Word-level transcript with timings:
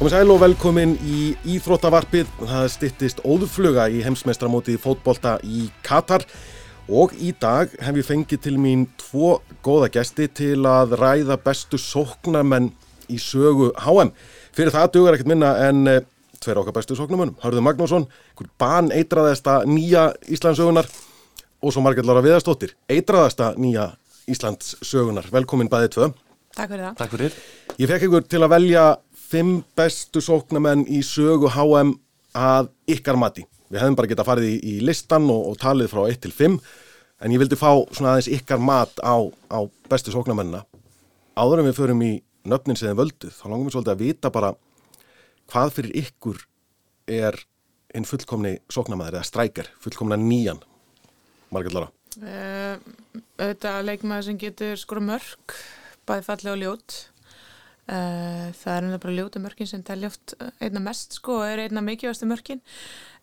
Komið 0.00 0.14
sæl 0.14 0.30
og 0.32 0.38
velkomin 0.40 0.92
í 1.04 1.16
Íþróttavarpið. 1.58 2.28
Það 2.48 2.62
stittist 2.72 3.18
óðurfluga 3.20 3.82
í 3.92 3.98
heimsmeistramótið 4.00 4.78
fótbolta 4.80 5.34
í 5.44 5.66
Katar 5.84 6.22
og 6.88 7.12
í 7.20 7.34
dag 7.36 7.74
hef 7.84 7.98
ég 8.00 8.06
fengið 8.08 8.40
til 8.46 8.54
mín 8.56 8.86
tvo 8.96 9.42
góða 9.60 9.90
gesti 9.98 10.30
til 10.32 10.64
að 10.64 10.94
ræða 11.02 11.36
bestu 11.44 11.76
sóknarmenn 11.76 12.70
í 13.12 13.18
sögu 13.20 13.74
HM. 13.76 14.14
Fyrir 14.56 14.72
það 14.78 14.88
dugar 14.94 15.18
ekkert 15.18 15.32
minna 15.34 15.52
en 15.66 15.84
uh, 15.92 16.00
tver 16.40 16.62
okkar 16.62 16.78
bestu 16.78 16.96
sóknarmennum. 16.96 17.36
Hörðu 17.44 17.66
Magnússon, 17.68 18.08
einhver 18.32 18.48
ban 18.56 18.88
eitraðasta 18.96 19.58
nýja 19.68 20.14
Íslandsögunar 20.32 20.88
og 21.60 21.76
svo 21.76 21.84
Margell 21.84 22.08
Lára 22.08 22.24
Viðarstóttir, 22.24 22.72
eitraðasta 22.88 23.52
nýja 23.60 23.90
Íslandssögunar. 24.32 25.28
Velkomin 25.28 25.68
bæðið 25.68 25.94
tvö. 25.98 26.12
Takk 26.56 26.72
fyrir 26.72 26.88
það. 26.88 26.94
Takk 26.98 27.12
fyrir. 27.14 27.40
Ég 27.78 27.88
fekk 27.88 28.08
ykkur 28.08 28.24
til 28.26 28.40
að 28.42 28.52
velja 28.56 28.84
fimm 29.30 29.60
bestu 29.78 30.22
sóknamenn 30.24 30.86
í 30.90 31.02
sögu 31.06 31.50
HM 31.54 31.94
að 32.36 32.70
ykkar 32.90 33.18
mati. 33.20 33.46
Við 33.70 33.82
hefðum 33.82 33.98
bara 33.98 34.10
getað 34.10 34.30
farið 34.30 34.48
í, 34.50 34.56
í 34.60 34.74
listan 34.82 35.28
og, 35.30 35.52
og 35.52 35.58
talið 35.62 35.92
frá 35.92 36.02
1 36.08 36.22
til 36.24 36.32
5 36.34 36.56
en 37.20 37.34
ég 37.34 37.42
vildi 37.42 37.58
fá 37.58 37.70
svona 37.92 38.14
aðeins 38.14 38.30
ykkar 38.40 38.62
mat 38.62 38.98
á, 39.04 39.16
á 39.52 39.58
bestu 39.90 40.14
sóknamennina. 40.14 40.64
Áður 41.38 41.62
en 41.62 41.70
við 41.70 41.78
förum 41.78 42.02
í 42.02 42.12
nöfnin 42.48 42.78
sem 42.78 42.90
þið 42.90 42.98
völduð, 43.02 43.36
þá 43.36 43.44
langum 43.46 43.68
við 43.68 43.76
svolítið 43.76 43.94
að 43.94 44.02
vita 44.02 44.32
bara 44.34 44.50
hvað 45.50 45.74
fyrir 45.76 45.98
ykkur 46.00 46.42
er 47.10 47.38
einn 47.94 48.06
fullkomni 48.06 48.56
sóknamæður 48.70 49.18
eða 49.18 49.28
strækjar, 49.28 49.70
fullkomna 49.82 50.18
nýjan. 50.20 50.62
Margell 51.50 51.74
Lara. 51.76 51.90
Uh, 52.20 52.76
auðvitað 53.38 53.86
leikmaður 53.86 54.26
sem 54.28 54.38
getur 54.40 54.78
skora 54.78 55.02
mörg, 55.04 55.56
bæði 56.08 56.26
falli 56.26 56.52
og 56.52 56.60
ljót. 56.62 56.98
Uh, 57.90 58.52
það 58.54 58.84
er 58.92 59.00
bara 59.02 59.16
ljóta 59.16 59.40
mörkin 59.42 59.66
sem 59.66 59.82
telja 59.82 60.12
oft 60.12 60.36
einna 60.62 60.78
mest 60.84 61.16
sko 61.18 61.40
og 61.40 61.48
er 61.48 61.64
einna 61.64 61.82
mikilvægastu 61.82 62.28
mörkin. 62.30 62.60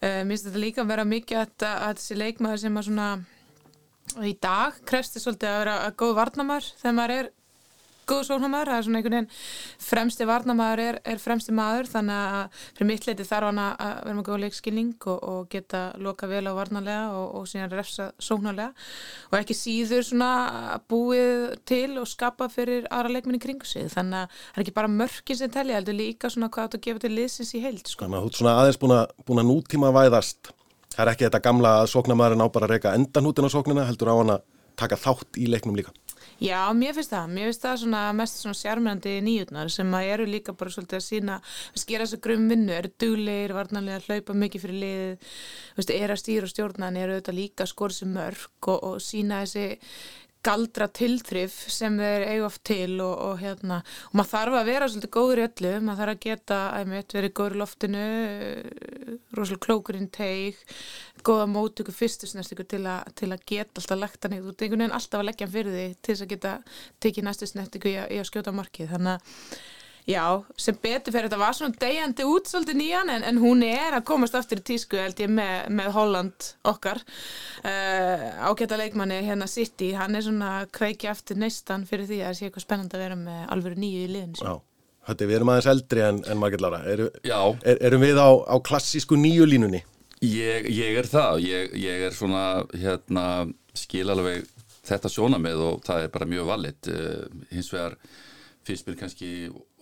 Uh, 0.02 0.26
Mér 0.28 0.34
finnst 0.34 0.50
þetta 0.50 0.64
líka 0.64 0.84
að 0.84 0.92
vera 0.92 1.08
mikið 1.08 1.40
að, 1.40 1.68
að 1.72 1.94
þessi 2.02 2.18
leikmaður 2.20 2.64
sem 2.66 2.80
að 2.82 2.88
svona 2.90 3.08
í 4.28 4.34
dag 4.44 4.78
krefst 4.88 5.16
þið 5.16 5.24
svolítið 5.24 5.52
að 5.54 5.62
vera 5.62 5.78
góð 6.00 6.14
varnamæður 6.20 6.70
þegar 6.82 6.98
maður 7.00 7.16
er 7.18 7.32
góð 8.10 8.24
sóknarmaður, 8.28 8.72
það 8.72 8.78
er 8.78 8.86
svona 8.88 9.00
einhvern 9.02 9.16
veginn 9.18 9.30
fremsti 9.88 10.28
varnamaður 10.28 10.82
er, 10.84 11.00
er 11.14 11.22
fremsti 11.22 11.56
maður 11.56 11.90
þannig 11.92 12.22
að 12.38 12.62
fyrir 12.78 12.90
mitt 12.92 13.08
leiti 13.08 13.28
þarf 13.28 13.50
hann 13.50 13.62
að 13.64 13.94
vera 14.08 14.18
með 14.18 14.28
góð 14.30 14.42
leikskilning 14.46 15.08
og, 15.14 15.24
og 15.32 15.48
geta 15.54 15.84
loka 16.04 16.30
vel 16.32 16.44
á 16.48 16.54
varnarlega 16.58 17.06
og, 17.18 17.28
og 17.40 17.48
síðan 17.52 17.74
refsa 17.74 18.10
sóknarlega 18.20 18.72
og 19.32 19.40
ekki 19.42 19.58
síður 19.58 20.06
svona 20.08 20.32
búið 20.90 21.58
til 21.68 21.98
og 22.02 22.10
skapa 22.10 22.50
fyrir 22.54 22.88
aðra 22.92 23.16
leikminni 23.18 23.42
kringu 23.44 23.68
sig 23.68 23.90
þannig 23.94 24.26
að 24.26 24.38
það 24.38 24.62
er 24.62 24.66
ekki 24.66 24.78
bara 24.78 24.94
mörkin 24.94 25.42
sem 25.42 25.54
telja, 25.54 25.80
heldur 25.80 25.98
líka 25.98 26.32
svona 26.34 26.52
hvað 26.54 26.72
þetta 26.72 26.86
gefa 26.88 27.04
til 27.06 27.16
liðsins 27.16 27.56
í 27.58 27.64
heild 27.64 27.88
sko. 27.88 28.06
Þannig 28.06 28.20
að 28.20 28.28
þú 28.28 28.32
ert 28.32 28.42
svona 28.42 28.56
aðeins 28.62 28.82
búin 28.82 28.96
að, 28.98 29.18
búin 29.28 29.44
að 29.44 29.52
nútíma 29.52 29.94
væðast 29.96 30.54
það 30.98 31.04
er 31.04 31.14
ekki 31.14 31.28
þetta 31.28 31.44
gamla 31.46 31.74
að 31.84 31.90
sóknarmaðurinn 31.94 32.42
á 32.42 32.48
bara 32.50 32.68
að 32.68 32.74
reyka 32.74 32.94
endanhútin 32.98 33.46
á 33.46 33.54
sóknina, 33.54 33.86
heldur 33.86 34.10
á 34.10 34.16
hann 34.18 34.34
að 34.34 34.46
taka 34.78 34.98
þátt 34.98 35.38
í 35.38 35.46
leiknum 35.52 35.78
líka. 35.78 35.94
Já, 36.38 36.60
mér 36.78 36.94
finnst 36.94 37.14
það. 37.14 37.32
Mér 37.34 37.50
finnst 37.50 37.64
það 37.66 37.80
svona 37.82 38.02
mest 38.18 38.42
svona 38.42 38.58
sjármennandi 38.60 39.16
nýjurnar 39.26 39.72
sem 39.74 39.96
að 39.98 40.10
eru 40.14 40.28
líka 40.30 40.54
bara 40.58 40.74
svolítið 40.74 41.00
að 41.00 41.06
sína, 41.08 41.40
að 41.74 41.82
skera 41.82 42.06
þessu 42.06 42.22
grum 42.28 42.46
vinnu, 42.52 42.76
eru 42.76 42.94
duglegir, 43.02 43.56
varnarlega 43.58 44.04
að 44.04 44.12
hlaupa 44.12 44.38
mikið 44.44 44.66
fyrir 44.68 44.80
liðið, 44.84 45.34
veist, 45.80 45.96
er 45.98 46.14
að 46.14 46.22
stýra 46.22 46.46
og 46.46 46.54
stjórna 46.54 46.92
en 46.92 47.02
eru 47.02 47.18
auðvitað 47.18 47.40
líka 47.40 47.66
að 47.66 47.74
skora 47.74 47.98
þessu 47.98 48.12
mörg 48.14 48.72
og, 48.76 48.88
og 48.92 49.02
sína 49.02 49.42
þessi 49.46 49.68
galdra 50.46 50.88
tilþrif 50.94 51.56
sem 51.72 51.98
þeir 52.00 52.26
eiga 52.28 52.46
oft 52.48 52.64
til 52.68 53.00
og, 53.04 53.16
og 53.26 53.42
hérna 53.42 53.80
og 53.82 54.18
maður 54.18 54.32
þarf 54.32 54.58
að 54.60 54.70
vera 54.70 54.90
svolítið 54.92 55.14
góður 55.18 55.42
í 55.42 55.46
öllu 55.48 55.74
maður 55.84 56.02
þarf 56.02 56.14
að 56.14 56.22
geta, 56.28 56.60
einmitt, 56.78 57.16
verið 57.18 57.34
góður 57.40 57.58
í 57.58 57.62
loftinu 57.64 58.06
rosalega 59.36 59.66
klókurinn 59.66 60.12
teig 60.14 60.62
góða 61.28 61.48
mótöku 61.52 61.96
fyrstu 61.96 62.30
snert 62.30 62.52
til, 62.52 62.84
til 63.20 63.32
að 63.34 63.48
geta 63.50 63.82
alltaf 63.82 64.00
lagt 64.00 64.28
hann 64.28 64.38
þú 64.38 64.54
ert 64.54 64.64
einhvern 64.64 64.86
veginn 64.86 65.00
alltaf 65.00 65.22
að 65.22 65.30
leggja 65.30 65.48
hann 65.48 65.56
fyrir 65.58 65.76
því 65.76 65.88
til 66.00 66.14
þess 66.14 66.26
að 66.26 66.32
geta 66.36 66.54
tekið 67.04 67.28
næstu 67.28 67.50
snert 67.50 67.76
í, 67.80 67.82
í 67.92 68.22
að 68.22 68.30
skjóta 68.32 68.56
markið. 68.56 68.94
Þannig 68.96 69.18
að 69.18 69.60
Já, 70.08 70.40
sem 70.56 70.76
betur 70.80 71.12
fyrir 71.12 71.28
þetta 71.28 71.40
var 71.42 71.56
svona 71.56 71.76
degjandi 71.82 72.24
út 72.24 72.48
svolítið 72.48 72.78
nýjan 72.80 73.10
en, 73.12 73.26
en 73.28 73.40
hún 73.44 73.60
er 73.68 73.98
að 73.98 74.06
komast 74.08 74.38
aftur 74.40 74.62
í 74.62 74.64
tísku 74.70 74.96
held 74.96 75.20
ég 75.20 75.28
með, 75.28 75.66
með 75.76 75.90
Holland 75.98 76.48
okkar. 76.72 77.02
Uh, 77.60 78.24
ágæta 78.48 78.80
leikmanni 78.80 79.18
hérna 79.26 79.50
City, 79.52 79.90
hann 80.00 80.16
er 80.16 80.24
svona 80.24 80.52
kveiki 80.72 81.10
aftur 81.12 81.42
neistan 81.42 81.84
fyrir 81.90 82.08
því 82.08 82.22
að 82.22 82.30
það 82.30 82.40
sé 82.40 82.48
eitthvað 82.48 82.66
spennand 82.70 82.96
að 82.96 83.04
vera 83.04 83.20
með 83.20 83.44
alveg 83.58 83.76
nýju 83.84 84.06
í 84.06 84.08
liðin 84.14 84.40
Já, 84.40 84.54
þetta 85.10 85.28
við 85.28 85.40
erum 85.42 85.52
aðeins 85.52 85.70
eldri 85.74 86.06
en, 86.08 86.24
en 86.24 86.40
Margit 86.40 86.64
Lára 86.64 86.80
Eru, 86.88 87.10
er, 87.28 87.84
erum 87.90 88.08
við 88.08 88.24
á, 88.24 88.30
á 88.48 88.56
klassísku 88.64 89.20
nýju 89.20 89.50
línunni? 89.52 89.84
Ég, 90.26 90.66
ég 90.74 90.98
er 90.98 91.06
það, 91.06 91.44
ég, 91.46 91.74
ég 91.78 92.08
er 92.08 92.16
svona 92.16 92.64
hérna 92.74 93.26
skil 93.78 94.08
alveg 94.10 94.48
þetta 94.88 95.12
sjóna 95.14 95.38
með 95.38 95.62
og 95.62 95.84
það 95.86 96.08
er 96.08 96.14
bara 96.16 96.30
mjög 96.30 96.48
valit 96.50 96.90
uh, 96.90 97.28
hins 97.52 97.70
vegar 97.74 97.98
fyrst 98.68 98.88
mér 98.88 98.98
kannski 99.00 99.30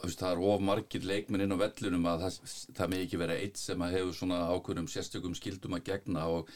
það 0.06 0.28
er 0.28 0.42
of 0.46 0.62
margir 0.62 1.06
leikminn 1.08 1.46
inn 1.46 1.56
á 1.56 1.58
vellunum 1.58 2.04
að 2.12 2.26
það, 2.26 2.36
það 2.78 2.92
með 2.92 3.04
ekki 3.06 3.20
vera 3.22 3.38
eitt 3.42 3.58
sem 3.58 3.82
að 3.82 3.96
hefur 3.96 4.18
svona 4.20 4.42
ákveðnum 4.52 4.90
sérstökum 4.92 5.34
skildum 5.38 5.78
að 5.78 5.86
gegna 5.88 6.28
og, 6.30 6.52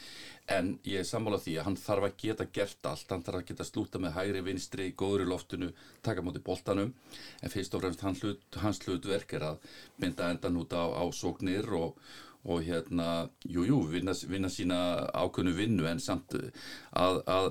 en 0.52 0.76
ég 0.86 1.02
er 1.02 1.08
sammálað 1.08 1.46
því 1.48 1.56
að 1.58 1.68
hann 1.70 1.80
þarf 1.80 2.08
að 2.10 2.18
geta 2.22 2.48
gert 2.60 2.90
allt, 2.92 3.10
hann 3.10 3.26
þarf 3.26 3.42
að 3.42 3.48
geta 3.50 3.66
slúta 3.66 4.02
með 4.04 4.16
hægri 4.20 4.44
vinstri, 4.46 4.90
góður 4.92 5.26
í 5.26 5.30
loftinu 5.32 5.72
taka 6.06 6.26
mútið 6.26 6.46
boltanum, 6.46 6.94
en 7.42 7.54
fyrst 7.54 7.74
og 7.74 7.86
fremst 7.86 8.06
hans 8.60 8.84
hlutverk 8.86 9.38
er 9.40 9.48
að 9.54 9.70
mynda 10.04 10.30
endan 10.30 10.60
út 10.62 10.76
á, 10.76 10.84
á 10.86 11.04
sóknir 11.16 11.72
og, 11.80 11.96
og 12.48 12.64
hérna, 12.64 13.30
jújú 13.44 13.68
jú, 13.68 13.80
vinna, 13.92 14.16
vinna 14.32 14.50
sína 14.52 14.80
ákveðnu 15.12 15.54
vinnu 15.58 15.88
en 15.90 16.00
samt 16.00 16.36
að, 16.38 17.22
að, 17.28 17.50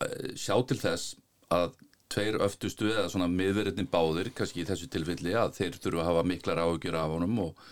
að 0.00 0.36
sjá 0.40 0.56
til 0.68 0.78
þess 0.80 1.16
að 1.52 1.74
tveir 2.12 2.38
öftustu 2.44 2.90
eða 2.92 3.08
svona 3.12 3.28
miðverðin 3.32 3.88
báðir, 3.92 4.32
kannski 4.36 4.62
í 4.62 4.68
þessu 4.68 4.88
tilfelli 4.92 5.34
að 5.38 5.56
þeir 5.60 5.78
þurfa 5.80 6.02
að 6.02 6.10
hafa 6.10 6.24
miklar 6.28 6.60
áhugjur 6.64 6.98
af 7.00 7.14
honum 7.14 7.38
og, 7.46 7.62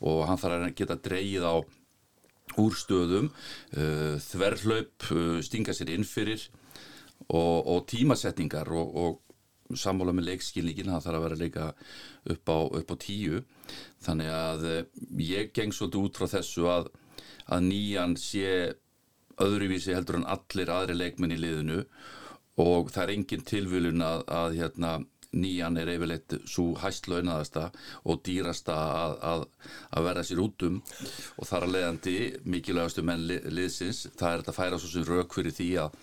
og 0.00 0.24
hann 0.28 0.40
þarf 0.40 0.58
að 0.58 0.76
geta 0.80 0.98
dreyið 1.08 1.48
á 1.48 1.54
úrstöðum, 2.60 3.30
uh, 3.76 4.16
þverrhlaup, 4.20 5.08
uh, 5.12 5.38
stinga 5.44 5.76
sér 5.76 5.92
inn 5.94 6.04
fyrir 6.08 6.44
og, 7.28 7.68
og 7.68 7.84
tímasetningar 7.88 8.68
og 8.76 9.20
sammála 9.78 10.14
með 10.16 10.30
leikskilningin, 10.30 10.90
það 10.92 11.06
þarf 11.06 11.18
að 11.18 11.26
vera 11.26 11.40
leika 11.40 11.68
upp 12.34 12.52
á, 12.52 12.58
upp 12.80 12.92
á 12.92 12.96
tíu. 13.02 13.42
Þannig 14.04 14.32
að 14.36 14.66
uh, 14.70 14.80
ég 15.22 15.52
geng 15.56 15.74
svolítið 15.74 16.06
út 16.06 16.20
frá 16.20 16.30
þessu 16.36 16.68
að, 16.70 16.90
að 17.52 17.68
nýjan 17.68 18.16
sé 18.20 18.74
öðruvísi 19.42 19.94
heldur 19.96 20.20
en 20.20 20.28
allir 20.28 20.70
aðri 20.70 20.98
leikmenn 20.98 21.34
í 21.34 21.40
liðinu 21.40 21.82
og 22.62 22.90
það 22.92 23.02
er 23.04 23.12
engin 23.14 23.46
tilvölun 23.48 24.04
að, 24.04 24.24
að 24.28 24.58
hérna, 24.60 24.92
nýjan 25.32 25.78
er 25.80 25.90
yfirleitt 25.94 26.36
svo 26.48 26.72
hæst 26.82 27.08
launaðasta 27.08 27.68
og 28.08 28.22
dýrasta 28.26 28.74
að, 28.76 29.14
að, 29.30 29.44
að 29.96 30.08
verða 30.08 30.24
sér 30.28 30.42
út 30.44 30.66
um 30.68 30.80
og 31.40 31.48
þar 31.48 31.66
að 31.66 31.74
leiðandi 31.76 32.16
mikilvægastu 32.54 33.04
menn 33.06 33.26
li, 33.28 33.38
liðsins, 33.48 34.04
það 34.18 34.28
er 34.28 34.42
þetta 34.42 34.54
að 34.54 34.58
færa 34.58 34.80
svo 34.80 34.92
sem 34.92 35.06
rauk 35.08 35.36
fyrir 35.36 35.56
því 35.56 35.68
að 35.84 35.96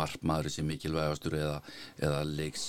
margmaður 0.00 0.52
sé 0.52 0.66
mikilvægastur 0.66 1.38
eða, 1.40 1.56
eða 2.02 2.20
leiks, 2.28 2.68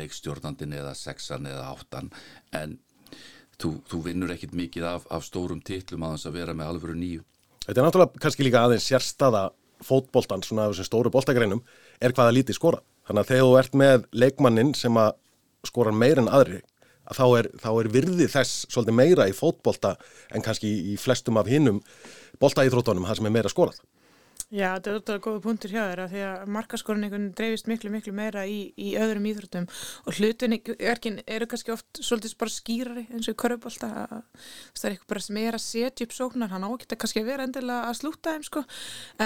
leikstjórnandin 0.00 0.76
eða 0.80 0.96
sexan 0.98 1.50
eða 1.50 1.70
áttan 1.74 2.10
en 2.54 2.78
þú, 3.60 3.76
þú 3.88 4.02
vinnur 4.08 4.34
ekkit 4.34 4.54
mikið 4.56 4.88
af, 4.90 5.06
af 5.12 5.26
stórum 5.26 5.62
titlum 5.64 6.06
að 6.06 6.16
þess 6.16 6.30
að 6.30 6.40
vera 6.40 6.56
með 6.56 6.72
alvöru 6.72 6.96
nýju. 6.98 7.26
Þetta 7.64 7.80
er 7.80 7.86
náttúrulega 7.86 8.22
kannski 8.24 8.44
líka 8.44 8.64
aðeins 8.64 8.86
sérstaða 8.90 9.44
fótboltan, 9.84 10.42
svona 10.44 10.66
af 10.66 10.74
þessum 10.74 10.88
stóru 10.88 11.12
boltagreinum 11.12 11.62
er 12.02 12.14
hvaða 12.16 12.34
lítið 12.36 12.58
skora. 12.58 12.80
Þannig 13.08 13.22
að 13.22 13.30
þegar 13.30 13.44
þú 13.44 13.56
ert 13.60 13.78
með 13.80 14.06
leikmannin 14.16 14.72
sem 14.76 14.96
að 15.00 15.16
skora 15.68 15.92
meir 15.94 16.20
en 16.22 16.30
aðri, 16.32 16.60
að 17.04 17.18
þá 17.20 17.24
er, 17.38 17.48
þá 17.60 17.70
er 17.72 17.90
virði 17.96 18.28
þess 18.32 18.66
svolítið 18.72 18.98
meira 19.00 19.28
í 19.28 19.34
fótbolta 19.36 19.96
en 20.34 20.44
kannski 20.44 20.70
í 20.92 20.96
flestum 21.00 21.40
af 21.40 21.50
hinnum 21.50 21.82
boltaíþróttunum, 22.42 23.06
það 23.08 23.20
sem 23.20 23.28
er 23.30 23.36
meira 23.36 23.52
skorað. 23.52 23.80
Já, 24.54 24.68
þetta 24.76 24.90
er 24.90 24.98
útaf 25.00 25.16
góða 25.24 25.40
punktur 25.42 25.72
hjá 25.72 25.80
að 25.82 26.12
því 26.12 26.20
að 26.28 26.50
markaskorin 26.54 27.06
einhvern 27.08 27.24
dreifist 27.34 27.66
miklu, 27.66 27.90
miklu 27.90 28.12
meira 28.14 28.44
í, 28.46 28.68
í 28.78 28.92
öðrum 29.00 29.24
íþróttum. 29.26 29.64
Og 30.06 30.18
hlutin 30.20 30.54
eru 31.26 31.48
kannski 31.50 31.72
oft 31.74 31.98
svolítið 31.98 32.36
bara 32.38 32.54
skýrari 32.54 33.04
eins 33.08 33.26
og 33.26 33.34
í 33.34 33.40
körubólta 33.42 33.90
það 33.90 34.84
er 34.84 34.94
eitthvað 34.94 35.10
bara 35.10 35.24
sem 35.26 35.40
er 35.42 35.58
að 35.58 35.64
setja 35.64 36.06
upp 36.06 36.14
sóknar 36.14 36.52
hann 36.54 36.66
ágætt 36.68 36.94
að 36.94 37.00
kannski 37.02 37.24
vera 37.26 37.48
endilega 37.48 37.88
að 37.88 37.98
slúta 37.98 38.36
þeim 38.36 38.46
sko, 38.46 38.62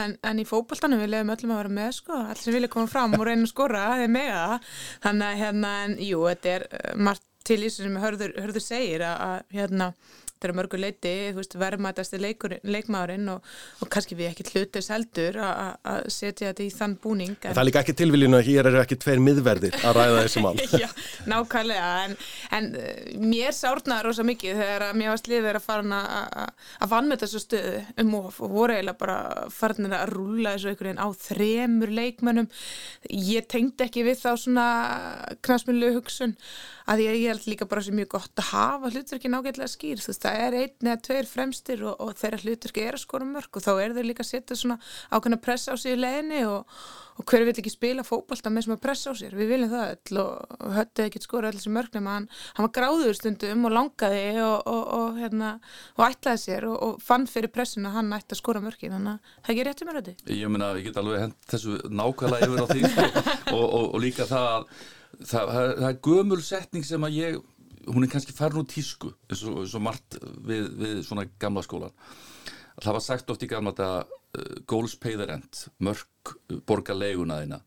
en, 0.00 0.16
en 0.30 0.40
í 0.40 0.46
fókbóltanum 0.48 1.02
við 1.02 1.12
lefum 1.12 1.34
öllum 1.36 1.52
að 1.52 1.60
vera 1.60 1.74
með 1.80 1.90
sko, 1.98 2.20
allir 2.22 2.44
sem 2.46 2.56
vilja 2.56 2.72
koma 2.72 2.92
fram 2.94 3.18
og 3.18 3.26
reyna 3.28 3.44
að 3.44 3.52
skora, 3.52 3.84
það 3.92 4.06
er 4.06 4.14
með 4.16 4.30
það. 4.38 4.70
Þannig 5.04 5.28
að 5.28 5.42
hérna, 5.42 5.74
en 5.84 5.98
jú, 6.08 6.22
þetta 6.32 6.54
er 6.54 6.66
uh, 6.70 6.94
margt 7.04 7.28
til 7.48 7.60
í 7.64 7.70
sem 7.72 8.00
hörður, 8.00 8.32
hörður 8.40 8.64
segir 8.64 9.04
að, 9.04 9.20
að 9.28 9.58
hérna 9.58 9.92
þegar 10.38 10.56
mörgur 10.58 10.82
leiti, 10.82 11.14
þú 11.32 11.40
veist, 11.40 11.56
verðmætasti 11.58 12.20
leikmaðurinn 12.22 13.32
og, 13.34 13.48
og 13.82 13.90
kannski 13.92 14.18
við 14.18 14.30
ekki 14.30 14.46
hlutis 14.52 14.90
heldur 14.92 15.38
að 15.42 16.08
setja 16.12 16.50
þetta 16.50 16.64
í 16.64 16.70
þann 16.74 16.96
búning. 17.02 17.34
En... 17.42 17.52
Það 17.52 17.62
er 17.62 17.68
líka 17.68 17.82
ekki 17.82 17.96
tilviljunu 17.98 18.38
að 18.38 18.50
hér 18.50 18.70
eru 18.70 18.82
ekki 18.82 18.98
tveir 19.02 19.22
miðverðir 19.24 19.78
að 19.82 19.98
ræða 19.98 20.22
þessi 20.26 20.44
mál. 20.44 20.54
Já, 20.82 20.88
nákvæmlega, 21.30 21.90
en, 22.06 22.16
en 22.58 22.70
eh, 22.78 23.12
mér 23.22 23.56
sárnaði 23.56 24.06
rosa 24.08 24.26
mikið 24.28 24.62
þegar 24.62 24.86
að 24.88 25.00
mér 25.02 25.12
var 25.12 25.22
sliðið 25.22 25.50
að 25.58 25.66
fara 25.66 26.02
að 26.78 26.92
vann 26.94 27.10
með 27.10 27.24
þessu 27.24 27.42
stöðu 27.44 27.84
um 28.02 28.16
og, 28.18 28.30
og 28.38 28.54
voru 28.54 28.76
eiginlega 28.76 29.02
bara 29.02 29.18
farin 29.52 29.92
að 29.92 30.06
rúla 30.14 30.54
þessu 30.56 30.72
einhvern 30.72 30.90
veginn 30.92 31.04
á 31.04 31.08
þremur 31.26 31.94
leikmennum. 31.98 32.50
Ég 33.08 33.48
tengdi 33.50 33.86
ekki 33.86 34.06
við 34.06 34.20
þá 34.22 34.30
svona 34.38 34.66
knasmjölu 35.44 35.94
hugsun 35.98 36.36
að 36.88 37.04
ég, 37.04 37.18
ég 37.22 37.32
held 37.34 37.46
líka 37.50 37.68
bara 37.68 37.84
sem 37.84 37.96
mjög 37.96 38.14
gott 38.16 38.40
að 38.40 38.50
hafa 38.52 38.92
hlutverkin 38.92 39.36
ágætlega 39.36 39.70
skýr 39.70 40.00
þú 40.00 40.12
veist 40.12 40.27
það 40.28 40.44
er 40.44 40.56
einn 40.62 40.88
eða 40.90 41.00
tveir 41.06 41.28
fremstir 41.28 41.82
og, 41.88 41.98
og 42.04 42.14
þeirra 42.18 42.40
hlutverki 42.42 42.84
er 42.84 42.96
að 42.96 43.04
skora 43.04 43.28
mörg 43.28 43.58
og 43.58 43.64
þá 43.64 43.70
er 43.74 43.94
þau 43.96 44.04
líka 44.06 44.24
að 44.24 44.30
setja 44.30 44.58
svona 44.58 44.78
ákveðna 45.10 45.38
pressa 45.44 45.74
á 45.74 45.76
sig 45.80 45.96
í 45.96 46.00
leginni 46.00 46.42
og, 46.48 46.74
og 47.18 47.28
hver 47.28 47.46
vil 47.48 47.54
ekki 47.54 47.72
spila 47.72 48.04
fókbalta 48.06 48.52
með 48.52 48.66
sem 48.66 48.74
að 48.76 48.82
pressa 48.84 49.12
á 49.12 49.18
sér? 49.18 49.36
Við 49.38 49.52
viljum 49.54 49.72
það 49.72 49.94
öll 49.94 50.20
og 50.22 50.68
höttið 50.76 51.06
ekki 51.06 51.22
skora 51.24 51.52
allir 51.52 51.64
sem 51.64 51.74
mörg 51.78 51.96
nema 51.96 52.18
hann, 52.18 52.28
hann 52.58 52.68
var 52.68 52.74
gráður 52.78 53.18
stundum 53.18 53.66
og 53.68 53.74
langaði 53.76 54.26
og, 54.44 54.68
og 54.98 55.18
hérna 55.22 55.54
og 55.96 56.04
ætlaði 56.08 56.44
sér 56.44 56.68
og 56.72 57.00
fann 57.04 57.26
fyrir 57.30 57.52
pressuna 57.54 57.94
hann 57.96 58.12
ætti 58.16 58.36
að 58.36 58.42
skora 58.42 58.62
mörgin 58.64 58.94
þannig 58.96 59.16
að 59.16 59.34
það 59.40 59.54
ekki 59.54 59.66
rétti 59.70 59.88
mér 59.88 60.00
þetta 60.02 60.38
Ég 60.38 60.52
meina 60.52 60.70
ég 60.76 60.88
get 60.90 61.00
alveg 61.00 61.26
hend 61.26 61.50
þessu 61.50 61.80
nákvæmlega 61.88 62.48
yfir 62.48 62.62
á 62.62 62.66
því 62.70 62.92
sko. 62.92 63.26
og 63.58 63.98
líka 64.02 64.28
það 64.28 64.48
að 64.52 64.70
það, 65.18 65.52
það, 65.52 65.70
það 65.78 65.88
er 65.88 66.02
gömul 66.08 66.42
setning 66.44 66.86
sem 66.86 67.06
að 67.06 67.16
ég 67.18 67.38
hún 67.88 68.04
er 68.04 68.12
kannski 68.12 68.36
farin 68.36 68.62
úr 68.62 68.68
tísku 68.68 69.12
eins 69.28 69.44
og, 69.48 69.62
eins 69.64 69.74
og 69.76 69.84
margt 69.84 70.18
við, 70.20 70.70
við 70.78 71.02
svona 71.06 71.26
gamla 71.40 71.64
skólan 71.66 71.94
það 72.78 72.96
var 72.98 73.04
sagt 73.04 73.32
oft 73.32 73.42
í 73.42 73.50
gamla 73.50 73.74
þetta 73.74 73.90
uh, 74.04 74.56
goals 74.70 74.96
pay 75.00 75.18
the 75.18 75.26
rent 75.28 75.64
mörg 75.82 76.34
borga 76.68 76.96
leigunaðina 76.96 77.60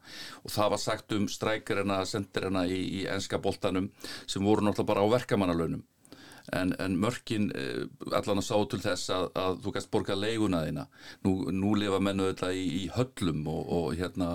og 0.43 0.53
það 0.53 0.73
var 0.75 0.83
sagt 0.83 1.15
um 1.17 1.27
strækjarina 1.31 2.01
sendirina 2.09 2.65
í, 2.67 2.79
í 3.01 3.05
enska 3.11 3.41
boltanum 3.41 3.89
sem 4.25 4.45
voru 4.45 4.65
náttúrulega 4.65 4.91
bara 4.93 5.05
á 5.05 5.13
verkamannalönum 5.17 5.83
en, 6.57 6.73
en 6.81 6.97
mörkin 6.99 7.49
eh, 7.55 7.83
allan 8.11 8.41
að 8.41 8.47
sá 8.47 8.55
til 8.71 8.79
þess 8.83 9.11
að, 9.13 9.27
að 9.43 9.59
þú 9.65 9.73
gæst 9.75 9.91
borga 9.93 10.17
leiguna 10.17 10.63
þína. 10.67 10.87
Nú, 11.27 11.35
nú 11.55 11.75
lifa 11.79 11.99
mennu 12.03 12.31
þetta 12.31 12.51
í, 12.57 12.63
í 12.81 12.83
höllum 12.95 13.43
og, 13.51 13.61
og 13.77 13.99
hérna 13.99 14.31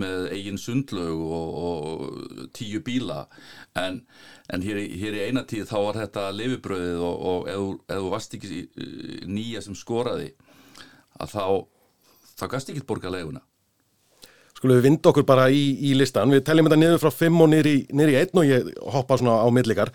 með 0.00 0.28
eigin 0.36 0.60
sundlög 0.60 1.24
og, 1.38 1.56
og 1.70 2.52
tíu 2.56 2.82
bíla. 2.84 3.24
En, 3.78 4.02
en 4.52 4.66
hér, 4.66 4.82
hér 5.00 5.18
í 5.18 5.24
eina 5.28 5.46
tíð 5.48 5.68
þá 5.72 5.78
var 5.78 6.02
þetta 6.04 6.28
lifibröðið 6.36 7.02
og, 7.08 7.26
og 7.32 7.50
ef 7.88 8.04
þú 8.04 8.12
varst 8.12 8.38
ekki 8.38 8.62
nýja 9.28 9.64
sem 9.64 9.76
skoraði 9.78 10.32
að 11.18 11.34
þá 11.34 11.44
þá 12.38 12.50
gæst 12.52 12.72
ekki 12.72 12.86
borga 12.86 13.12
leiguna. 13.12 13.42
Skulum 14.58 14.78
við 14.80 14.88
vinda 14.88 15.12
okkur 15.12 15.26
bara 15.26 15.46
í, 15.54 15.62
í 15.86 15.92
listan, 15.94 16.32
við 16.34 16.42
teljum 16.46 16.66
þetta 16.66 16.78
niður 16.80 17.02
frá 17.04 17.12
5 17.14 17.42
og 17.44 17.50
niður 17.52 17.68
í 18.10 18.16
1 18.18 18.40
og 18.40 18.48
ég 18.48 18.72
hoppa 18.94 19.18
svona 19.20 19.38
á 19.38 19.48
millikar 19.54 19.92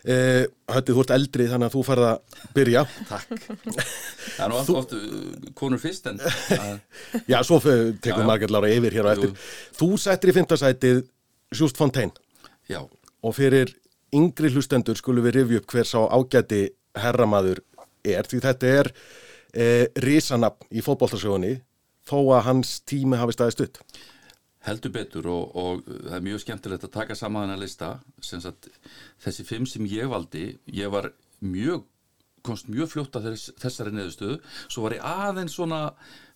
Uh, 0.00 0.46
Hötti, 0.70 0.94
þú 0.96 1.02
ert 1.02 1.10
eldri 1.12 1.46
þannig 1.50 1.68
að 1.68 1.74
þú 1.74 1.82
farið 1.84 2.06
að 2.08 2.38
byrja. 2.56 2.84
Takk. 3.10 3.42
Það 3.50 4.44
er 4.44 4.52
nú 4.52 4.58
alltaf 4.60 4.78
oft 4.80 4.94
uh, 4.96 5.50
konur 5.58 5.82
fyrst 5.82 6.08
en 6.08 6.20
Já, 7.28 7.40
svo 7.44 7.60
tekum 7.60 8.24
Margell 8.28 8.52
Lára 8.54 8.70
yfir 8.72 8.96
hér 8.96 9.10
á 9.10 9.12
eftir. 9.12 9.34
Jú. 9.34 9.50
Þú 9.80 9.90
settir 10.00 10.32
í 10.32 10.36
fymtasætið 10.38 11.02
Just 11.56 11.80
Fontaine. 11.80 12.16
Já. 12.70 12.80
Og 13.20 13.36
fyrir 13.36 13.74
yngri 14.16 14.50
hlustendur 14.54 14.98
skulum 14.98 15.26
við 15.26 15.40
rifja 15.40 15.60
upp 15.60 15.74
hver 15.74 15.88
sá 15.88 15.98
ágæti 16.08 16.62
herramaður 16.98 17.60
er 18.06 18.26
því 18.26 18.40
þetta 18.46 18.70
er 18.80 18.90
eh, 19.54 19.86
risanab 20.02 20.64
í 20.72 20.82
fótballtarsjóðunni 20.84 21.58
þó 22.08 22.18
að 22.36 22.46
hans 22.48 22.78
tími 22.88 23.18
hafi 23.20 23.36
staðist 23.36 23.62
upp 23.66 23.82
heldur 24.66 24.92
betur 24.92 25.28
og, 25.32 25.54
og 25.56 25.86
það 25.86 26.16
er 26.18 26.26
mjög 26.26 26.42
skemmtilegt 26.44 26.84
að 26.84 26.96
taka 26.98 27.16
saman 27.16 27.46
þennan 27.46 27.62
lista. 27.62 27.94
Þessi 28.20 29.46
fimm 29.48 29.68
sem 29.68 29.86
ég 29.88 30.10
valdi 30.12 30.52
ég 30.76 30.92
var 30.92 31.12
mjög 31.40 31.86
komst 32.44 32.70
mjög 32.72 32.88
fljótt 32.94 33.16
að 33.18 33.30
þess, 33.30 33.52
þessari 33.60 33.92
neðustöðu 33.92 34.38
svo 34.62 34.84
var 34.86 34.96
ég 34.96 35.06
aðeins 35.06 35.56
svona 35.58 35.80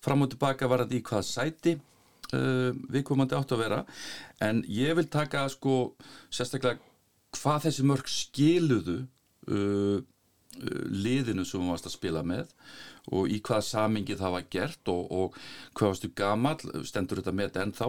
fram 0.04 0.24
og 0.24 0.32
tilbaka 0.32 0.68
varandi 0.68 1.00
í 1.00 1.04
hvað 1.04 1.24
sæti 1.28 1.76
uh, 1.76 2.72
viðkomandi 2.92 3.36
átt 3.38 3.54
að 3.56 3.62
vera. 3.64 3.78
En 4.44 4.62
ég 4.68 4.96
vil 4.98 5.08
taka 5.08 5.46
sko 5.52 5.94
sérstaklega 6.28 6.80
hvað 7.38 7.68
þessi 7.68 7.86
mörg 7.88 8.10
skiluðu 8.10 8.98
uh, 9.04 10.02
liðinu 10.60 11.44
sem 11.46 11.62
við 11.62 11.72
varst 11.72 11.88
að 11.88 11.96
spila 11.96 12.22
með 12.26 12.50
og 13.12 13.30
í 13.30 13.40
hvað 13.44 13.64
samingi 13.68 14.16
það 14.18 14.34
var 14.36 14.48
gert 14.52 14.90
og, 14.92 15.12
og 15.12 15.38
hvað 15.76 15.90
varstu 15.92 16.10
gamal, 16.16 16.56
stendur 16.86 17.20
þetta 17.20 17.34
með 17.36 17.50
þetta 17.50 17.64
ennþá, 17.66 17.88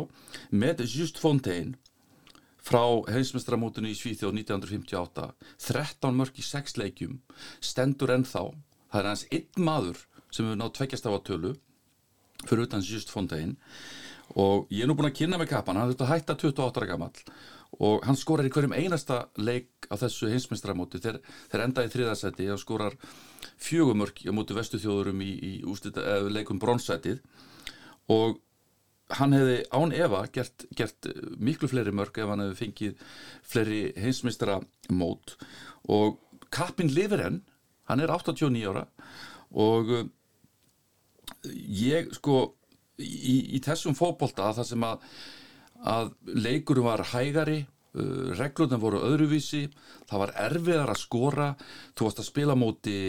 með 0.51 0.85
Just 0.89 1.21
Fontaine 1.21 1.77
frá 2.65 2.81
heimsmestramótunni 3.13 3.93
í 3.93 3.97
Svíþjóð 3.97 4.39
1958, 4.41 5.27
13 5.67 6.17
mörg 6.17 6.41
í 6.41 6.45
6 6.45 6.79
leikjum, 6.81 7.19
stendur 7.61 8.15
ennþá, 8.15 8.47
það 8.89 9.01
er 9.01 9.09
hans 9.11 9.27
einn 9.29 9.67
maður 9.67 10.01
sem 10.31 10.47
hefur 10.47 10.59
nátt 10.59 10.75
tveggjast 10.79 11.07
af 11.07 11.19
að 11.19 11.25
tölu 11.29 11.53
fyrir 12.45 12.65
utan 12.65 12.83
Just 12.83 13.13
Fontaine. 13.13 13.55
Og 14.41 14.65
ég 14.73 14.83
er 14.83 14.89
nú 14.89 14.95
búin 14.97 15.11
að 15.11 15.19
kynna 15.19 15.37
með 15.37 15.51
kappan, 15.53 15.77
hann 15.77 15.91
þurfti 15.91 16.03
að 16.07 16.11
hætta 16.11 16.35
28 16.41 16.81
ára 16.81 16.89
gammal 16.89 17.13
og 17.83 18.05
hann 18.07 18.17
skorar 18.19 18.47
í 18.47 18.51
hverjum 18.53 18.75
einasta 18.75 19.25
leik 19.35 19.87
á 19.91 19.95
þessu 19.99 20.29
heimsmestramóti 20.31 21.01
þegar, 21.03 21.19
þegar 21.51 21.65
enda 21.65 21.83
í 21.85 21.91
þriðasæti 21.91 22.47
og 22.53 22.61
skorar 22.61 22.95
fjögumörk 23.61 24.23
á 24.23 24.31
móti 24.35 24.55
vestu 24.55 24.79
þjóðurum 24.81 25.21
í, 25.25 25.31
í 25.35 25.53
ústita, 25.67 26.03
leikum 26.31 26.59
bronsætið. 26.61 27.19
Og 28.13 28.39
hann 29.19 29.35
hefði 29.35 29.57
án 29.75 29.93
Eva 29.93 30.23
gert, 30.33 30.65
gert 30.75 31.09
miklu 31.37 31.69
fleiri 31.69 31.93
mörk 31.93 32.17
ef 32.17 32.31
hann 32.31 32.41
hefði 32.45 32.59
fengið 32.63 33.03
fleiri 33.45 33.81
heimsmeistramót 34.01 35.35
og 35.93 36.21
kappin 36.53 36.89
lifir 36.93 37.21
henn, 37.21 37.41
hann 37.89 38.01
er 38.01 38.13
89 38.13 38.65
ára. 38.71 38.85
Og 39.55 39.91
uh, 39.93 40.05
ég 41.45 42.09
sko 42.17 42.55
í, 42.97 43.55
í 43.57 43.61
þessum 43.63 43.97
fókbólta 43.97 44.53
þar 44.55 44.67
sem 44.67 44.85
að, 44.87 45.05
að 45.83 46.13
leikurum 46.25 46.87
var 46.87 47.05
hægari 47.11 47.63
uh, 47.65 48.35
reglurna 48.39 48.79
voru 48.81 49.01
öðruvísi 49.07 49.65
það 50.09 50.21
var 50.23 50.35
erfiðar 50.47 50.93
að 50.93 51.01
skora 51.01 51.49
þú 51.95 52.07
varst 52.07 52.21
að 52.23 52.29
spila 52.31 52.55
móti 52.59 52.99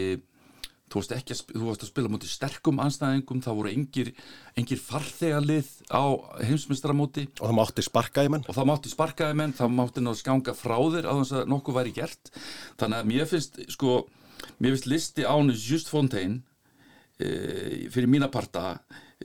þú 0.87 1.01
varst, 1.01 1.13
að, 1.13 1.41
þú 1.51 1.63
varst 1.67 1.83
að 1.83 1.89
spila 1.91 2.11
móti 2.11 2.29
sterkum 2.31 2.79
anstæðingum, 2.83 3.41
það 3.43 3.57
voru 3.59 3.71
engir, 3.73 4.11
engir 4.59 4.79
farþegalið 4.79 5.71
á 5.91 6.03
heimsmyndstarmóti 6.47 7.25
og 7.35 7.43
það 7.43 7.57
mátti 7.59 7.85
sparkaði 7.85 8.31
menn. 8.33 8.45
Og 8.47 8.55
það 8.55 8.69
mátti 8.71 8.91
sparkaði 8.93 9.39
menn, 9.41 9.55
það 9.57 9.73
mátti 9.75 10.03
náttúrulega 10.03 10.21
skanga 10.21 10.55
frá 10.57 10.77
þér 10.95 11.09
að 11.11 11.21
þess 11.21 11.35
að 11.41 11.51
nokkuð 11.53 11.79
væri 11.79 11.95
gert. 11.97 12.31
Þannig 12.79 13.01
að 13.01 13.11
mér 13.11 13.31
finnst 13.33 13.59
sko, 13.75 13.97
mér 14.57 14.75
finnst 14.75 14.89
listi 14.93 15.27
ánus 15.27 15.67
Just 15.67 15.91
Fontaine 15.91 16.39
e, 17.19 17.29
fyrir 17.91 18.11
mína 18.11 18.31
parta 18.31 18.77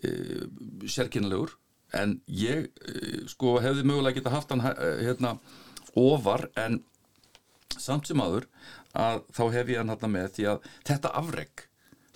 e, 0.02 0.11
sérkynlegur 0.90 1.54
en 1.96 2.16
ég 2.26 2.68
e, 2.68 3.26
sko 3.30 3.58
hefði 3.62 3.84
mögulega 3.88 4.20
geta 4.20 4.32
haft 4.32 4.52
hann 4.54 4.64
hérna 4.64 5.37
ofar 5.99 6.49
en 6.56 6.80
samt 7.78 8.08
sem 8.08 8.20
aður 8.20 8.49
að 8.96 9.22
þá 9.32 9.42
hef 9.56 9.72
ég 9.72 9.80
hann 9.80 9.92
hérna 9.92 10.11
með 10.12 10.34
því 10.37 10.49
að 10.52 10.66
þetta 10.88 11.14
afreg 11.20 11.66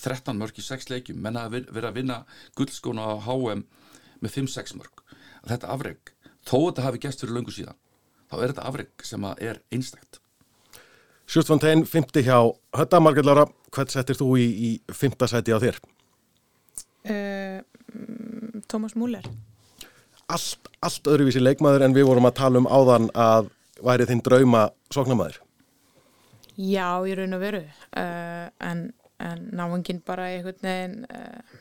13 0.03 0.37
mörg 0.37 0.59
í 0.61 0.65
6 0.65 0.91
leikjum 0.93 1.23
menna 1.25 1.47
að 1.47 1.67
vera 1.73 1.91
að 1.91 2.01
vinna 2.01 2.21
guldskóna 2.59 3.07
á 3.09 3.15
HM 3.25 3.65
með 4.21 4.37
5-6 4.37 4.77
mörg 4.77 5.03
þetta 5.47 5.73
afreg, 5.73 6.13
þó 6.47 6.57
þetta 6.69 6.87
hafi 6.87 7.03
gæst 7.03 7.23
fyrir 7.23 7.37
löngu 7.37 7.55
síðan, 7.55 7.79
þá 8.31 8.37
er 8.39 8.53
þetta 8.53 8.69
afreg 8.71 9.07
sem 9.07 9.27
að 9.29 9.43
er 9.49 9.61
einstækt 9.75 10.21
Sjúst 11.27 11.51
von 11.51 11.59
Tein, 11.59 11.83
50 11.83 12.23
hjá 12.23 12.39
Hötta 12.79 13.01
Margellóra, 13.03 13.49
hvert 13.75 13.91
settir 13.91 14.19
þú 14.19 14.37
í, 14.39 14.47
í 14.47 14.71
5. 14.95 15.17
seti 15.27 15.55
á 15.55 15.59
þér? 15.59 15.81
Uh, 17.07 17.59
Tómas 18.71 18.95
Múler 18.99 19.27
Allt, 20.33 20.71
allt 20.83 21.07
öðruvísi 21.07 21.43
leikmaður 21.43 21.87
en 21.87 21.95
við 21.95 22.09
vorum 22.09 22.27
að 22.27 22.39
tala 22.41 22.63
um 22.63 22.67
áðan 22.67 23.11
að 23.15 23.51
væri 23.85 24.09
þinn 24.09 24.25
drauma 24.27 24.69
sóknamaður 24.91 25.43
Já, 26.57 27.05
ég 27.05 27.19
raun 27.19 27.37
og 27.37 27.43
veru. 27.43 27.61
Uh, 27.93 28.49
en, 28.65 28.87
en 29.21 29.43
náðungin 29.53 30.01
bara 30.05 30.31
einhvern 30.33 30.63
veginn 30.65 31.03
uh, 31.05 31.57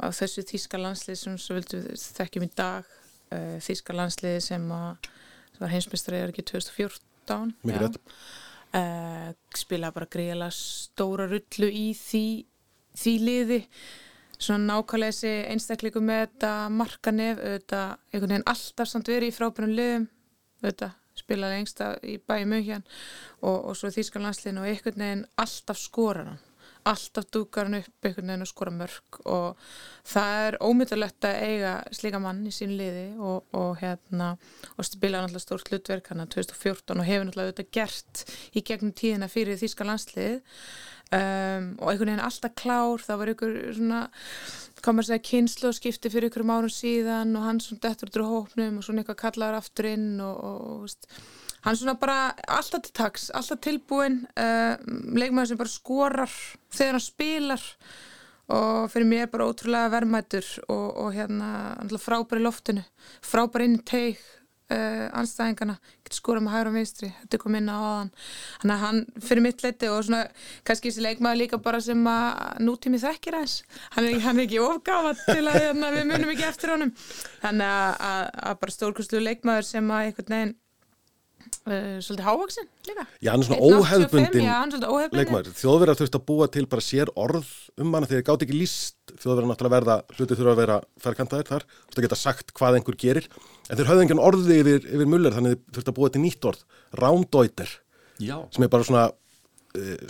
á 0.00 0.08
þessu 0.16 0.46
þýska 0.48 0.80
landslið 0.80 1.18
sem 1.20 1.36
við 1.36 1.74
þekkjum 2.16 2.46
í 2.46 2.52
dag 2.56 2.88
uh, 2.88 3.58
þýska 3.60 3.96
landslið 3.98 4.38
sem 4.46 4.64
að 4.72 5.10
það 5.10 5.64
var 5.66 5.74
heimsmyndstari 5.74 6.22
er 6.22 6.32
ekki 6.32 6.46
2014 6.54 7.52
Mikið 7.68 7.84
rétt. 7.84 8.00
Spila 9.58 9.90
bara 9.92 10.06
greiðilega 10.08 10.54
stóra 10.54 11.26
rullu 11.28 11.68
í 11.68 11.90
því, 11.98 12.24
því 12.96 13.14
liði 13.26 13.58
svona 14.40 14.74
nákvæmlega 14.74 15.12
þessi 15.12 15.32
einstakleiku 15.52 16.02
með 16.04 16.22
þetta 16.24 16.52
markanef, 16.72 17.42
þetta 17.56 17.82
einhvern 18.12 18.34
veginn 18.34 18.48
alltaf 18.54 18.90
samt 18.90 19.10
verið 19.12 19.32
í 19.32 19.36
frábænum 19.36 19.74
liðum 19.76 20.06
þetta 20.64 20.92
spila 21.20 21.50
lengst 21.52 21.82
í 22.06 22.16
bæi 22.18 22.46
Mjögjan 22.48 22.84
og, 23.42 23.56
og 23.70 23.74
svo 23.76 23.90
Þískan 23.92 24.24
landsliðin 24.24 24.62
og 24.62 24.70
einhvern 24.70 25.04
veginn 25.04 25.26
alltaf 25.40 25.80
skorar 25.80 26.32
hann 26.32 26.46
alltaf 26.88 27.26
dúkar 27.32 27.68
hann 27.68 27.80
upp 27.80 28.06
einhvern 28.06 28.30
veginn 28.30 28.44
og 28.44 28.50
skora 28.50 28.72
mörg 28.74 29.18
og 29.28 29.64
það 30.08 30.44
er 30.46 30.58
ómyndalegt 30.64 31.26
að 31.28 31.40
eiga 31.48 31.72
slíka 31.96 32.20
mann 32.22 32.44
í 32.48 32.52
sín 32.54 32.76
liði 32.78 33.06
og, 33.18 33.50
og 33.56 33.80
hérna 33.82 34.30
og 34.76 34.86
spila 34.88 35.20
náttúrulega 35.20 35.44
stórt 35.44 35.72
hlutverk 35.72 36.12
hann 36.12 36.24
að 36.24 36.32
2014 36.38 37.02
og 37.02 37.08
hefur 37.08 37.28
náttúrulega 37.28 37.52
auðvitað 37.52 37.74
gert 37.76 38.24
í 38.54 38.64
gegnum 38.70 38.94
tíðina 38.96 39.30
fyrir 39.32 39.60
Þíska 39.60 39.86
landslið 39.88 40.40
um, 41.16 41.68
og 41.80 41.92
einhvern 41.92 42.12
veginn 42.12 42.24
alltaf 42.24 42.56
klár, 42.58 43.04
það 43.04 43.20
var 43.20 43.32
einhver 43.32 43.58
svona 43.76 44.00
komur 44.84 45.04
að 45.04 45.10
segja 45.10 45.26
kynslu 45.30 45.70
og 45.70 45.76
skipti 45.76 46.12
fyrir 46.12 46.30
einhverjum 46.30 46.54
árum 46.54 46.72
síðan 46.72 47.36
og 47.36 47.44
hann 47.44 47.60
svona 47.64 47.84
dettur 47.84 48.22
úr 48.22 48.30
hópnum 48.30 48.80
og 48.80 48.86
svona 48.86 49.04
eitthvað 49.04 49.22
kallaður 49.26 49.60
aftur 49.60 49.90
inn 49.90 50.10
og, 50.24 50.40
og, 50.50 50.88
og 50.88 51.39
hann 51.64 51.76
svona 51.76 51.96
bara 52.00 52.18
alltaf 52.48 52.84
til 52.86 52.94
taks, 52.96 53.28
alltaf 53.36 53.60
tilbúin 53.64 54.22
uh, 54.34 54.76
leikmaður 55.16 55.52
sem 55.52 55.60
bara 55.60 55.72
skorar 55.72 56.38
þegar 56.72 56.98
hann 56.98 57.06
spilar 57.06 57.66
og 58.50 58.90
fyrir 58.90 59.06
mér 59.06 59.28
er 59.28 59.30
bara 59.30 59.46
ótrúlega 59.46 59.92
verðmætur 59.92 60.46
og, 60.66 60.86
og 61.04 61.14
hérna 61.14 62.00
frábæri 62.02 62.42
loftinu, 62.42 62.84
frábæri 63.22 63.68
inn 63.68 63.78
í 63.78 63.84
teig 63.86 64.22
uh, 64.70 65.06
anstæðingana, 65.20 65.76
getur 66.04 66.18
skorað 66.18 66.44
með 66.46 66.56
hægur 66.56 66.70
og 66.70 66.76
vinstri, 66.78 67.10
þetta 67.22 67.40
kom 67.42 67.58
inn 67.58 67.70
á 67.70 67.78
aðan 67.78 68.10
hann 68.62 68.72
er 68.74 68.82
hann 68.84 69.00
fyrir 69.26 69.44
mitt 69.44 69.62
leiti 69.64 69.90
og 69.90 70.02
svona 70.06 70.22
kannski 70.66 70.90
þessi 70.90 71.04
leikmaður 71.06 71.42
líka 71.42 71.60
bara 71.62 71.82
sem 71.84 72.00
að 72.10 72.64
nútími 72.66 73.02
þekkir 73.02 73.38
aðeins, 73.38 73.60
hann 73.96 74.08
er, 74.08 74.18
hann 74.24 74.40
er 74.40 74.48
ekki 74.48 74.62
ofgafa 74.64 75.14
til 75.20 75.44
að 75.44 75.60
hérna, 75.60 75.92
við 75.94 76.08
munum 76.10 76.34
ekki 76.34 76.48
eftir 76.48 76.74
honum. 76.74 76.90
Þannig 77.44 77.70
að, 77.76 77.94
að, 78.08 78.24
að 78.50 78.58
bara 78.64 78.76
stórkustlu 78.76 79.22
leikmaður 79.22 79.70
sem 79.70 79.94
að 79.94 80.08
einhvern 80.08 80.36
veginn 80.36 80.56
svolítið 81.66 82.24
hávaksin 82.24 82.66
líka. 82.88 83.04
Já, 83.20 83.30
hann 83.32 83.42
er 83.42 83.48
svona 83.48 83.66
óhefbundin 83.66 84.46
leikmæður 85.14 85.54
þjóðverðar 85.60 85.98
þurft 86.00 86.16
að 86.18 86.24
búa 86.30 86.48
til 86.52 86.64
bara 86.70 86.84
sér 86.84 87.12
orð 87.20 87.50
um 87.80 87.92
hana 87.94 88.08
þegar 88.08 88.22
það 88.22 88.26
gátt 88.30 88.44
ekki 88.46 88.56
líst 88.58 89.14
þjóðverðar 89.20 89.50
náttúrulega 89.50 89.76
verða, 89.76 89.96
hlutið 90.16 90.40
þurfa 90.40 90.54
að 90.54 90.60
vera 90.62 90.78
færkantaðir 91.04 91.50
þar, 91.50 91.66
þú 91.68 91.90
veist 91.90 92.00
að 92.00 92.06
geta 92.06 92.20
sagt 92.20 92.54
hvað 92.56 92.78
einhver 92.80 92.98
gerir. 93.00 93.28
En 93.68 93.78
þeir 93.78 93.90
höfðu 93.90 94.04
engin 94.06 94.24
orði 94.24 94.58
yfir, 94.62 94.88
yfir 94.88 95.10
muller 95.10 95.36
þannig 95.36 95.62
þurft 95.74 95.92
að 95.92 95.98
búa 96.00 96.10
til 96.14 96.24
nýtt 96.24 96.50
orð. 96.50 96.64
Rándóiter, 97.00 97.74
sem 98.20 98.66
er 98.66 98.72
bara 98.72 98.86
svona 98.86 99.06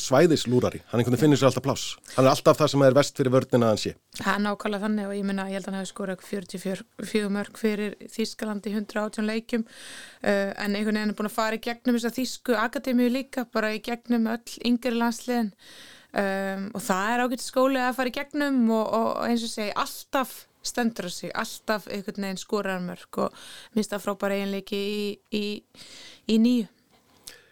svæðislúrari. 0.01 0.81
Hann 0.89 1.01
einhvern 1.01 1.15
veginn 1.15 1.25
finnir 1.27 1.41
sér 1.41 1.51
alltaf 1.51 1.65
pláss. 1.67 1.93
Hann 2.15 2.25
er 2.25 2.33
alltaf 2.33 2.57
það 2.57 2.71
sem 2.73 2.85
er 2.87 2.97
vest 2.97 3.21
fyrir 3.21 3.35
vördina 3.35 3.69
að 3.69 3.73
hann 3.75 3.81
sé. 3.83 3.93
Hann 4.25 4.49
ákvæmlega 4.49 4.87
þannig 4.87 5.09
og 5.11 5.15
ég 5.19 5.27
minna 5.29 5.47
ég 5.51 5.59
held 5.59 5.67
að 5.67 5.71
hann 5.71 5.81
hefði 5.81 5.91
skorað 5.91 6.25
44 6.31 7.33
mörg 7.37 7.61
fyrir 7.61 7.97
Þískalandi 8.15 8.73
118 8.73 9.29
leikjum. 9.29 9.65
Uh, 10.25 10.53
en 10.57 10.77
einhvern 10.79 10.97
veginn 10.97 11.13
er 11.13 11.19
búin 11.19 11.29
að 11.29 11.37
fara 11.37 11.59
í 11.59 11.65
gegnum 11.65 11.99
þess 11.99 12.09
að 12.09 12.21
Þísku 12.21 12.57
akademíu 12.57 13.11
líka 13.13 13.45
bara 13.53 13.73
í 13.77 13.83
gegnum 13.85 14.31
öll 14.33 14.61
yngri 14.71 14.95
landsliðin. 14.97 15.51
Um, 16.11 16.71
og 16.75 16.83
það 16.83 17.11
er 17.13 17.25
ágætt 17.27 17.45
skóli 17.45 17.83
að 17.85 17.99
fara 17.99 18.11
í 18.11 18.15
gegnum 18.17 18.63
og, 18.75 18.87
og 18.97 19.11
eins 19.29 19.45
og 19.47 19.53
segi 19.53 19.75
alltaf 19.79 20.33
stendur 20.67 21.09
að 21.09 21.15
sig, 21.15 21.33
alltaf 21.37 21.87
einhvern 21.89 22.27
veginn 22.27 22.41
skorar 22.41 22.81
mörg 22.85 23.21
og 23.23 23.37
minnst 23.77 23.93
það 23.95 24.03
frábæra 24.05 24.41
eiginleiki 24.41 24.81
í, 24.81 25.05
í, 25.37 25.45
í 26.29 26.41
nýju. 26.43 26.67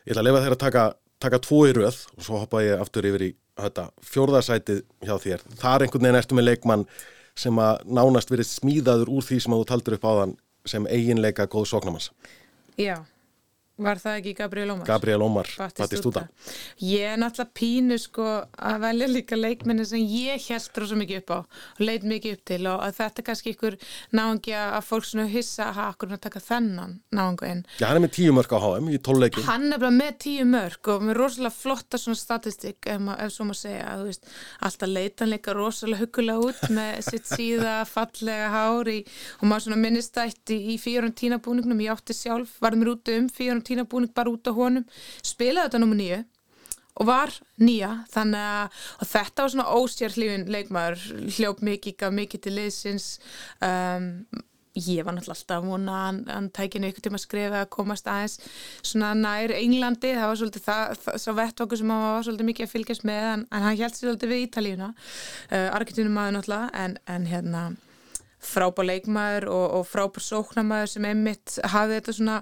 Ég 0.09 0.13
ætla 0.13 0.25
að 0.25 0.29
lefa 0.29 0.43
þér 0.45 0.57
að 0.57 0.65
taka 0.65 0.83
taka 1.23 1.41
tvo 1.43 1.65
í 1.69 1.75
röð 1.77 2.01
og 2.17 2.25
svo 2.25 2.41
hoppa 2.43 2.63
ég 2.65 2.81
aftur 2.83 3.07
yfir 3.09 3.29
í 3.29 3.31
þetta, 3.59 3.89
fjórðarsætið 4.07 4.83
hjá 5.07 5.15
þér. 5.23 5.47
Það 5.59 5.75
er 5.75 5.85
einhvern 5.85 6.07
veginn 6.07 6.21
eftir 6.21 6.39
með 6.39 6.49
leikmann 6.49 6.85
sem 7.39 7.63
að 7.63 7.85
nánast 7.99 8.31
verið 8.33 8.51
smíðaður 8.51 9.13
úr 9.15 9.27
því 9.27 9.39
sem 9.43 9.55
að 9.55 9.63
þú 9.63 9.69
taldur 9.73 9.97
upp 9.99 10.07
á 10.07 10.13
þann 10.21 10.35
sem 10.69 10.87
eiginleika 10.91 11.49
góð 11.51 11.71
sóknamanns. 11.73 12.11
Já. 12.79 12.99
Var 13.79 14.01
það 14.03 14.17
ekki 14.19 14.33
Gabriel 14.35 14.73
Ómar? 14.73 14.87
Gabriel 14.89 15.23
Ómar, 15.23 15.49
Batistúta. 15.79 16.25
Ég 16.83 17.13
er 17.13 17.19
náttúrulega 17.21 17.55
pínu 17.55 17.99
sko 18.03 18.25
að 18.59 18.79
velja 18.83 19.07
líka 19.13 19.37
leikminni 19.39 19.85
sem 19.87 20.03
ég 20.03 20.43
held 20.49 20.81
rosa 20.83 20.97
mikið 20.99 21.21
upp 21.21 21.31
á 21.31 21.39
og 21.39 21.83
leit 21.87 22.03
mikið 22.03 22.35
upp 22.35 22.43
til 22.51 22.67
og 22.73 22.83
þetta 22.97 23.23
er 23.23 23.27
kannski 23.29 23.53
ykkur 23.55 23.77
náðungi 24.19 24.55
að 24.59 24.83
fólk 24.89 25.07
svona 25.07 25.29
hissa 25.31 25.69
að 25.69 25.79
hafa 25.79 26.09
að 26.09 26.23
taka 26.25 26.43
þennan 26.43 26.97
náðungu 27.15 27.47
inn. 27.53 27.63
Já, 27.79 27.87
hann 27.87 28.01
er 28.01 28.05
með 28.09 28.15
tíu 28.17 28.35
mörg 28.35 28.51
á 28.51 28.59
HM 28.65 28.89
í 28.91 28.99
tónleikin. 28.99 29.47
Hann 29.47 29.71
er 29.71 29.79
bara 29.85 29.95
með 29.95 30.19
tíu 30.27 30.49
mörg 30.51 30.91
og 30.91 31.07
með 31.07 31.19
rosalega 31.21 31.55
flotta 31.55 32.03
svona 32.03 32.19
statistik 32.19 32.91
ef, 32.91 32.99
ef 33.15 33.31
svo 33.31 33.47
maður 33.47 33.61
segja 33.63 33.87
að 33.93 34.03
þú 34.03 34.11
veist 34.11 34.29
alltaf 34.67 34.91
leitan 34.91 35.31
líka 35.31 35.55
rosalega 35.55 36.03
hugulega 36.03 36.51
út 36.51 36.67
með 36.75 36.99
sitt 37.13 37.31
síða 37.31 37.77
fallega 37.87 38.51
hári 38.57 38.99
og 39.39 39.47
maður 39.47 39.69
svona 39.69 39.81
minnistætti 39.87 40.59
í 40.75 40.79
fjórum 40.83 41.15
tínabúning 43.69 44.15
bara 44.17 44.33
út 44.33 44.51
á 44.51 44.53
honum 44.57 44.89
spilaði 45.23 45.69
þetta 45.69 45.83
nummer 45.85 46.01
nýju 46.01 46.25
og 46.99 47.07
var 47.07 47.33
nýja. 47.63 47.93
Þannig 48.11 48.43
að 48.43 49.09
þetta 49.13 49.45
var 49.45 49.55
svona 49.55 49.79
ósérhlífin 49.79 50.51
leikmaður 50.51 51.07
hljóp 51.39 51.65
mikið, 51.65 51.97
gaf 52.03 52.15
mikið 52.15 52.45
til 52.45 52.55
liðsins. 52.59 53.09
Um, 53.63 54.13
ég 54.79 55.03
var 55.07 55.15
náttúrulega 55.17 55.35
alltaf 55.35 55.57
að 55.57 55.71
vona 55.73 55.95
að 55.99 56.19
hann 56.31 56.51
tækinu 56.55 56.91
ykkur 56.91 57.05
tíma 57.07 57.19
að 57.19 57.25
skrifa 57.25 57.63
að 57.65 57.71
komast 57.75 58.11
aðeins 58.11 58.37
svona 58.87 59.11
nær 59.19 59.55
Englandi. 59.57 60.13
Það 60.15 60.31
var 60.31 60.41
svolítið 60.43 60.67
það, 60.69 60.95
það 61.05 61.19
svo 61.25 61.35
vettvaku 61.39 61.81
sem 61.81 61.93
hann 61.95 62.07
var 62.07 62.29
svolítið 62.29 62.51
mikið 62.51 62.69
að 62.69 62.73
fylgjast 62.75 63.09
með 63.09 63.27
en, 63.33 63.45
en 63.51 63.67
hann 63.67 63.81
sér 63.81 63.97
svolítið 63.97 64.35
við 64.35 64.47
Ítalíuna. 64.47 64.95
Uh, 65.51 65.69
Argentínum 65.79 66.19
maður 66.19 66.39
náttúrulega 66.39 66.85
en, 66.85 66.99
en 67.17 67.31
hérna 67.31 67.69
frábár 68.49 68.89
leikmaður 68.89 69.49
og, 69.53 69.65
og 69.79 69.89
frábár 69.89 70.25
sóknamaður 70.25 70.93
sem 70.93 71.07
einmitt 71.09 71.57
hafði 71.73 71.99
þetta 71.99 72.15
svona 72.17 72.37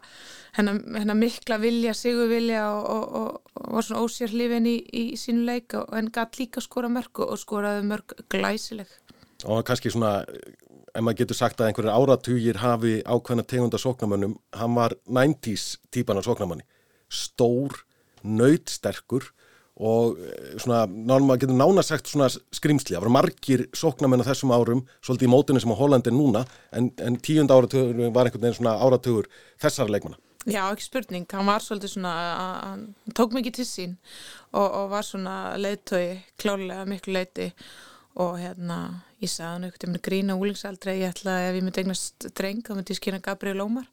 hennar, 0.57 0.81
hennar 0.97 1.19
mikla 1.19 1.59
vilja, 1.63 1.95
sigur 1.97 2.31
vilja 2.31 2.65
og, 2.71 3.09
og, 3.21 3.57
og 3.61 3.73
var 3.77 3.87
svona 3.87 4.05
ósér 4.05 4.35
hlifin 4.35 4.69
í, 4.71 4.77
í 4.87 5.05
sínu 5.21 5.47
leika 5.49 5.85
en 5.97 6.13
gæt 6.15 6.41
líka 6.41 6.65
skora 6.65 6.91
mörg 6.93 7.23
og 7.27 7.37
skoraði 7.41 7.85
mörg 7.89 8.17
glæsileg. 8.33 8.91
Og 9.45 9.65
kannski 9.69 9.93
svona, 9.93 10.21
ef 10.95 11.03
maður 11.05 11.23
getur 11.23 11.41
sagt 11.41 11.61
að 11.61 11.71
einhverjar 11.71 11.99
áratugir 11.99 12.63
hafi 12.63 12.99
ákveðna 13.05 13.45
tegunda 13.45 13.81
sóknamönnum, 13.81 14.39
hann 14.57 14.79
var 14.79 14.97
90's 15.05 15.77
típan 15.93 16.23
af 16.23 16.29
sóknamanni, 16.29 16.65
stór, 17.13 17.83
nöytsterkur 18.25 19.29
og 19.77 20.21
eh, 20.21 20.53
svona, 20.63 20.85
maður 20.89 21.43
getur 21.45 21.59
nána 21.59 21.85
sagt 21.85 22.09
svona 22.11 22.29
skrimsli, 22.33 22.97
það 22.97 23.07
var 23.07 23.15
margir 23.19 23.67
sóknamenn 23.77 24.25
á 24.25 24.29
þessum 24.31 24.55
árum, 24.57 24.85
svolítið 25.05 25.29
í 25.29 25.33
mótunni 25.33 25.63
sem 25.63 25.75
á 25.75 25.81
Hollandi 25.81 26.15
núna, 26.15 26.47
en, 26.73 26.93
en 27.03 27.19
tíund 27.21 27.53
áratugur 27.53 27.99
var 28.15 28.29
einhvern 28.29 28.47
veginn 28.47 28.61
svona 28.61 28.79
áratugur 28.81 29.29
þessara 29.63 29.93
leikmanna. 29.93 30.21
Já, 30.47 30.63
ekki 30.71 30.85
spurning, 30.87 31.27
hann 31.35 31.49
var 31.49 31.65
svolítið 31.65 31.97
svona, 31.97 32.15
hann 32.63 32.87
tók 33.19 33.35
mikið 33.35 33.59
til 33.59 33.67
sín 33.67 33.97
og, 34.53 34.65
og 34.65 34.93
var 34.93 35.05
svona 35.05 35.37
leiðtögi, 35.59 36.21
klálega 36.39 36.87
miklu 36.87 37.17
leiði 37.17 37.51
og 38.23 38.39
hérna 38.41 38.79
ég 39.23 39.31
sagði 39.33 39.49
hann 39.49 39.65
eitthvað 39.67 39.93
með 39.95 40.03
grína 40.05 40.35
úlingsaldri 40.37 40.95
ég 40.99 41.13
ætla 41.15 41.33
að 41.39 41.47
ef 41.47 41.55
ég 41.57 41.65
myndi 41.65 41.83
eignast 41.83 42.27
dreng 42.37 42.59
þá 42.67 42.71
myndi 42.75 42.93
ég 42.93 42.99
skýna 42.99 43.21
Gabriel 43.25 43.63
Ómar. 43.65 43.87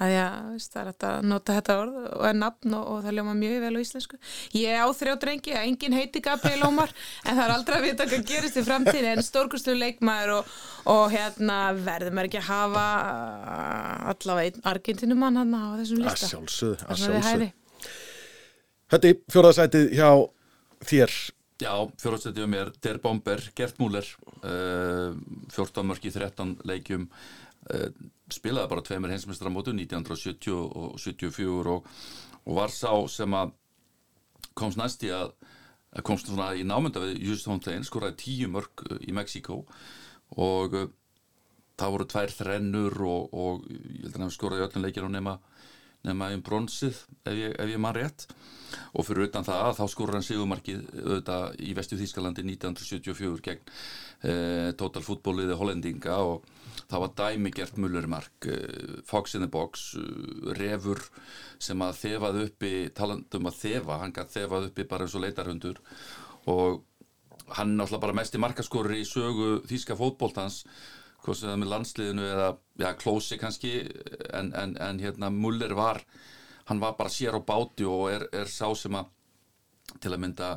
Að 0.00 0.12
ég, 0.14 0.62
er 0.80 0.90
að 0.90 1.26
nota 1.28 1.56
þetta 1.58 1.76
orð 1.82 1.98
og 2.06 2.24
er 2.30 2.38
nafn 2.38 2.76
og, 2.78 2.86
og 2.94 3.02
það 3.04 3.16
ljóma 3.18 3.34
mjög 3.36 3.56
vel 3.66 3.72
á 3.76 3.80
íslensku. 3.84 4.20
Ég 4.56 4.80
á 4.80 4.86
þrjá 4.96 5.14
drengi, 5.24 5.54
engin 5.60 5.96
heiti 5.98 6.22
Gabriel 6.24 6.64
Ómar 6.68 6.94
en 7.26 7.34
það 7.34 7.42
er 7.44 7.54
aldrei 7.58 7.76
að 7.76 7.86
vita 7.90 8.08
hvað 8.08 8.26
gerist 8.32 8.56
í 8.56 8.64
framtíðin 8.64 9.10
en 9.12 9.24
stórkustu 9.26 9.76
leikmaður 9.76 10.34
og, 10.38 10.54
og 10.96 11.04
hérna 11.12 11.58
verður 11.76 12.16
maður 12.16 12.30
ekki 12.30 12.40
að 12.40 12.48
hafa 12.48 12.86
allavega 14.14 14.48
einn 14.48 14.68
argentinumann 14.72 15.40
hann 15.42 15.52
á 15.52 15.76
þessum 15.82 16.04
lista. 16.06 16.30
Að 16.30 16.86
að 16.86 17.02
sjálfsögðu. 17.04 17.50
Þetta 18.90 19.12
er 19.12 19.20
fjóðarsætið 19.30 19.92
hjá 19.94 20.08
þér 20.88 21.18
Já, 21.60 21.74
fjórhastættið 22.00 22.46
um 22.46 22.54
er 22.56 22.70
Der 22.80 22.98
Bomber, 23.02 23.42
Gert 23.56 23.76
Múler 23.80 24.06
uh, 24.40 25.12
14 25.52 25.84
mörg 25.84 26.06
í 26.08 26.12
13 26.14 26.54
leikjum 26.64 27.04
uh, 27.10 27.88
spilaði 28.32 28.70
bara 28.70 28.84
tveimur 28.86 29.12
hensmestrar 29.12 29.52
mótu 29.52 29.74
1970 29.76 30.54
og 30.56 30.94
74 30.96 31.74
og, 31.74 31.90
og 32.46 32.56
var 32.56 32.72
sá 32.72 32.94
sem 33.12 33.36
að 33.36 33.52
komst 34.56 34.80
næst 34.80 35.04
í 35.04 35.12
að 35.12 35.34
komst 36.06 36.30
svona 36.30 36.54
í 36.56 36.64
námynda 36.64 37.02
við 37.04 37.20
Júst 37.28 37.48
Hóntlegin 37.50 37.84
skoraði 37.84 38.16
tíu 38.24 38.48
mörg 38.52 38.86
uh, 38.88 38.96
í 39.04 39.12
Mexíkó 39.16 39.60
og 40.40 40.78
uh, 40.80 40.88
það 41.76 41.96
voru 41.96 42.08
tvær 42.14 42.36
þrennur 42.38 43.00
og, 43.04 43.36
og 43.36 43.68
ég 43.68 44.06
held 44.06 44.16
að 44.16 44.24
hann 44.24 44.36
skoraði 44.38 44.64
öllum 44.70 44.88
leikir 44.88 45.04
á 45.04 45.10
nema 45.12 45.36
nema 46.06 46.30
um 46.34 46.44
bronsið 46.44 47.02
ef 47.28 47.34
ég, 47.36 47.54
ef 47.54 47.72
ég 47.72 47.82
mann 47.82 47.96
rétt. 47.96 48.26
Og 48.94 49.02
fyrir 49.06 49.26
utan 49.26 49.46
það 49.46 49.64
að 49.66 49.76
þá 49.80 49.84
skorur 49.90 50.16
hann 50.16 50.26
sigumarkið 50.26 50.84
auðvitað 51.02 51.60
í 51.66 51.72
vestu 51.74 51.98
Þýskalandi 51.98 52.44
1974 52.46 53.42
gegn 53.48 53.64
eh, 53.66 54.70
Total 54.78 55.02
Fútbóliði 55.02 55.56
Hollendinga 55.58 56.20
og 56.22 56.46
það 56.90 57.02
var 57.04 57.14
dæmigert 57.18 57.80
mullermark 57.82 58.46
eh, 58.50 59.00
Fox 59.06 59.34
in 59.34 59.44
the 59.44 59.50
Box 59.50 59.90
eh, 59.98 60.52
refur 60.58 61.02
sem 61.58 61.82
að 61.82 61.98
þefað 62.04 62.40
uppi 62.44 62.72
talandum 62.94 63.50
að 63.50 63.58
þefa, 63.64 63.98
hann 64.04 64.14
gætt 64.14 64.36
þefað 64.38 64.70
uppi 64.70 64.86
bara 64.90 65.06
eins 65.06 65.18
og 65.18 65.26
leitarhundur 65.26 65.82
og 66.50 66.80
hann 67.56 67.74
náttúrulega 67.74 68.04
bara 68.06 68.18
mest 68.20 68.38
í 68.38 68.42
markaskorur 68.42 68.94
í 68.94 69.04
sögu 69.08 69.60
Þýska 69.66 69.98
fótbóltans 69.98 70.62
hvort 71.24 71.38
sem 71.38 71.50
það 71.50 71.62
með 71.62 71.72
landsliðinu 71.74 72.26
eða, 72.26 72.50
já, 72.80 72.90
klósi 73.00 73.38
kannski 73.40 73.72
en, 74.32 74.52
en, 74.56 74.76
en 74.80 75.00
hérna 75.02 75.32
Muller 75.34 75.74
var 75.78 76.02
hann 76.70 76.82
var 76.82 76.94
bara 76.98 77.12
sér 77.12 77.34
á 77.36 77.40
báti 77.42 77.86
og 77.88 78.10
er, 78.12 78.28
er 78.32 78.50
sá 78.50 78.68
sem 78.78 78.94
að 78.94 79.10
til 79.98 80.12
að 80.14 80.20
mynda 80.22 80.48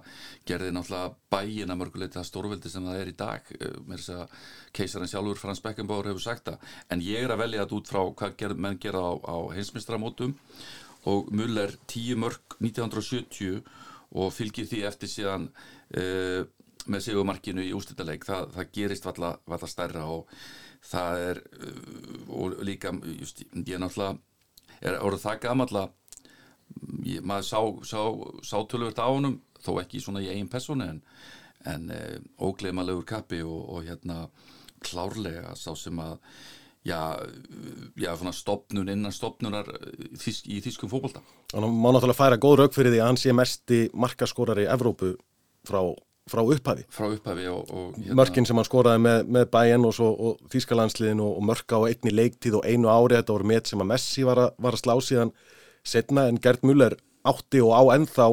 gerði 0.46 0.74
náttúrulega 0.75 1.13
bæin 1.34 1.74
að 1.74 1.79
mörguleiti 1.79 2.20
það 2.20 2.27
stórveldi 2.27 2.70
sem 2.70 2.86
það 2.86 3.00
er 3.00 3.10
í 3.10 3.15
dag. 3.17 3.48
Mér 3.88 3.98
er 3.98 4.03
þess 4.03 4.13
að 4.13 4.36
keisarinn 4.77 5.10
sjálfur 5.10 5.41
Frans 5.41 5.63
Beckenbauer 5.63 6.12
hefur 6.12 6.22
sagt 6.22 6.50
það. 6.51 6.67
En 6.93 7.01
ég 7.01 7.25
er 7.25 7.34
að 7.34 7.41
velja 7.41 7.63
þetta 7.63 7.79
út 7.79 7.89
frá 7.89 8.01
hvað 8.22 8.36
gerð, 8.43 8.62
menn 8.65 8.77
gera 8.84 9.01
á, 9.01 9.12
á 9.25 9.38
heimsmyndstramótum 9.55 10.36
og 11.10 11.32
Muller 11.36 11.74
10 11.89 12.20
mörg 12.22 12.58
1970 12.60 13.63
og 14.13 14.29
fylgir 14.36 14.70
því 14.70 14.84
eftir 14.91 15.10
síðan 15.10 15.50
uh, 15.50 16.43
með 16.92 17.06
sigumarkinu 17.08 17.63
í 17.63 17.74
ústættaleik 17.78 18.25
það, 18.28 18.48
það 18.56 18.72
gerist 18.78 19.08
valla, 19.08 19.34
stærra 19.70 20.06
og 20.12 20.32
það 20.84 21.25
er 21.30 21.42
uh, 21.60 22.32
og 22.40 22.63
líka, 22.66 22.94
just, 23.20 23.46
ég 23.54 23.80
náttúrulega 23.80 24.18
er 24.84 25.00
orðið 25.00 25.28
það 25.28 25.44
gamalla 25.48 25.88
maður 27.24 27.46
sá, 27.48 27.60
sá, 27.86 28.02
sá 28.44 28.58
tölvöld 28.70 29.00
á 29.00 29.08
honum, 29.08 29.38
þó 29.63 29.78
ekki 29.82 30.02
svona 30.04 30.24
í 30.24 30.30
eigin 30.32 30.50
persónu 30.52 30.88
en, 30.90 31.00
en 31.70 31.88
e, 31.94 32.02
ógleimalegur 32.44 33.06
kappi 33.08 33.44
og, 33.46 33.62
og 33.70 33.88
hérna 33.88 34.25
klárlega 34.84 35.54
sá 35.60 35.72
sem 35.80 36.00
að 36.02 36.18
já, 36.84 37.00
já 38.00 38.12
svona 38.18 38.34
stopnun 38.36 38.92
innan 38.92 39.16
stopnunar 39.16 39.70
þísk, 40.20 40.50
í 40.52 40.60
þýskum 40.66 40.92
fókbalta. 40.92 41.24
Maður 41.54 42.00
náttúrulega 42.00 42.20
færa 42.20 42.42
góð 42.42 42.58
rauk 42.63 42.75
fyrir 42.75 42.94
því 42.94 43.04
að 43.04 43.12
hann 43.12 43.22
sé 43.22 43.86
markaskorari 43.94 44.66
í 44.66 44.72
Evrópu 44.74 45.13
frá, 45.68 45.80
frá 46.30 46.42
upphafi. 46.44 46.86
Frá 46.94 47.08
upphafi 47.12 47.48
og... 47.51 47.70
og 47.70 47.98
hérna... 48.00 48.18
Mörkin 48.22 48.48
sem 48.48 48.60
hann 48.60 48.68
skoraði 48.68 49.03
með, 49.03 49.30
með 49.38 49.48
bæinn 49.53 49.88
og, 49.89 50.00
og 50.00 50.53
þýskalandsliðin 50.53 51.24
og, 51.24 51.39
mörka 51.46 51.80
á 51.80 51.88
einni 51.89 52.13
leiktíð 52.13 52.60
og 52.62 52.68
einu 52.68 52.92
ári, 52.92 53.20
þetta 53.20 53.36
voru 53.36 53.50
met 53.53 53.70
sem 53.70 53.84
að 53.84 53.92
Messi 53.92 54.25
var 54.27 54.46
að, 54.48 54.58
var 54.63 54.77
að 54.77 54.84
slá 54.86 54.96
síðan 55.03 55.34
setna 55.84 56.27
en 56.32 56.39
Gert 56.44 56.63
Müller 56.63 56.96
átti 57.27 57.62
og 57.63 57.75
á 57.75 57.84
ennþá 57.96 58.30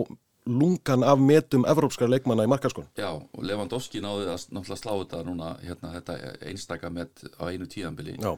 lungan 0.50 1.04
af 1.06 1.20
metum 1.20 1.66
evrópskar 1.68 2.11
leikmanna 2.11 2.47
í 2.47 2.50
markaskon. 2.50 2.88
Já, 2.99 3.11
og 3.12 3.44
Lewandowski 3.44 4.00
náði 4.02 4.30
að 4.32 4.47
náttúrulega 4.54 4.80
slá 4.80 4.92
þetta 4.94 5.23
núna, 5.26 5.52
hérna, 5.62 5.92
þetta 5.99 6.16
einstaka 6.50 6.90
met 6.94 7.25
á 7.38 7.44
einu 7.50 7.68
tíðanbili. 7.70 8.16
Já. 8.18 8.35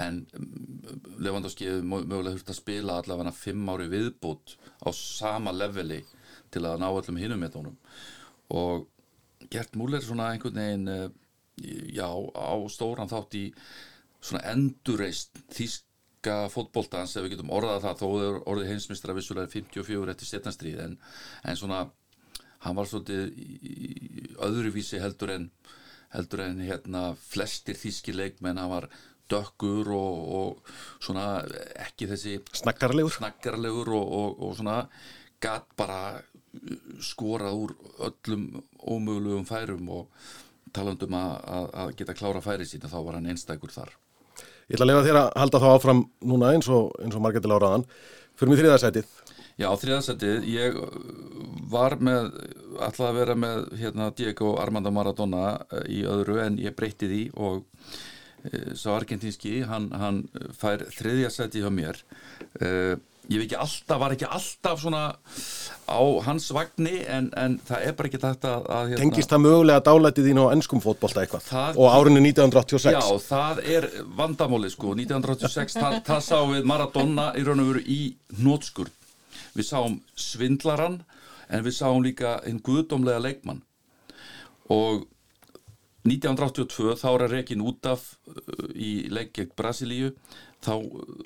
En 0.00 0.22
mm, 0.36 1.20
Lewandowski 1.22 1.68
hefur 1.68 1.86
mögulega 1.86 2.36
þurft 2.36 2.52
að 2.52 2.60
spila 2.60 2.98
allavega 3.00 3.34
fimm 3.34 3.68
ári 3.72 3.88
viðbútt 3.90 4.56
á 4.82 4.88
sama 4.96 5.54
leveli 5.54 6.02
til 6.50 6.64
að 6.66 6.82
ná 6.82 6.88
allum 6.90 7.20
hinnum 7.20 7.40
með 7.40 7.56
tónum. 7.56 7.76
Og 8.56 8.88
Gert 9.50 9.76
Müller 9.78 10.02
svona 10.04 10.30
einhvern 10.32 10.58
veginn, 10.60 10.88
eh, 10.88 11.08
já, 11.94 12.08
á 12.10 12.54
stóran 12.72 13.10
þátt 13.10 13.36
í 13.38 13.44
svona 14.20 14.44
endurreist 14.52 15.40
sterka 16.20 16.50
fótbóltans 16.52 17.16
ef 17.16 17.24
við 17.24 17.34
getum 17.34 17.50
orðað 17.50 17.84
það 17.86 18.00
þó 18.00 18.08
er 18.20 18.38
orðið 18.44 18.70
heimsmystra 18.70 19.14
vissulega 19.16 19.48
54 19.48 20.12
eftir 20.12 20.28
setnastríð 20.28 20.80
en, 20.84 20.98
en 21.44 21.56
svona 21.56 21.90
hann 22.60 22.76
var 22.76 22.86
svolítið 22.86 24.36
öðruvísi 24.36 25.00
heldur 25.00 25.32
en 25.32 25.50
heldur 26.12 26.42
en 26.44 26.60
hérna 26.60 27.14
flestir 27.16 27.78
þíski 27.78 28.12
leikmenn 28.12 28.60
hann 28.60 28.70
var 28.70 28.88
dökkur 29.30 29.88
og, 29.94 30.20
og 30.36 30.72
svona 31.00 31.40
ekki 31.78 32.10
þessi 32.10 32.40
snakkarlegur, 32.52 33.14
snakkarlegur 33.16 33.94
og, 33.94 34.12
og, 34.20 34.44
og 34.44 34.56
svona 34.58 34.82
gatt 35.40 35.72
bara 35.78 36.20
skorað 37.04 37.64
úr 37.64 37.74
öllum 38.10 38.46
ómögulegum 38.80 39.46
færum 39.48 39.90
og 40.00 40.30
talandum 40.74 41.16
að, 41.18 41.96
geta 41.98 42.14
klára 42.14 42.42
færi 42.44 42.66
sína 42.68 42.90
þá 42.90 43.00
var 43.02 43.18
hann 43.18 43.30
einstakur 43.32 43.72
þar 43.74 43.96
Ég 44.70 44.78
ætla 44.78 44.86
að 44.86 44.90
lefa 44.92 45.06
þér 45.06 45.16
að 45.18 45.28
halda 45.40 45.58
þá 45.58 45.68
áfram 45.74 46.00
núna 46.30 46.50
eins 46.54 46.68
og, 46.70 46.92
og 46.94 47.22
margættilega 47.24 47.58
áraðan. 47.58 47.84
Fyrir 48.38 48.52
mig 48.52 48.60
þriðarsætið. 48.60 49.08
Já, 49.58 49.66
þriðarsætið. 49.82 50.44
Ég 50.46 50.76
var 51.72 51.96
með, 51.98 52.28
ætlaði 52.86 53.08
að 53.08 53.18
vera 53.18 53.36
með 53.42 53.64
hérna, 53.80 54.06
Diego 54.14 54.52
Armando 54.62 54.92
Maradona 54.94 55.42
eh, 55.58 55.88
í 55.98 55.98
öðru 56.06 56.38
en 56.44 56.60
ég 56.62 56.76
breytti 56.78 57.10
því 57.10 57.24
og 57.42 57.64
e, 58.46 58.76
sá 58.78 58.92
argentínski, 58.94 59.56
hann, 59.66 59.90
hann 59.90 60.22
fær 60.54 60.86
þriðarsætið 60.94 61.66
hjá 61.66 61.74
mér. 61.74 62.00
E, 62.62 62.70
ég 63.30 63.38
veit 63.38 63.46
ekki 63.46 63.58
alltaf, 63.62 63.98
var 64.02 64.14
ekki 64.16 64.26
alltaf 64.26 64.80
svona 64.82 65.02
á 65.86 66.02
hans 66.26 66.48
vagnni 66.54 67.04
en, 67.06 67.28
en 67.38 67.56
það 67.66 67.84
er 67.86 67.94
bara 67.98 68.10
ekki 68.10 68.20
þetta 68.24 68.54
að 68.58 68.88
hérna, 68.90 69.00
Tengist 69.04 69.30
það 69.30 69.44
mögulega 69.44 69.84
dálætið 69.86 70.28
þín 70.30 70.40
á 70.42 70.46
ennskum 70.54 70.82
fótbolta 70.82 71.22
eitthvað? 71.22 71.46
Það, 71.46 71.78
og 71.78 71.94
árinu 71.94 72.24
1986 72.24 72.96
Já, 72.96 73.22
það 73.28 73.62
er 73.76 73.86
vandamóli 74.18 74.72
sko. 74.72 74.96
1986, 74.98 75.78
það, 75.78 75.96
það 76.10 76.26
sáum 76.26 76.56
við 76.56 76.68
Maradona 76.72 77.30
í 77.38 77.46
raun 77.46 77.62
og 77.62 77.70
veru 77.70 77.84
í 77.86 78.00
nótskur 78.42 78.90
við 79.54 79.70
sáum 79.70 79.96
svindlaran 80.18 81.00
en 81.50 81.64
við 81.66 81.78
sáum 81.78 82.02
líka 82.02 82.38
einn 82.46 82.60
guðdómlega 82.66 83.22
leikmann. 83.22 83.62
Og 84.70 85.06
1982 86.06 86.98
þá 86.98 87.08
er 87.12 87.24
að 87.26 87.34
rekin 87.34 87.62
út 87.66 87.86
af 87.90 88.04
uh, 88.30 88.70
í 88.74 89.10
leikjegt 89.12 89.54
Brasilíu. 89.58 90.14
Þá 90.64 90.74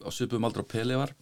á 0.05 0.09
söpum 0.15 0.45
aldrei 0.47 0.67
Pele 0.69 1.01
var 1.01 1.15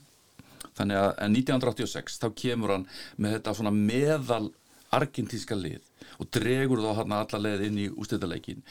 þannig 0.82 1.00
að 1.00 1.14
1986 1.30 2.20
þá 2.22 2.28
kemur 2.44 2.76
hann 2.76 2.90
með 3.16 3.38
þetta 3.38 3.56
svona 3.58 3.74
meðal 3.76 4.44
argentíska 4.92 5.56
lið 5.56 5.80
og 6.20 6.28
dregur 6.34 6.82
þá 6.84 6.92
hann 7.00 7.16
alla 7.16 7.40
leið 7.46 7.66
inn 7.68 7.80
í 7.80 7.88
ústættaleikin 7.90 8.62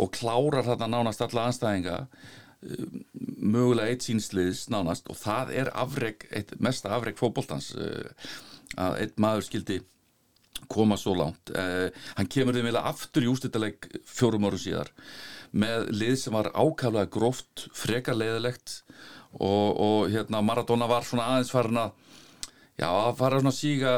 og 0.00 0.12
klárar 0.14 0.66
þarna 0.68 0.90
nánast 0.92 1.24
alla 1.26 1.48
anstæðinga 1.48 1.96
um, 2.04 3.00
mögulega 3.54 3.94
eitt 3.94 4.06
sínsliðs 4.06 4.68
nánast 4.72 5.10
og 5.10 5.18
það 5.20 5.54
er 5.62 5.72
afreg, 5.74 6.28
eitt 6.30 6.54
mesta 6.62 6.94
afreg 6.94 7.18
fókbóltans 7.18 7.72
uh, 7.74 8.30
að 8.80 9.00
eitt 9.02 9.20
maður 9.22 9.48
skildi 9.48 9.80
koma 10.70 10.96
svo 10.96 11.12
langt. 11.18 11.50
Uh, 11.52 11.90
hann 12.16 12.30
kemur 12.30 12.56
því 12.56 12.64
meila 12.66 12.86
aftur 12.88 13.26
í 13.26 13.30
ústættaleik 13.30 13.90
fjórum 14.08 14.46
áru 14.48 14.60
síðar 14.60 14.92
með 15.54 15.90
lið 15.94 16.16
sem 16.18 16.34
var 16.34 16.50
ákaflega 16.54 17.10
gróft 17.14 17.68
frekar 17.76 18.18
leiðilegt 18.18 18.80
og, 19.38 19.68
og 19.78 20.10
hérna 20.12 20.42
Maradona 20.42 20.88
var 20.90 21.06
svona 21.06 21.28
aðeins 21.32 21.52
farin 21.54 21.80
að 21.84 21.94
já, 22.78 22.88
að 22.88 23.14
fara 23.20 23.40
svona 23.40 23.54
síga 23.54 23.94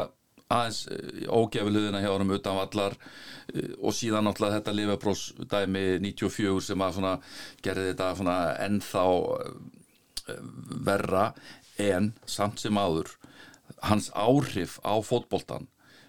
aðeins 0.47 0.81
eh, 0.93 1.25
ógefiluðina 1.27 2.01
hjá 2.03 2.11
hann 2.13 2.35
utan 2.37 2.59
vallar 2.61 2.97
eh, 3.53 3.73
og 3.77 3.95
síðan 3.95 4.27
náttúrulega 4.27 4.59
þetta 4.59 4.75
Liveprós 4.77 5.23
dæmi 5.51 5.85
94 6.05 6.67
sem 6.69 6.83
að 6.85 6.99
svona 6.99 7.13
gerði 7.65 7.87
þetta 7.91 8.11
svona 8.19 8.37
ennþá 8.67 9.05
eh, 9.11 10.43
verra 10.87 11.25
en 11.81 12.13
samt 12.25 12.63
sem 12.63 12.77
áður 12.79 13.11
hans 13.85 14.09
áhrif 14.15 14.77
á 14.81 14.95
fótboltan 15.05 15.67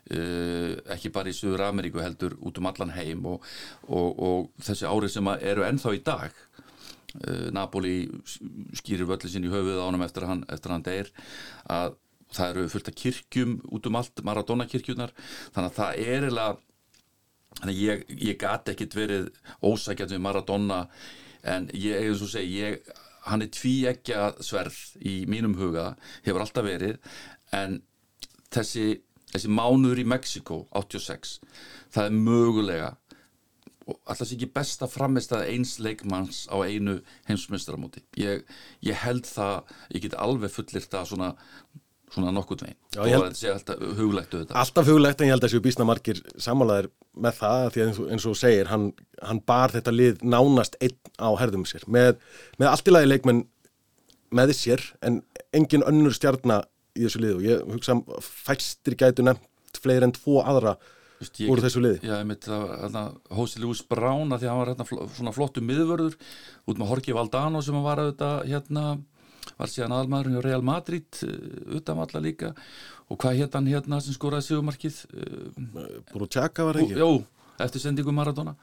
Uh, 0.08 0.78
ekki 0.94 1.10
bara 1.12 1.28
í 1.28 1.36
Suður 1.36 1.66
Ameríku 1.66 2.00
heldur 2.00 2.38
út 2.40 2.56
um 2.60 2.68
allan 2.70 2.94
heim 2.96 3.26
og, 3.28 3.42
og, 3.84 4.20
og 4.24 4.64
þessi 4.64 4.86
árið 4.88 5.10
sem 5.12 5.30
eru 5.36 5.66
ennþá 5.66 5.92
í 5.92 6.00
dag 6.06 6.38
uh, 7.26 7.48
Napoli 7.52 7.96
skýrir 8.78 9.08
völlin 9.10 9.34
sín 9.34 9.44
í 9.44 9.52
höfuð 9.52 9.82
ánum 9.84 10.06
eftir 10.06 10.24
hann, 10.24 10.46
eftir 10.48 10.72
hann 10.72 10.86
deyr 10.86 11.10
að 11.68 11.98
það 12.32 12.54
eru 12.54 12.70
fullt 12.72 12.88
af 12.88 12.96
kirkjum 13.02 13.52
út 13.68 13.88
um 13.88 13.98
allt, 14.00 14.22
Maradona 14.24 14.68
kirkjunar 14.68 15.12
þannig 15.54 15.68
að 15.68 15.76
það 15.78 16.00
er 16.14 16.26
eða 16.30 16.46
þannig 17.58 17.74
að 17.74 17.82
ég, 17.82 18.06
ég 18.30 18.40
gati 18.40 18.72
ekkit 18.74 18.96
verið 18.96 19.28
ósækjað 19.64 20.14
við 20.14 20.24
Maradona 20.24 20.80
en 21.48 21.68
ég, 21.72 22.00
eins 22.00 22.24
og 22.24 22.32
segi, 22.32 22.62
ég 22.62 22.96
hann 23.28 23.44
er 23.44 23.52
tví 23.52 23.74
ekki 23.90 24.16
að 24.16 24.40
sverð 24.46 24.80
í 25.04 25.18
mínum 25.28 25.56
huga, 25.58 25.92
hefur 26.24 26.44
alltaf 26.44 26.66
verið 26.66 26.96
en 27.56 27.80
þessi 28.52 29.02
þessi 29.32 29.52
mánuður 29.52 30.02
í 30.02 30.06
Mexiko 30.08 30.62
86 30.78 31.38
það 31.94 32.04
er 32.04 32.16
mögulega 32.16 32.94
alltaf 33.88 34.32
ekki 34.34 34.50
best 34.52 34.82
að 34.84 34.92
framist 34.92 35.32
að 35.32 35.46
eins 35.54 35.78
leikmanns 35.80 36.44
á 36.52 36.60
einu 36.60 36.98
heimsmyndstarmóti 37.28 38.04
ég, 38.20 38.42
ég 38.84 39.04
held 39.04 39.28
það 39.28 39.76
ég 39.94 40.04
get 40.04 40.18
alveg 40.20 40.52
fullirt 40.52 40.96
að 40.96 41.12
svona 41.12 41.30
svona 42.12 42.32
nokkurt 42.32 42.64
veginn. 42.64 42.78
Og 42.96 43.08
þetta 43.08 43.36
sé 43.36 43.50
alltaf 43.52 43.82
huglægt 43.98 44.36
Alltaf 44.56 44.88
huglægt 44.88 45.20
en 45.20 45.28
ég 45.28 45.34
held 45.34 45.44
að 45.44 45.50
þessu 45.50 45.64
bísna 45.64 45.86
margir 45.88 46.22
samálaðir 46.40 46.90
með 47.18 47.38
það 47.40 47.64
því 47.74 47.82
að 47.82 47.88
eins 47.88 48.00
og, 48.00 48.08
eins 48.14 48.26
og 48.30 48.38
segir 48.38 48.70
hann, 48.72 48.88
hann 49.20 49.42
bar 49.48 49.74
þetta 49.74 49.94
lið 49.94 50.24
nánast 50.24 50.78
einn 50.84 50.96
á 51.18 51.28
herðum 51.40 51.66
sér. 51.68 51.84
Með, 51.90 52.16
með 52.60 52.72
allt 52.72 52.88
í 52.88 52.94
lagi 52.94 53.10
leikmenn 53.10 53.44
með 54.38 54.54
sér 54.56 54.84
en 55.04 55.22
engin 55.56 55.86
önnur 55.88 56.16
stjarnar 56.16 56.68
í 56.98 57.06
þessu 57.06 57.22
liðu 57.22 57.40
og 57.40 57.46
ég 57.46 57.66
hugsa 57.72 57.98
fæstir 58.26 58.98
gætu 58.98 59.26
nefnt 59.26 59.82
fleiri 59.82 60.08
en 60.08 60.14
tvo 60.16 60.40
aðra 60.42 60.76
Vist, 61.18 61.40
úr 61.50 61.58
þessu 61.62 61.82
liði. 61.82 61.98
Já, 62.06 62.14
ég 62.20 62.26
myndi 62.28 62.50
að 62.54 62.98
Hósi 63.34 63.62
Lúis 63.62 63.80
Brán 63.86 64.30
að 64.30 64.44
því 64.44 64.48
að 64.48 64.52
hann 64.52 64.60
var 64.60 64.70
hérna, 64.70 65.08
svona 65.16 65.34
flottu 65.34 65.62
miðvörður 65.66 66.14
út 66.70 66.78
með 66.78 66.92
Jorgi 66.92 67.16
Valdano 67.16 67.62
sem 67.64 67.78
var 67.82 68.02
auðvitað 68.04 68.44
hérna 68.46 68.84
var 69.58 69.72
síðan 69.72 69.96
aðalmaðurinn 69.96 70.38
í 70.38 70.44
Real 70.44 70.62
Madrid 70.66 71.18
uh, 71.26 71.34
utan 71.78 71.98
valla 71.98 72.22
líka. 72.22 72.52
Og 73.08 73.18
hvað 73.18 73.40
hétt 73.40 73.56
hann 73.58 73.70
hérna 73.70 73.98
sem 74.04 74.14
skoraði 74.14 74.46
sigumarkið 74.46 75.00
uh, 75.08 75.88
Brútjaka 76.12 76.68
var 76.68 76.78
ekki? 76.84 76.98
Jó, 77.00 77.24
eftir 77.66 77.82
sendingu 77.82 78.14
Maradona. 78.14 78.54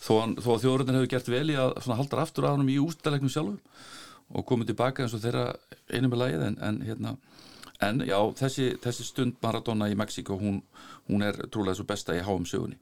Þó, 0.00 0.14
þó 0.40 0.50
að 0.54 0.62
þjóðurinn 0.64 0.96
hefur 0.96 1.12
gert 1.12 1.28
vel 1.28 1.46
í 1.52 1.58
að 1.60 1.90
halda 1.90 2.22
aftur 2.22 2.48
að 2.48 2.56
hann 2.56 2.72
í 2.72 2.78
ústalegnum 2.80 3.32
sjálfur 3.32 3.60
og 4.30 4.46
komið 4.46 4.70
tilbaka 4.70 5.04
eins 5.04 5.14
og 5.16 5.20
þeirra 5.20 5.50
einu 5.90 6.08
með 6.08 6.22
lagið 6.22 6.44
en, 6.46 6.56
en 6.64 6.78
hérna 6.86 7.16
en 7.84 8.02
já, 8.06 8.18
þessi, 8.40 8.70
þessi 8.82 9.06
stund 9.08 9.38
Maradona 9.42 9.88
í 9.90 9.96
Mexiko, 9.98 10.36
hún, 10.40 10.60
hún 11.08 11.24
er 11.26 11.38
trúlega 11.48 11.78
svo 11.78 11.86
besta 11.88 12.16
í 12.16 12.24
háum 12.24 12.46
sögunni. 12.48 12.78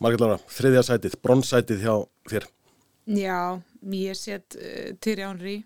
Margrét 0.00 0.22
Lára, 0.22 0.38
þriðja 0.48 0.84
sætið, 0.86 1.18
bronssætið 1.20 1.84
hjá 1.84 1.94
þér. 2.32 2.46
Já, 3.10 3.40
ég 3.92 4.16
set 4.16 4.56
uh, 4.56 4.94
Tyri 5.02 5.26
Ánri 5.26 5.58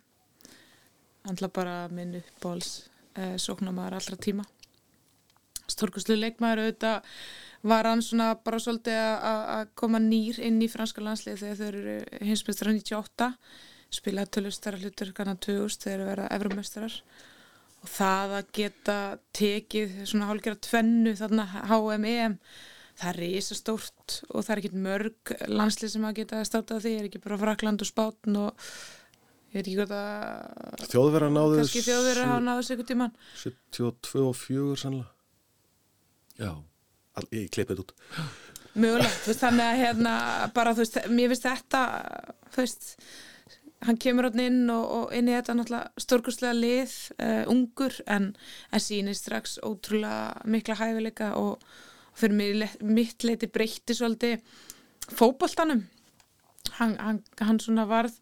andla 1.29 1.49
bara 1.55 1.77
minn 1.92 2.18
uppbóls 2.18 2.88
uh, 3.18 3.37
sóknamaður 3.40 3.99
allra 4.01 4.18
tíma. 4.20 4.47
Stórkuslu 5.70 6.16
leikmaður 6.18 6.64
auðvitað. 6.64 7.12
Var 7.64 7.88
hann 7.88 8.03
svona 8.05 8.27
bara 8.44 8.59
svolítið 8.61 8.99
að 9.25 9.70
koma 9.81 9.97
nýr 10.03 10.37
inn 10.44 10.59
í 10.61 10.68
franska 10.68 11.01
landslið 11.01 11.38
þegar 11.40 11.57
þau 11.57 11.68
eru 11.70 12.27
hinsmestrar 12.29 12.75
98 12.77 13.31
spila 13.94 14.27
tölustara 14.27 14.81
hlutur 14.83 15.14
kannan 15.16 15.40
2000 15.40 15.87
þegar 15.87 16.03
þau 16.03 16.11
verða 16.11 16.27
efrumestrar 16.37 16.99
og 17.85 17.90
það 17.92 18.35
að 18.38 18.51
geta 18.57 18.99
tekið 19.37 19.97
svona 20.09 20.31
hálfgerða 20.31 20.62
tvennu 20.64 21.14
þarna 21.18 21.47
HM-EM 21.68 22.37
það 22.94 23.09
er 23.11 23.20
reysa 23.20 23.57
stórt 23.59 24.18
og 24.31 24.44
það 24.44 24.53
er 24.55 24.62
ekkit 24.62 24.77
mörg 24.87 25.33
landslið 25.51 25.94
sem 25.94 26.05
að 26.09 26.20
geta 26.23 26.44
státað 26.47 26.85
því, 26.85 26.92
er 26.99 27.09
ekki 27.09 27.23
bara 27.25 27.40
Frakland 27.40 27.83
og 27.85 27.90
Spátn 27.90 28.38
og 28.38 28.68
ég 29.55 29.59
veit 29.59 29.66
ekki 29.66 29.79
hvað 29.81 29.94
það 29.94 30.92
Þjóðverða 30.94 31.33
náðu 31.35 31.59
kannski 31.61 31.85
þjóðverða 31.88 32.29
hafa 32.31 32.44
náðu 32.49 32.66
sig 32.66 32.79
ykkur 32.79 32.90
tíman 32.92 33.18
72 33.42 34.25
og 34.25 34.38
4 34.38 34.79
sannlega 34.85 35.11
Já. 36.35 36.51
All, 37.14 37.29
Ég 37.31 37.51
klippið 37.55 37.85
út. 37.85 37.92
Mögulegt, 38.75 39.20
þú 39.23 39.31
veist, 39.31 39.42
þannig 39.44 39.68
að 39.68 39.81
hérna 39.85 40.14
bara 40.57 40.73
þú 40.75 40.83
veist, 40.83 40.97
mér 41.14 41.31
finnst 41.31 41.44
þetta 41.47 41.83
þú 42.51 42.62
veist, 42.64 42.88
hann 43.85 43.99
kemur 44.01 44.29
áttin 44.29 44.44
inn 44.44 44.70
og, 44.73 44.85
og 44.99 45.16
inn 45.16 45.29
í 45.29 45.35
þetta 45.35 45.57
náttúrulega 45.59 46.05
stórkurslega 46.05 46.57
lið, 46.57 46.94
uh, 47.18 47.42
ungur 47.53 47.97
en, 48.11 48.31
en 48.73 48.83
sínir 48.83 49.18
strax 49.18 49.59
ótrúlega 49.64 50.47
mikla 50.49 50.79
hæfileika 50.81 51.35
og 51.40 51.62
fyrir 52.14 52.38
mig, 52.38 52.79
mitt 52.81 53.27
leiti 53.27 53.51
breytti 53.51 53.97
svolítið 53.97 54.40
fókbaltanum 55.12 55.85
hann, 56.79 56.97
hann, 57.03 57.23
hann 57.42 57.61
svona 57.61 57.87
varð 57.90 58.16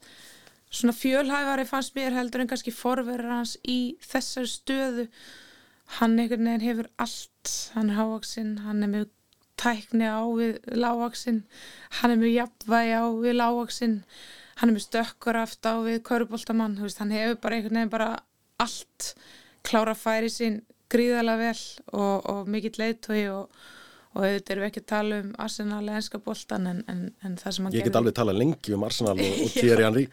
svona 0.72 0.96
fjölhæfari 0.96 1.66
fannst 1.68 1.96
mér 1.96 2.16
heldur 2.16 2.42
en 2.42 2.50
kannski 2.50 2.72
forverður 2.72 3.28
hans 3.28 3.58
í 3.68 3.98
þessar 4.08 4.48
stöðu. 4.48 5.08
Hann 5.98 6.16
einhvern 6.16 6.48
veginn 6.48 6.64
hefur 6.64 6.86
allt. 6.96 7.50
Hann 7.74 7.90
er 7.92 7.98
hávaksinn, 7.98 8.54
hann 8.64 8.80
er 8.86 8.88
með 8.88 9.10
tækni 9.60 10.08
á 10.08 10.22
við 10.34 10.58
lágvaksinn 10.74 11.42
hann 11.98 12.14
er 12.14 12.20
með 12.20 12.36
jafnvægi 12.36 12.94
á 12.98 13.04
við 13.22 13.36
lágvaksinn 13.36 13.96
hann 14.62 14.70
er 14.70 14.76
með 14.78 14.84
stökkur 14.86 15.40
aft 15.40 15.66
á 15.66 15.74
við 15.82 16.04
köruboltamann, 16.06 16.78
hann 16.78 17.10
hefur 17.10 17.40
bara 17.42 17.56
einhvern 17.58 17.80
veginn 17.80 17.90
bara 17.90 18.10
allt 18.62 19.08
klára 19.66 19.96
færi 19.98 20.30
sín 20.30 20.60
gríðalega 20.92 21.48
vel 21.48 21.62
og, 21.90 22.28
og 22.30 22.50
mikill 22.52 22.78
leiðtói 22.78 23.24
og 23.32 23.64
og 24.12 24.26
auðvitað 24.26 24.52
erum 24.52 24.64
við 24.64 24.68
ekki 24.68 24.80
að 24.82 24.88
tala 24.92 25.18
um 25.22 25.28
Arsenal 25.40 25.80
eða 25.86 25.98
ennska 26.00 26.18
bóltan 26.20 26.68
en, 26.68 26.80
en, 26.92 27.02
en 27.24 27.36
það 27.40 27.54
sem 27.56 27.68
að 27.68 27.76
Ég 27.78 27.86
get 27.86 27.98
alveg 28.00 28.16
tala 28.18 28.34
lengi 28.36 28.74
um 28.76 28.84
Arsenal 28.84 29.14
og, 29.14 29.38
og 29.46 29.52
Thierry 29.56 29.86
Henry. 29.86 30.04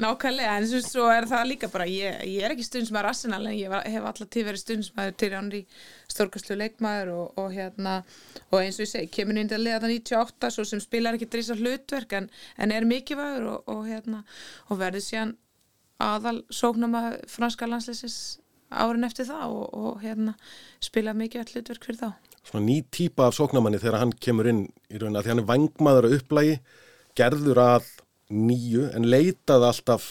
Nákvæmlega, 0.00 0.54
en 0.60 0.84
svo 0.86 1.08
er 1.12 1.28
það 1.28 1.44
líka 1.50 1.70
bara 1.72 1.86
ég, 1.90 2.22
ég 2.30 2.46
er 2.46 2.54
ekki 2.54 2.64
stund 2.64 2.88
sem 2.88 2.98
er 3.00 3.08
Arsenal 3.10 3.42
en 3.44 3.56
ég 3.58 3.76
hef 3.92 4.08
alltaf 4.08 4.30
tíð 4.32 4.48
verið 4.48 4.62
stund 4.64 4.88
sem 4.88 5.04
er 5.04 5.12
Thierry 5.12 5.38
Henry 5.38 5.62
stórkastlu 6.14 6.56
leikmaður 6.60 7.12
og, 7.18 7.38
og 7.44 7.52
hérna 7.52 7.96
og 8.50 8.58
eins 8.62 8.80
og 8.80 8.86
ég 8.86 8.92
segi, 8.94 9.12
kemur 9.18 9.40
inn 9.40 9.50
til 9.50 9.60
að 9.60 9.66
liða 9.68 9.82
það 9.84 9.96
98 9.98 10.52
svo 10.56 10.66
sem 10.68 10.82
spilar 10.82 11.18
ekki 11.18 11.28
drýsa 11.32 11.58
hlutverk 11.58 12.16
en, 12.16 12.30
en 12.56 12.74
er 12.74 12.88
mikilvægur 12.88 13.48
og, 13.52 13.72
og 13.74 13.84
hérna 13.88 14.22
og 14.70 14.80
verður 14.80 15.04
síðan 15.04 15.36
aðal 16.02 16.40
sóknama 16.52 17.18
franska 17.30 17.68
landsleisins 17.68 18.38
árin 18.74 19.06
eftir 19.06 19.28
það 19.28 19.58
og 19.62 20.00
hérna 20.02 20.34
spila 20.82 21.14
mikilvægt 21.16 21.54
hlutverk 21.54 21.86
fyrir 21.86 22.00
þá 22.00 22.33
svona 22.44 22.64
ný 22.66 22.78
típa 22.92 23.28
af 23.28 23.36
sóknamanni 23.36 23.80
þegar 23.82 24.02
hann 24.02 24.14
kemur 24.20 24.48
inn 24.50 24.66
í 24.92 25.00
raun 25.00 25.16
að 25.16 25.26
því 25.26 25.32
hann 25.32 25.42
er 25.42 25.50
vangmaður 25.50 26.08
að 26.08 26.16
upplægi, 26.18 26.60
gerður 27.18 27.60
að 27.64 27.90
nýju 28.34 28.88
en 28.96 29.08
leitað 29.08 29.66
alltaf, 29.68 30.06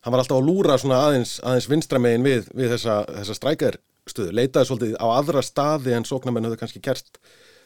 hann 0.00 0.14
var 0.14 0.22
alltaf 0.22 0.40
að 0.40 0.48
lúra 0.48 0.78
svona 0.80 1.00
aðeins, 1.08 1.38
aðeins 1.44 1.70
vinstramegin 1.70 2.26
við, 2.26 2.50
við 2.56 2.76
þessa, 2.76 2.98
þessa 3.20 3.38
strækjarstöðu, 3.38 4.36
leitaði 4.40 4.70
svolítið 4.70 4.98
á 5.00 5.06
aðra 5.12 5.44
staði 5.46 5.96
en 5.96 6.08
sóknamenn 6.08 6.48
höfðu 6.48 6.62
kannski 6.62 6.84
gert 6.84 7.20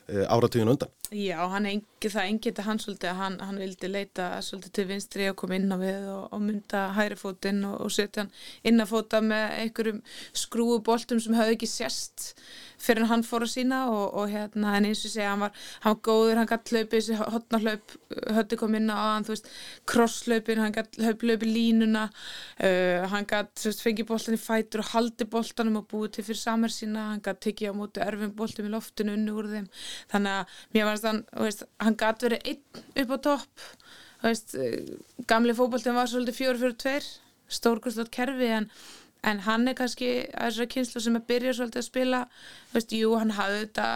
Eh, 0.08 0.22
áratugin 0.28 0.68
undan. 0.68 0.90
Já, 1.10 1.40
engi, 1.66 2.06
það 2.06 2.28
engiti 2.28 2.62
hann 2.62 2.78
svolítið 2.78 3.08
að 3.10 3.16
hann, 3.18 3.38
hann 3.42 3.56
vildi 3.58 3.88
leita 3.90 4.26
svolítið 4.38 4.74
til 4.78 4.84
vinstri 4.86 5.24
og 5.26 5.34
koma 5.40 5.56
inn 5.58 5.74
á 5.74 5.78
við 5.80 6.04
og, 6.12 6.28
og 6.30 6.44
mynda 6.44 6.82
hæri 6.94 7.16
fótinn 7.18 7.64
og, 7.66 7.80
og 7.82 7.90
setja 7.90 8.22
hann 8.22 8.30
inn 8.62 8.84
að 8.84 8.92
fóta 8.92 9.18
með 9.18 9.56
einhverjum 9.64 9.98
skrúuboltum 10.44 11.18
sem 11.24 11.34
hafði 11.34 11.56
ekki 11.56 11.70
sérst 11.72 12.28
fyrir 12.82 13.08
hann 13.10 13.24
fór 13.26 13.46
að 13.46 13.52
sína 13.52 13.80
og, 13.90 14.14
og 14.20 14.30
hérna 14.32 14.74
en 14.76 14.88
eins 14.88 15.04
og 15.06 15.12
segja 15.12 15.32
hann 15.32 15.42
var, 15.44 15.54
hann 15.84 15.94
var 15.94 16.02
góður, 16.08 16.40
hann 16.40 16.50
gætt 16.50 16.72
hlaupið 16.72 16.94
þessi 16.96 17.18
hotna 17.34 17.60
hlaup, 17.62 17.94
höfði 18.36 18.58
kom 18.60 18.76
inn 18.78 18.92
á 18.92 18.98
hann, 18.98 19.26
þú 19.26 19.34
veist, 19.34 19.50
krosslaupin, 19.92 20.62
hann 20.62 20.76
gætt 20.76 20.98
hlaupið 21.00 21.44
línuna, 21.48 22.06
uh, 22.60 23.06
hann 23.12 23.28
gætt 23.30 23.66
fengið 23.82 24.08
boltan 24.10 24.36
í 24.36 24.40
fætur 24.40 24.84
og 24.84 24.90
haldi 24.92 25.28
boltanum 25.32 25.80
og 25.82 25.88
búið 25.92 26.16
til 26.16 26.26
fyrir 26.30 26.42
samar 26.42 26.74
sína, 26.74 27.10
hann 27.12 27.24
gætt 27.24 27.42
tekið 27.46 27.72
á 27.72 27.78
móti 27.78 28.04
erfum 28.04 28.34
boltum 28.36 28.68
í 28.68 28.74
loftinu 28.74 29.16
unni 29.16 29.36
úr 29.36 29.50
þeim, 29.52 29.70
þannig 30.12 30.40
að 30.40 30.58
mér 30.76 30.90
varst 30.90 31.08
hann, 31.10 31.22
veist, 31.40 31.66
hann 31.82 32.00
gætt 32.00 32.26
verið 32.28 32.50
einn 32.52 33.04
upp 33.04 33.14
á 33.14 33.18
topp, 33.30 33.68
veist, 34.24 34.56
gamli 35.30 35.56
fókbaltin 35.56 35.96
var 35.96 36.10
svolítið 36.10 36.40
fjóru 36.40 36.62
fyrir 36.64 36.78
tveir, 36.82 37.10
stórkustlót 37.46 38.10
kerfi 38.10 38.48
en 38.50 38.70
en 39.24 39.40
hann 39.46 39.68
er 39.68 39.76
kannski 39.78 40.10
að 40.30 40.50
þessari 40.50 40.72
kynslu 40.74 41.02
sem 41.02 41.16
er 41.18 41.24
byrjað 41.28 41.58
svolítið 41.60 41.82
að 41.82 41.88
spila. 41.88 42.20
Þú 42.70 42.78
veist, 42.78 42.96
jú, 42.96 43.14
hann 43.20 43.36
hafði 43.36 43.62
þetta 43.64 43.86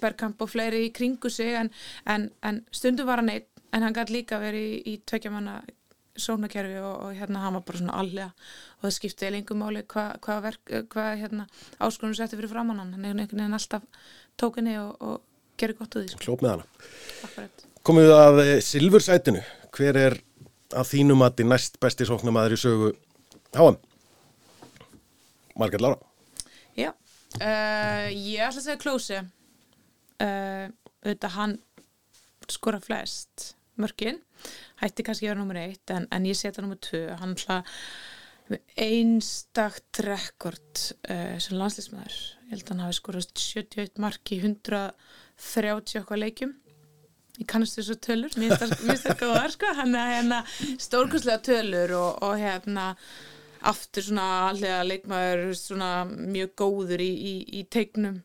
bergkamp 0.00 0.42
og 0.44 0.52
fleiri 0.52 0.84
í 0.86 0.92
kringu 0.94 1.30
sig 1.32 1.56
en, 1.58 1.72
en, 2.06 2.30
en 2.46 2.62
stundum 2.70 3.08
var 3.08 3.22
hann 3.22 3.32
einn 3.34 3.46
en 3.74 3.84
hann 3.84 3.96
gæti 3.96 4.14
líka 4.14 4.38
verið 4.40 4.66
í, 4.70 4.76
í 4.92 4.94
tveikjamanna 5.08 5.56
sónakerfi 6.16 6.78
og, 6.80 6.94
og 7.08 7.16
hérna 7.18 7.42
hann 7.42 7.58
var 7.58 7.64
bara 7.66 7.80
svona 7.80 7.96
allega. 8.00 8.28
Og 8.78 8.86
það 8.86 8.94
skipti 8.96 9.30
lengum 9.32 9.60
máli 9.60 9.82
hvað 9.90 10.14
hva 10.24 10.52
hvað 10.92 11.10
hérna 11.20 11.48
áskonum 11.76 12.16
setti 12.16 12.38
fyrir 12.38 12.52
framann 12.52 12.80
hann, 12.80 12.94
hann 12.96 13.04
er 13.04 13.12
einhvern 13.12 13.42
veginn 13.42 13.58
alltaf 13.58 13.84
tókinni 14.40 14.78
og, 14.80 14.94
og 15.00 15.60
gerir 15.60 15.76
gott 15.78 15.98
úr 15.98 16.06
því. 16.06 16.20
Klóp 16.22 16.44
með 16.44 16.56
hana. 16.56 17.48
Komum 17.86 18.06
við 18.06 18.14
að 18.16 18.40
eh, 18.44 18.54
Silfursætinu, 18.64 19.42
hver 19.76 20.00
er 20.00 20.18
að 20.76 20.88
þínum 20.94 21.22
að 21.22 21.36
því 21.38 21.48
næst 21.52 21.76
besti 21.82 22.08
sóknamaður 22.08 22.56
í 22.56 22.60
sögu 22.60 22.94
HM 23.56 23.78
Marget 25.56 25.80
Lára. 25.80 25.98
Já, 26.76 26.90
uh, 26.92 28.06
ég 28.12 28.42
ætla 28.44 28.60
að 28.60 28.64
segja 28.66 28.80
Klósi 28.80 29.20
uh, 29.20 30.66
auðvitað 31.06 31.36
hann 31.38 31.56
skora 32.52 32.80
flest 32.82 33.54
mörgin, 33.80 34.20
hætti 34.80 35.04
kannski 35.04 35.26
að 35.26 35.32
vera 35.32 35.40
nummer 35.40 35.58
eitt 35.60 35.92
en, 35.92 36.06
en 36.12 36.28
ég 36.28 36.36
setja 36.36 36.64
nummer 36.64 36.80
tvö. 36.80 37.08
Hann 37.20 37.34
ætla 37.36 37.62
einstakt 38.78 40.04
rekord 40.06 40.82
uh, 41.10 41.36
sem 41.42 41.56
landslýsmaður 41.58 42.18
ég 42.46 42.52
held 42.54 42.62
að 42.62 42.72
hann 42.72 42.84
hafi 42.84 42.98
skorast 43.00 43.40
71 43.42 44.02
marki 44.02 44.38
130 44.38 46.02
okkar 46.02 46.20
leikjum. 46.20 46.52
Ég 47.36 47.48
kannast 47.50 47.76
þessu 47.76 47.96
tölur. 48.00 48.36
Mér 48.40 48.54
finnst 48.60 49.08
það 49.08 49.18
góðar 49.24 49.52
sko. 49.52 49.72
Hann 49.76 49.96
er 49.98 50.12
hérna 50.14 50.38
stórkustlega 50.80 51.42
tölur 51.44 51.96
og, 51.98 52.22
og 52.24 52.38
hérna 52.40 52.92
aftur 53.70 54.06
svona 54.08 54.26
allega 54.50 54.82
leikmaður 54.86 55.48
svona 55.58 55.90
mjög 56.08 56.52
góður 56.62 57.02
í, 57.04 57.10
í, 57.10 57.34
í 57.60 57.64
tegnum 57.70 58.22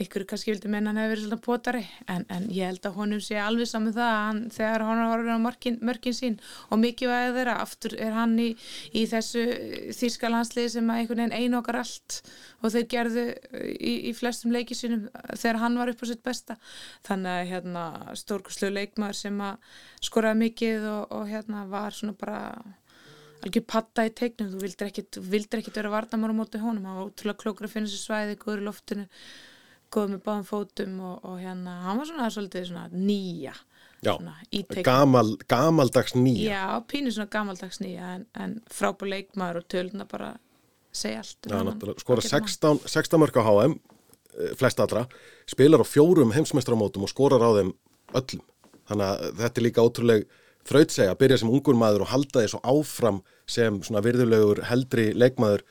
ykkur 0.00 0.24
kannski 0.28 0.52
vildi 0.52 0.70
menna 0.72 0.90
hann 0.90 1.00
hefur 1.00 1.12
verið 1.12 1.26
svona 1.26 1.44
potari 1.44 1.82
en, 2.10 2.24
en 2.32 2.46
ég 2.52 2.70
held 2.70 2.86
að 2.88 2.96
honum 2.96 3.20
sé 3.22 3.36
alveg 3.40 3.68
saman 3.68 3.94
það 3.96 4.12
hann, 4.16 4.40
þegar 4.54 4.84
hann 4.88 5.00
har 5.02 5.22
verið 5.22 5.36
á 5.36 5.44
mörkin, 5.46 5.78
mörkin 5.84 6.16
sín 6.16 6.38
og 6.72 6.80
mikið 6.80 7.12
væðið 7.12 7.38
þeirra 7.38 7.56
aftur 7.64 7.96
er 8.06 8.16
hann 8.16 8.34
í, 8.40 8.48
í 8.96 9.04
þessu 9.10 9.44
þýrskalanslið 9.98 10.70
sem 10.76 10.92
að 10.92 11.02
einhvern 11.02 11.24
veginn 11.24 11.36
einu 11.36 11.60
okkar 11.60 11.80
allt 11.82 12.18
og 12.62 12.74
þeir 12.74 12.88
gerðu 12.94 13.26
í 13.82 14.14
flestum 14.16 14.54
leikisínum 14.56 15.08
þegar 15.34 15.60
hann 15.64 15.80
var 15.80 15.92
upp 15.92 16.04
á 16.04 16.06
sitt 16.08 16.22
besta. 16.24 16.58
Þannig 17.06 17.32
að 17.34 17.50
hérna 17.52 17.86
stórkurslu 18.18 18.70
leikmaður 18.72 19.18
sem 19.18 19.42
að 19.44 19.74
skoraði 20.00 20.40
mikið 20.46 20.86
og, 20.92 21.02
og 21.18 21.28
hérna 21.28 21.66
var 21.70 21.96
svona 21.96 22.16
bara 22.18 22.40
alveg 23.42 23.64
patta 23.68 24.04
í 24.06 24.12
tegnum, 24.14 24.52
þú 24.52 24.60
vildir 24.62 24.90
ekkit, 24.90 25.18
vildir 25.32 25.62
ekkit 25.62 25.80
vera 25.80 25.92
varnamár 25.92 26.34
á 26.34 26.36
móti 26.38 26.60
honum, 26.62 26.86
hann 26.88 27.00
var 27.00 27.10
útrúlega 27.10 27.42
klókur 27.42 27.68
að 27.68 27.74
finna 27.74 27.90
sér 27.90 28.02
svæði, 28.02 28.38
góður 28.40 28.62
í 28.62 28.68
loftinu 28.68 29.08
góður 29.92 30.14
með 30.14 30.22
báðum 30.26 30.48
fótum 30.48 30.96
og, 31.04 31.18
og 31.28 31.36
hérna 31.42 31.76
hann 31.86 32.00
var 32.00 32.08
svona 32.08 32.30
svolítið 32.32 32.70
svona 32.70 32.88
nýja 32.92 33.54
Já, 34.02 34.16
gamal, 34.82 35.36
gamaldags 35.46 36.16
nýja. 36.18 36.56
Já, 36.56 36.62
pínir 36.90 37.14
svona 37.14 37.30
gamaldags 37.30 37.78
nýja 37.78 38.16
en, 38.16 38.24
en 38.34 38.56
frábúr 38.72 39.12
leikmaður 39.12 39.60
og 39.60 39.68
töluna 39.70 40.06
bara 40.10 40.32
segja 40.90 41.20
allt 41.22 41.50
um 41.50 41.70
Já, 41.70 41.92
skora 42.02 42.24
16, 42.26 42.82
16 42.90 43.22
mörg 43.22 43.38
á 43.38 43.42
HM 43.46 43.76
flest 44.58 44.80
allra, 44.80 45.04
spilar 45.46 45.84
á 45.84 45.86
fjórum 45.86 46.32
heimsmeistramótum 46.34 47.04
og 47.06 47.12
skorar 47.12 47.44
á 47.44 47.50
þeim 47.60 47.74
öllum. 48.16 48.46
Þannig 48.88 49.06
að 49.06 49.26
þetta 49.42 49.60
er 49.60 49.66
líka 49.66 49.84
ótrúlega 49.86 50.40
þrautsega 50.68 51.16
byrja 51.18 51.42
sem 51.42 51.52
ungur 51.52 51.78
maður 51.78 52.06
og 52.06 52.12
halda 52.12 52.42
því 52.42 52.52
svo 52.52 52.62
áfram 52.62 53.22
sem 53.50 53.80
svona 53.82 54.04
virðulegur 54.04 54.62
heldri 54.68 55.10
leikmaður 55.16 55.64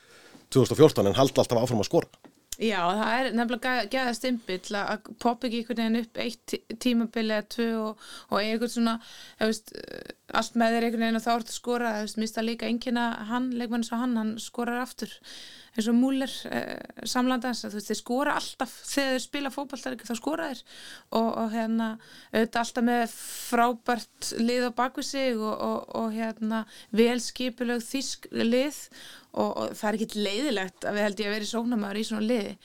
2014 0.52 1.08
en 1.08 1.16
haldi 1.16 1.40
alltaf 1.40 1.62
áfram 1.62 1.82
að 1.82 1.90
skora. 1.90 2.28
Já, 2.60 2.78
það 2.84 3.12
er 3.16 3.28
nefnilega 3.34 3.86
gæða 3.90 4.10
stimpill 4.14 4.76
að 4.76 5.06
poppa 5.22 5.48
ekki 5.48 5.62
einhvern 5.62 5.78
veginn 5.80 6.02
upp 6.02 6.18
eitt 6.20 6.54
tímabili 6.84 7.32
eða 7.32 7.46
tvö 7.54 7.68
og, 7.80 8.02
og 8.28 8.36
eitthvað 8.42 8.74
svona, 8.74 8.94
veist, 9.40 9.72
allt 10.38 10.54
með 10.58 10.76
þér 10.76 10.86
einhvern 10.86 11.04
veginn 11.04 11.18
og 11.18 11.24
þá 11.24 11.32
ertu 11.32 11.52
að 11.52 11.56
skora, 11.56 11.90
það 11.98 12.20
mista 12.22 12.44
líka 12.44 12.68
einnkjöna 12.68 13.08
hann, 13.28 13.50
leikmann 13.58 13.82
eins 13.82 13.92
og 13.92 14.00
hann, 14.02 14.14
hann 14.20 14.32
skorar 14.42 14.82
aftur. 14.82 15.12
Eins 15.72 15.88
og 15.88 15.96
múlir 15.96 16.32
eh, 16.52 17.02
samlandans, 17.08 17.62
þú 17.64 17.78
veist, 17.78 17.88
þeir 17.88 17.98
skora 18.02 18.36
alltaf. 18.36 18.74
Þegar 18.90 19.14
þeir 19.14 19.24
spila 19.24 19.52
fókbaltar 19.54 19.96
ekki, 19.96 20.08
þá 20.10 20.18
skora 20.18 20.48
þeir. 20.50 20.62
Og, 21.16 21.28
og 21.28 21.52
hérna, 21.54 21.88
auðvitað 22.34 22.62
alltaf 22.64 22.88
með 22.88 23.16
frábært 23.16 24.32
lið 24.42 24.68
á 24.68 24.70
bakvið 24.82 25.08
sig 25.08 25.36
og, 25.40 25.54
og, 25.54 25.92
og 26.02 26.16
hérna 26.16 26.64
velskipilög 26.92 27.84
þísk 27.88 28.28
lið. 28.36 28.82
Og 29.32 29.62
það 29.72 29.86
er 29.88 30.00
ekkit 30.00 30.18
leiðilegt 30.20 30.88
að 30.88 30.98
við 30.98 31.08
held 31.08 31.22
ég 31.24 31.30
að 31.30 31.38
vera 31.38 31.48
í 31.48 31.54
sóknamaður 31.54 32.02
í 32.02 32.08
svona 32.10 32.28
liði. 32.28 32.58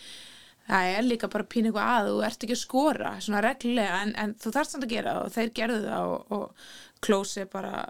Það 0.68 0.90
er 0.98 1.06
líka 1.06 1.30
bara 1.32 1.48
pín 1.48 1.70
eitthvað 1.70 1.90
að 1.94 2.10
þú 2.10 2.16
ert 2.28 2.42
ekki 2.44 2.56
að 2.58 2.60
skora 2.60 3.12
svona 3.24 3.44
reglulega 3.46 4.02
en, 4.04 4.10
en 4.20 4.34
þú 4.36 4.52
þarfst 4.52 4.76
samt 4.76 4.84
að 4.84 4.94
gera 4.98 5.14
það 5.14 5.22
og 5.22 5.34
þeir 5.38 5.52
gerðu 5.60 5.78
það 5.86 6.10
og, 6.12 6.34
og 6.36 6.74
klósi 7.04 7.46
bara 7.52 7.86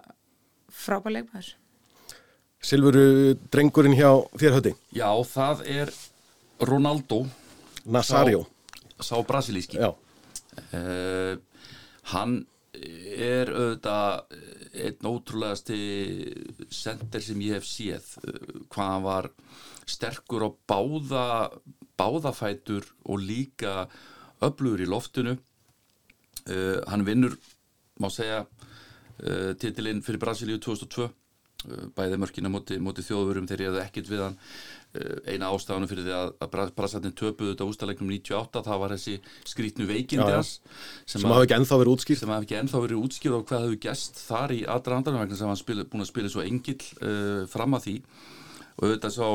frábæð 0.72 1.18
leikmaður. 1.18 1.50
Silfuru 2.58 3.34
drengurinn 3.52 3.96
hjá 3.98 4.10
þér 4.38 4.56
höndi? 4.58 4.72
Já, 4.96 5.10
það 5.30 5.66
er 5.70 5.92
Ronaldo. 6.66 7.22
Nazario. 7.86 8.46
Sá, 8.98 9.14
sá 9.14 9.16
brasilíski. 9.26 9.78
Já. 9.78 9.92
Uh, 10.74 11.38
Hann 12.08 12.46
er 12.72 13.50
auðvitað 13.52 14.36
einn 14.78 15.08
ótrúlegasti 15.10 15.78
sender 16.72 17.24
sem 17.24 17.40
ég 17.44 17.58
hef 17.58 17.66
séð. 17.68 18.06
Hvað 18.72 18.92
hann 18.92 19.04
var 19.04 19.28
sterkur 19.88 20.46
á 20.48 20.50
báða 20.70 21.24
báðafætur 21.98 22.86
og 23.04 23.20
líka 23.24 23.88
öflugur 24.44 24.84
í 24.84 24.88
loftinu. 24.88 25.36
Uh, 26.48 26.80
hann 26.88 27.04
vinnur 27.04 27.34
má 28.00 28.08
segja 28.14 28.46
uh, 29.22 29.54
titilinn 29.60 30.04
fyrir 30.06 30.22
Brasilíu 30.22 30.60
2002 30.62 31.08
bæði 31.96 32.18
mörkina 32.22 32.50
móti, 32.52 32.76
móti 32.78 33.02
þjóðurum 33.02 33.48
þegar 33.50 33.62
ég 33.64 33.72
hefði 33.72 33.80
ekkit 33.82 34.10
við 34.12 34.20
hann. 34.22 34.36
Eh, 34.96 35.32
eina 35.34 35.48
ástafanum 35.50 35.90
fyrir 35.90 36.06
því 36.06 36.12
að, 36.14 36.30
að 36.44 36.70
Brassartin 36.76 37.14
töpuðu 37.18 37.50
þetta 37.52 37.66
ústalegnum 37.66 38.12
98 38.14 38.62
það 38.68 38.78
var 38.84 38.94
þessi 38.94 39.16
skrítnu 39.50 39.88
veikindjas 39.88 40.52
sem, 40.54 41.18
sem 41.18 41.26
hafi 41.28 41.48
ekki 41.48 41.56
ennþá 41.58 41.80
verið 41.82 41.94
útskýrt. 41.96 42.22
sem 42.22 42.32
hafi 42.32 42.46
ekki 42.46 42.58
ennþá 42.60 42.82
verið 42.86 43.02
útskýrt 43.02 43.36
og 43.36 43.44
hvað 43.50 43.66
hefur 43.66 43.82
gæst 43.88 44.22
þar 44.22 44.54
í 44.54 44.60
aðrandarinn 44.76 45.24
vegna 45.24 45.40
sem 45.40 45.50
hann 45.50 45.60
spil, 45.60 45.82
búin 45.82 46.06
að 46.06 46.10
spila 46.12 46.32
svo 46.32 46.46
engill 46.46 46.78
uh, 47.02 47.42
fram 47.50 47.74
að 47.74 47.84
því. 47.88 47.96
Og 48.78 48.86
auðvitað 48.86 49.14
svo 49.18 49.30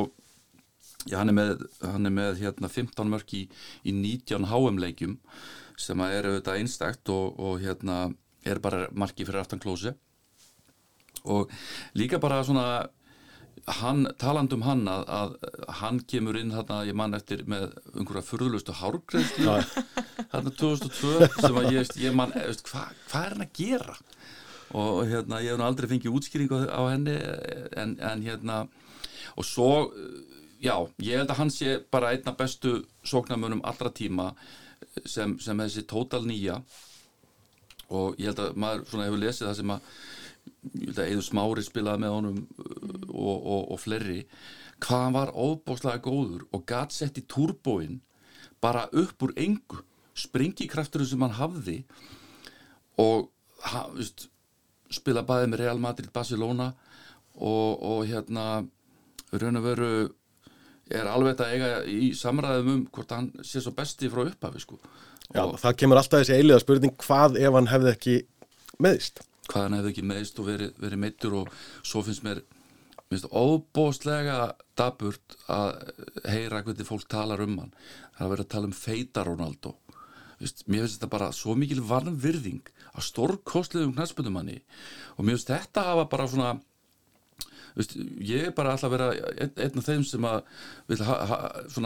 já, 1.03 1.19
hann 1.19 1.33
er 1.33 1.39
með, 1.41 1.67
hann 1.83 2.07
er 2.07 2.17
með 2.21 2.41
hérna, 2.45 2.71
15 2.71 3.13
mörk 3.13 3.35
í, 3.35 3.45
í 3.83 3.93
19 3.99 4.47
HM 4.47 4.79
leikjum 4.79 5.19
sem 5.75 6.01
er 6.07 6.31
auðvitað 6.31 6.63
einstakt 6.63 7.11
og, 7.11 7.35
og 7.35 7.59
hérna 7.59 8.05
er 8.45 8.59
bara 8.63 8.87
marki 8.91 9.25
fyrir 9.25 9.43
aftan 9.43 9.61
klósi 9.63 9.93
og 11.23 11.51
líka 11.95 12.19
bara 12.19 12.43
svona 12.43 12.89
hann, 13.79 14.07
taland 14.19 14.53
um 14.53 14.65
hann 14.65 14.83
að, 14.91 15.03
að 15.07 15.35
hann 15.79 16.01
kemur 16.09 16.37
inn 16.39 16.51
þarna, 16.51 16.81
ég 16.87 16.97
man 16.97 17.15
eftir 17.15 17.45
með 17.49 17.71
einhverja 17.93 18.25
fyrðulustu 18.27 18.75
hárgreðslu 18.79 19.57
þarna 20.33 20.53
2002 20.59 21.29
sem 21.37 21.59
að 21.61 21.69
ég, 21.71 21.93
ég 22.03 22.17
man, 22.17 22.33
hvað 22.33 22.97
hva 23.11 23.23
er 23.23 23.35
hann 23.35 23.45
að 23.45 23.55
gera? 23.59 23.97
Og 24.73 25.03
hérna 25.05 25.39
ég 25.43 25.53
hef 25.53 25.63
aldrei 25.63 25.89
fengið 25.91 26.17
útskýringu 26.17 26.63
á 26.65 26.81
henni 26.89 27.15
en, 27.77 27.95
en 28.01 28.23
hérna 28.25 28.63
og 29.37 29.47
svo, 29.47 29.69
já, 30.61 30.75
ég 31.01 31.21
held 31.21 31.31
að 31.31 31.39
hann 31.39 31.53
sé 31.53 31.77
bara 31.93 32.11
einna 32.13 32.35
bestu 32.37 32.81
sóknarmönum 33.05 33.63
allra 33.69 33.93
tíma 33.93 34.31
sem, 35.05 35.37
sem 35.39 35.61
þessi 35.63 35.85
tótal 35.89 36.25
nýja 36.27 36.59
og 37.89 38.19
ég 38.19 38.31
held 38.31 38.41
að 38.43 38.59
maður 38.63 38.85
svona 38.89 39.07
hefur 39.07 39.23
lesið 39.23 39.47
það 39.49 39.57
sem 39.59 39.73
að 39.75 39.87
eða 41.03 41.23
smári 41.23 41.63
spilaði 41.65 42.03
með 42.03 42.15
honum 42.17 42.39
uh, 42.43 42.67
og, 43.09 43.37
og, 43.37 43.61
og 43.75 43.81
flerri 43.81 44.19
hvað 44.83 45.05
hann 45.05 45.15
var 45.15 45.33
óbáslega 45.33 46.03
góður 46.03 46.45
og 46.51 46.65
gatt 46.69 46.95
sett 46.95 47.19
í 47.19 47.25
turbóin 47.29 48.01
bara 48.63 48.87
upp 48.91 49.25
úr 49.25 49.33
engu 49.39 49.83
springikrafturinn 50.17 51.09
sem 51.09 51.23
hann 51.25 51.37
hafði 51.39 51.79
og 53.01 53.29
ha, 53.65 53.87
veist, 53.95 54.27
spila 54.93 55.23
bæði 55.25 55.49
með 55.51 55.63
Real 55.63 55.81
Madrid 55.81 56.11
Barcelona 56.13 56.71
og, 57.33 57.81
og 57.81 58.03
hérna 58.09 58.63
raun 59.33 59.57
og 59.59 59.65
veru 59.65 59.93
er 60.93 61.09
alveg 61.09 61.39
að 61.41 61.55
eiga 61.55 61.69
í 61.89 62.11
samræðum 62.17 62.73
um 62.73 62.83
hvort 62.93 63.15
hann 63.15 63.31
sé 63.45 63.61
svo 63.63 63.73
besti 63.75 64.09
frá 64.11 64.25
upphafi 64.27 64.61
sko. 64.61 64.77
Já, 65.33 65.43
það 65.65 65.77
kemur 65.81 65.99
alltaf 65.99 66.23
þessi 66.23 66.39
eiliga 66.39 66.61
spurning 66.61 66.97
hvað 67.01 67.39
ef 67.41 67.55
hann 67.57 67.71
hefði 67.71 67.93
ekki 67.93 68.17
meðist 68.83 69.23
hvað 69.49 69.65
hann 69.65 69.77
hefði 69.77 69.93
ekki 69.93 70.05
meðist 70.07 70.39
og 70.39 70.49
verið, 70.49 70.75
verið 70.81 71.01
meittur 71.03 71.37
og 71.41 71.55
svo 71.83 72.03
finnst 72.05 72.23
mér 72.25 72.41
minnst 73.11 73.29
óbóstlega 73.29 74.53
daburt 74.79 75.37
að 75.51 75.75
heyra 76.29 76.63
hvernig 76.65 76.87
fólk 76.87 77.05
talar 77.11 77.43
um 77.43 77.59
hann. 77.61 77.73
Það 78.15 78.19
er 78.19 78.25
að 78.25 78.33
vera 78.33 78.45
að 78.45 78.51
tala 78.53 78.69
um 78.69 78.75
feita 78.77 79.25
Ronaldo. 79.27 79.75
Vist, 80.41 80.63
mér 80.67 80.85
finnst 80.85 80.97
þetta 80.99 81.11
bara 81.13 81.31
svo 81.35 81.55
mikil 81.59 81.83
varnvirðing 81.85 82.71
að 82.93 83.07
stórkostliðum 83.09 83.95
knæspundum 83.97 84.39
hann 84.39 84.53
og 84.53 85.25
mér 85.25 85.37
finnst 85.37 85.51
þetta 85.53 85.89
hafa 85.91 86.07
bara 86.11 86.29
svona 86.29 86.53
Vist, 87.73 87.95
ég 88.21 88.51
er 88.51 88.51
bara 88.53 88.75
alltaf 88.75 88.91
að 88.91 88.93
vera 88.93 89.05
einn, 89.41 89.53
einn 89.57 89.79
af 89.81 89.87
þeim 89.87 90.03
sem 90.05 90.25
að 90.29 90.43
ha, 91.01 91.15
ha, 91.25 91.37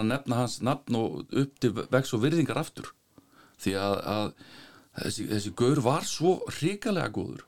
nefna 0.02 0.42
hans 0.42 0.58
nafn 0.60 0.98
og 1.00 1.32
upp 1.32 1.62
til 1.64 1.72
vex 1.78 2.12
og 2.12 2.26
virðingar 2.26 2.60
aftur 2.60 2.90
því 3.64 3.78
að, 3.82 3.96
að 4.16 4.28
þessi, 5.04 5.30
þessi 5.32 5.54
gaur 5.58 5.84
var 5.86 6.08
svo 6.08 6.38
hrikalega 6.58 7.14
góður 7.16 7.46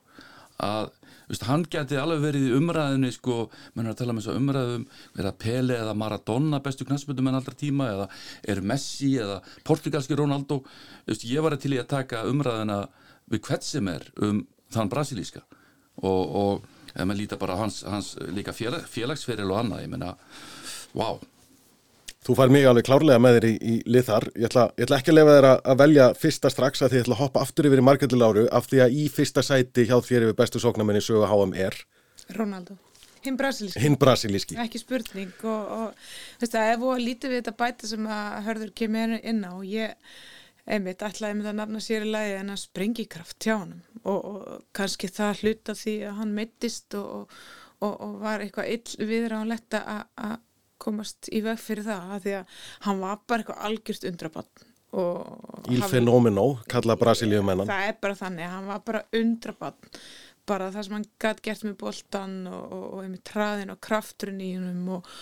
að 0.60 0.90
veist, 1.30 1.46
hann 1.48 1.64
geti 1.70 1.98
alveg 2.00 2.24
verið 2.24 2.48
í 2.48 2.54
umræðinni 2.58 3.12
sko, 3.14 3.44
mann 3.74 3.86
er 3.88 3.94
að 3.94 4.00
tala 4.02 4.14
um 4.14 4.20
þessu 4.20 4.36
umræðum 4.36 4.86
verið 5.16 5.30
að 5.30 5.38
Pele 5.44 5.78
eða 5.78 5.96
Maradona 5.98 6.60
bestu 6.64 6.86
knæsmyndum 6.88 7.30
en 7.30 7.38
allra 7.38 7.56
tíma 7.56 7.88
eða 7.94 8.08
er 8.54 8.62
Messi 8.66 9.12
eða 9.22 9.38
portugalski 9.66 10.18
Ronaldo? 10.18 10.60
Veist, 11.08 11.26
ég 11.28 11.44
var 11.44 11.56
til 11.60 11.74
í 11.76 11.80
að 11.80 11.90
taka 11.94 12.26
umræðina 12.28 12.82
við 13.30 13.44
hvert 13.46 13.66
sem 13.66 13.88
er 13.92 14.06
um 14.26 14.44
þann 14.74 14.90
brasilíska 14.90 15.42
og, 16.02 16.22
og 16.42 16.68
ef 16.94 17.04
maður 17.04 17.20
lítar 17.22 17.40
bara 17.40 17.58
hans, 17.60 17.82
hans 17.86 18.16
líka 18.34 18.54
félag, 18.54 18.86
félagsferil 18.90 19.50
og 19.50 19.62
annað, 19.62 19.84
ég 19.86 19.92
menna 19.92 20.14
wow 20.98 21.20
Þú 22.20 22.34
fær 22.36 22.50
mig 22.52 22.66
alveg 22.68 22.84
klárlega 22.84 23.20
með 23.22 23.38
þér 23.38 23.46
í, 23.48 23.52
í 23.56 23.74
lið 23.88 24.04
þar. 24.10 24.26
Ég 24.36 24.50
ætla, 24.50 24.66
ég 24.76 24.84
ætla 24.84 24.98
ekki 25.00 25.12
að 25.12 25.16
lefa 25.16 25.36
þér 25.38 25.46
að, 25.48 25.62
að 25.72 25.78
velja 25.80 26.08
fyrsta 26.20 26.50
strax 26.52 26.82
að 26.84 26.90
því 26.92 26.98
ég 26.98 27.06
ætla 27.06 27.16
að 27.16 27.22
hoppa 27.22 27.44
aftur 27.46 27.68
yfir 27.70 27.80
í 27.80 27.86
margættiláru 27.86 28.42
af 28.58 28.68
því 28.68 28.82
að 28.84 28.98
í 29.00 29.06
fyrsta 29.14 29.44
sæti 29.46 29.86
hjá 29.88 29.96
þér 30.04 30.26
yfir 30.26 30.36
bestu 30.36 30.60
sóknamenni 30.60 31.00
sögu 31.04 31.24
HM 31.30 31.54
er 31.56 31.78
Ronaldo. 32.36 32.76
Hinn 33.24 33.36
brasilíski. 33.36 33.80
Hinn 33.80 33.96
brasilíski. 34.00 34.58
Ekki 34.60 34.80
spurning 34.80 35.32
og, 35.44 35.72
og 35.76 36.42
veist 36.42 36.56
að 36.56 36.74
ef 36.74 36.84
og 36.88 37.00
lítið 37.00 37.32
við 37.32 37.42
þetta 37.42 37.56
bæta 37.60 37.88
sem 37.90 38.06
að 38.08 38.36
hörður 38.46 38.74
kemur 38.80 39.16
inn 39.18 39.40
á 39.44 39.50
og 39.52 39.64
ég, 39.68 40.12
einmitt, 40.64 41.04
ætlaði 41.04 41.38
með 41.38 41.50
það 41.50 41.58
nafna 41.58 41.82
sér 41.84 42.06
í 42.06 42.12
lagi 42.14 42.36
en 42.38 42.54
að 42.54 42.62
springi 42.62 43.08
kraft 43.12 43.44
hjá 43.44 43.56
hann 43.58 43.74
og, 44.04 44.20
og 44.20 44.62
kannski 44.76 45.10
það 45.12 45.42
hluta 45.44 45.76
því 45.76 45.96
að 46.08 46.16
hann 46.20 46.36
mittist 46.36 46.96
og, 47.00 47.34
og 47.84 48.16
var 48.22 48.44
eitthvað 48.44 48.72
ill 48.76 49.10
viðránlegt 49.12 49.80
að 49.80 50.38
komast 50.82 51.30
í 51.32 51.42
veg 51.44 51.60
fyrir 51.60 51.86
það 51.86 52.16
að 52.16 52.26
því 52.26 52.34
að 52.40 52.58
hann 52.88 53.04
var 53.04 53.22
bara 53.26 53.44
eitthvað 53.44 53.64
algjört 53.68 54.10
undrabann 54.10 54.68
Il 55.70 55.84
fenomeno 55.86 56.44
kalla 56.70 56.96
Brasilíum 56.98 57.46
mennan 57.46 57.68
það 57.68 57.92
er 57.92 57.98
bara 58.02 58.16
þannig, 58.18 58.48
hann 58.50 58.66
var 58.66 58.80
bara 58.88 59.04
undrabann 59.14 59.92
bara 60.50 60.72
það 60.74 60.86
sem 60.86 60.96
hann 60.96 61.06
gæti 61.22 61.46
gert 61.46 61.62
með 61.66 61.76
boltan 61.84 62.34
og, 62.50 62.64
og, 62.74 62.84
og 62.96 63.04
með 63.06 63.22
traðin 63.30 63.72
og 63.74 63.80
krafturinn 63.86 64.42
í 64.42 64.50
húnum 64.56 64.96
og, 64.96 65.14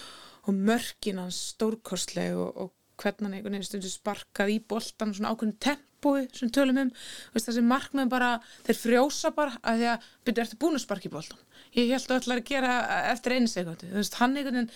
og 0.49 0.63
mörkin 0.71 1.21
hans 1.21 1.41
stórkostleg 1.53 2.39
og 2.39 2.73
hvernig 2.99 3.27
hann 3.27 3.37
einhvern 3.37 3.59
veginn 3.59 3.69
stundu 3.69 3.91
sparkað 3.93 4.55
í 4.55 4.59
boltan 4.73 5.13
svona 5.15 5.35
ákveðin 5.35 5.59
tempói 5.63 6.25
sem 6.35 6.51
tölum 6.55 6.81
um 6.87 6.95
þessi 7.37 7.63
markmið 7.67 8.11
bara, 8.15 8.33
þeir 8.67 8.81
frjósa 8.81 9.35
bara 9.37 9.61
að 9.63 9.83
því 9.83 9.91
að 9.93 10.09
byrju 10.25 10.47
eftir 10.47 10.81
sparka 10.83 11.11
í 11.11 11.13
boltan 11.13 11.45
ég 11.77 11.93
held 11.93 12.01
að 12.01 12.09
það 12.09 12.19
ætla 12.23 12.39
að 12.39 12.49
gera 12.49 12.75
eftir 13.13 13.37
einu 13.37 13.53
sekundi, 13.53 13.93
þú 13.93 14.01
veist, 14.01 14.19
hann 14.23 14.37
einhvern 14.37 14.61
veginn 14.63 14.73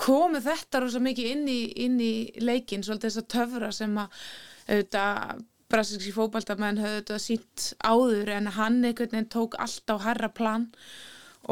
komu 0.00 0.40
þetta 0.42 0.82
rosa 0.82 1.00
mikið 1.02 1.30
inn 1.30 1.48
í, 1.50 1.60
inn 1.84 1.98
í 2.02 2.14
leikin, 2.42 2.84
svolítið 2.86 3.10
þess 3.10 3.22
að 3.22 3.32
töfra 3.36 3.72
sem 3.74 3.98
að 4.00 4.22
auðvitað 4.68 5.42
brasilíski 5.72 6.12
fókbaltamenn 6.14 6.80
höfðu 6.82 7.00
þetta 7.00 7.18
sínt 7.22 7.66
áður 7.84 8.30
en 8.36 8.52
hann 8.58 8.78
einhvern 8.84 9.14
veginn 9.16 9.32
tók 9.32 9.56
allt 9.62 9.90
á 9.90 9.96
herra 10.04 10.30
plan 10.30 10.68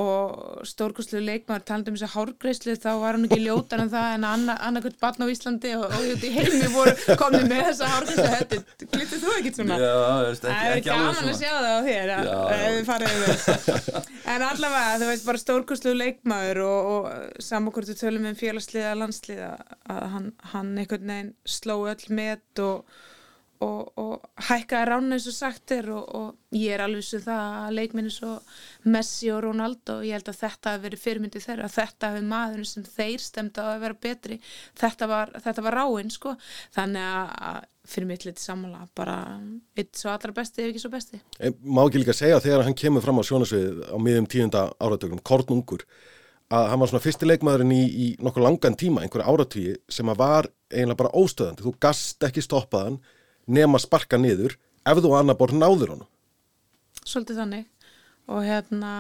og 0.01 0.63
stórkostlu 0.69 1.21
leikmaður 1.21 1.65
talandum 1.69 1.97
þess 1.99 2.07
að 2.07 2.15
hárgreyslu 2.17 2.77
þá 2.81 2.91
var 3.03 3.17
hann 3.17 3.27
ekki 3.29 3.41
ljótan 3.43 3.83
en 3.85 3.91
það 3.93 4.07
en 4.17 4.25
annarkvöld 4.29 4.99
barn 5.03 5.25
á 5.25 5.27
Íslandi 5.33 5.73
og, 5.77 5.85
og 5.89 6.03
í 6.13 6.31
heimi 6.33 6.69
voru 6.73 6.95
komið 7.21 7.45
með 7.51 7.63
þessa 7.69 7.91
hárgreyslu 7.93 8.61
glittir 8.95 9.23
þú 9.23 9.35
ekkert 9.37 9.61
svona? 9.61 9.77
Já, 9.83 9.93
veist, 10.29 10.49
ekki, 10.49 10.63
það 10.63 10.73
er 10.73 10.83
gaman 10.89 11.31
að 11.33 11.39
sjá 11.43 11.53
það 11.59 11.73
á 11.73 11.81
þér 11.89 12.09
en 14.33 14.47
allavega 14.49 14.99
þú 15.03 15.07
veist 15.13 15.29
bara 15.29 15.45
stórkostlu 15.45 15.93
leikmaður 15.99 16.65
og, 16.67 16.93
og 16.97 17.43
samankortu 17.45 17.95
tölum 17.99 18.29
um 18.31 18.39
félagsliða 18.39 18.97
landsliða 18.99 19.55
að 19.93 20.05
hann, 20.17 20.29
hann 20.55 20.77
einhvern 20.77 21.09
veginn 21.13 21.35
sló 21.45 21.83
öll 21.91 22.07
met 22.17 22.63
og 22.63 22.87
og, 23.63 23.93
og 24.01 24.45
hækkaði 24.49 24.89
rána 24.89 25.17
eins 25.17 25.27
og 25.31 25.37
sagt 25.37 25.75
er 25.75 25.91
og, 25.95 26.05
og 26.19 26.57
ég 26.59 26.75
er 26.75 26.85
alveg 26.85 27.05
svo 27.07 27.21
það 27.25 27.57
að 27.63 27.75
leikminni 27.79 28.13
svo 28.13 28.37
Messi 28.93 29.31
og 29.33 29.43
Ronaldo 29.47 29.99
og 30.01 30.07
ég 30.07 30.19
held 30.19 30.31
að 30.33 30.41
þetta 30.41 30.73
hafi 30.73 30.85
verið 30.87 31.03
fyrirmyndi 31.05 31.43
þeirra 31.43 31.73
þetta 31.73 32.13
hafi 32.13 32.25
maðurinn 32.33 32.71
sem 32.73 32.87
þeir 32.87 33.25
stemta 33.25 33.67
að 33.73 33.85
vera 33.87 34.01
betri. 34.07 34.39
Þetta 34.83 35.11
var, 35.11 35.37
þetta 35.45 35.67
var 35.69 35.79
ráinn 35.81 36.13
sko. 36.13 36.35
Þannig 36.75 37.07
að 37.11 37.61
fyrir 37.93 38.07
mitt 38.07 38.25
litið 38.27 38.43
sammála 38.45 38.85
bara 38.95 39.17
eitt 39.79 39.99
svo 39.99 40.13
allra 40.13 40.35
besti 40.37 40.63
ef 40.63 40.71
ekki 40.71 40.83
svo 40.83 40.93
besti. 40.93 41.19
En, 41.43 41.57
Má 41.67 41.83
ekki 41.85 42.03
líka 42.03 42.15
segja 42.15 42.41
þegar 42.43 42.67
hann 42.69 42.79
kemur 42.79 43.03
fram 43.03 43.19
á 43.19 43.27
sjónasvið 43.27 43.81
á 43.91 43.97
miðjum 43.99 44.29
tíunda 44.31 44.67
áratökum, 44.79 45.23
Kornungur 45.27 45.83
að 46.53 46.69
hann 46.69 46.83
var 46.83 46.91
svona 46.91 47.03
fyrsti 47.03 47.27
leikmaðurinn 47.27 47.75
í, 47.75 47.83
í 47.83 48.07
nokkuð 48.23 48.45
langan 48.45 48.77
tíma, 48.79 49.03
einhverja 49.03 49.33
áratvíi 49.33 49.75
sem 49.91 50.11
að 50.13 50.21
var 50.21 50.49
eiginlega 50.73 51.01
bara 51.01 51.15
óstöðandi, 51.17 51.65
þú 51.65 51.75
gast 51.83 52.27
ekki 52.29 52.45
stoppaðan 52.45 53.01
nema 53.47 53.81
sparka 53.83 54.19
niður 54.21 54.57
ef 54.87 55.01
þú 55.03 55.15
annar 55.19 55.39
borð 55.39 55.59
náður 55.59 55.95
honum. 55.95 56.11
Svolítið 57.03 57.43
þannig 57.43 57.67
og 58.31 58.45
hérna 58.47 58.93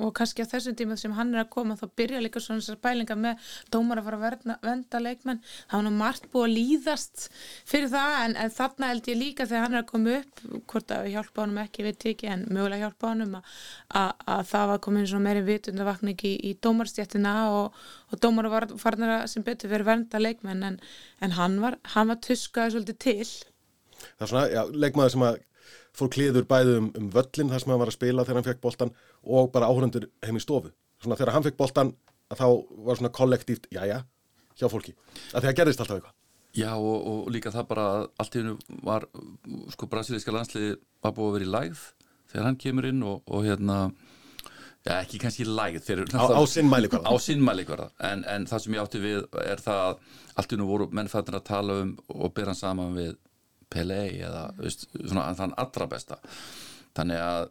og 0.00 0.12
kannski 0.16 0.44
á 0.44 0.48
þessum 0.48 0.76
tíma 0.78 0.96
sem 0.96 1.12
hann 1.12 1.34
er 1.34 1.42
að 1.42 1.50
koma 1.52 1.74
þá 1.76 1.84
byrja 2.00 2.20
líka 2.24 2.40
svona 2.40 2.62
þessar 2.62 2.78
pælinga 2.80 3.16
með 3.18 3.50
dómar 3.74 4.00
að 4.00 4.06
fara 4.06 4.18
að 4.18 4.24
verna, 4.24 4.56
venda 4.64 5.00
leikmenn. 5.02 5.42
Þá 5.68 5.74
hann 5.74 5.90
er 5.90 5.96
margt 5.98 6.28
búið 6.32 6.46
að 6.46 6.54
líðast 6.56 7.26
fyrir 7.68 7.92
það 7.92 8.16
en, 8.22 8.36
en 8.40 8.54
þarna 8.56 8.90
held 8.92 9.10
ég 9.12 9.20
líka 9.20 9.46
þegar 9.50 9.66
hann 9.66 9.76
er 9.76 9.82
að 9.82 9.90
koma 9.92 10.16
upp, 10.22 10.42
hvort 10.72 10.96
að 10.96 11.10
hjálpa 11.12 11.44
honum 11.44 11.60
ekki 11.64 11.86
veit 11.86 12.08
ekki 12.12 12.32
en 12.32 12.46
mögulega 12.48 12.86
hjálpa 12.86 13.12
honum 13.12 13.36
að, 13.36 13.52
að, 14.00 14.26
að 14.36 14.42
það 14.54 14.66
var 14.72 14.82
komin 14.88 15.08
svona 15.12 15.28
meiri 15.28 15.44
vitundavakning 15.50 16.26
í, 16.28 16.34
í 16.40 16.56
dómarstjættina 16.64 17.36
og, 17.52 17.80
og 18.08 18.24
dómar 18.24 18.48
var 18.52 18.68
farnara 18.80 19.22
sem 19.28 19.44
betur 19.44 19.74
fyrir 19.74 19.88
venda 19.92 20.22
leikmenn 20.22 20.68
en, 20.72 20.82
en 21.20 21.36
hann 21.36 21.60
var, 21.60 21.76
hann 21.92 22.08
var 22.14 22.22
tuskaði 22.24 22.78
svolítið 22.78 23.02
til. 23.04 23.30
Það 24.16 24.24
er 24.24 24.30
svona, 24.32 24.50
já, 24.50 24.62
leikmaður 24.72 25.16
sem 25.16 25.28
að 25.28 25.42
fór 25.96 26.10
kliður 26.12 26.48
bæðu 26.48 26.78
um, 26.80 26.88
um 26.98 27.10
völlin 27.12 27.52
þar 27.52 27.62
sem 27.64 27.72
hann 27.74 27.82
var 27.82 27.92
að 27.92 27.98
spila 27.98 28.24
þegar 28.24 28.40
hann 28.40 28.48
fekk 28.48 28.64
boltan 28.64 28.94
og 29.22 29.52
bara 29.54 29.68
áhörundur 29.68 30.08
heim 30.24 30.40
í 30.40 30.42
stofu. 30.44 30.72
Svona 31.02 31.18
þegar 31.20 31.36
hann 31.36 31.46
fekk 31.46 31.58
boltan 31.60 31.92
að 32.32 32.42
þá 32.42 32.46
var 32.88 33.00
svona 33.00 33.12
kollektíft, 33.12 33.68
já 33.74 33.82
já, 33.88 33.98
hjá 34.56 34.68
fólki. 34.72 34.94
Að 35.32 35.48
það 35.48 35.58
gerðist 35.60 35.84
alltaf 35.84 35.98
eitthvað. 36.00 36.18
Já 36.52 36.70
og, 36.76 36.96
og 37.08 37.28
líka 37.32 37.52
það 37.52 37.68
bara 37.70 37.84
allt 38.20 38.34
í 38.36 38.42
hennu 38.42 38.80
var, 38.84 39.06
sko 39.72 39.88
brasilíska 39.88 40.34
landsliði 40.34 40.74
var 41.04 41.14
búið 41.16 41.30
að 41.30 41.36
vera 41.38 41.46
í 41.46 41.52
lægð 41.54 41.84
þegar 42.32 42.48
hann 42.48 42.58
kemur 42.60 42.88
inn 42.88 43.04
og, 43.08 43.22
og 43.24 43.46
hérna 43.46 43.78
já 44.82 44.96
ekki 44.98 45.20
kannski 45.22 45.46
lægð 45.46 45.86
þeir, 45.86 46.02
á, 46.12 46.24
á 46.28 46.42
sinnmælikvarða 46.50 47.08
á 47.08 47.14
sinnmælikvarða 47.22 47.88
en, 48.08 48.24
en 48.28 48.46
það 48.50 48.64
sem 48.64 48.76
ég 48.76 48.84
átti 48.84 49.02
við 49.02 49.20
er 49.46 49.62
það 49.62 49.82
að 49.86 50.18
allt 50.34 50.52
í 50.52 50.56
hennu 50.56 50.68
voru 50.68 50.88
mennfættin 50.92 51.38
að 51.38 51.46
tala 51.46 51.78
um 51.84 51.92
og 52.12 52.34
byrja 52.36 52.56
saman 52.58 52.96
við 52.98 53.14
Pelé 53.72 54.02
eða 54.20 54.46
veist, 54.58 54.86
svona, 54.94 55.30
þann 55.38 55.56
allra 55.60 55.88
besta. 55.90 56.18
Þannig 56.96 57.22
að 57.24 57.46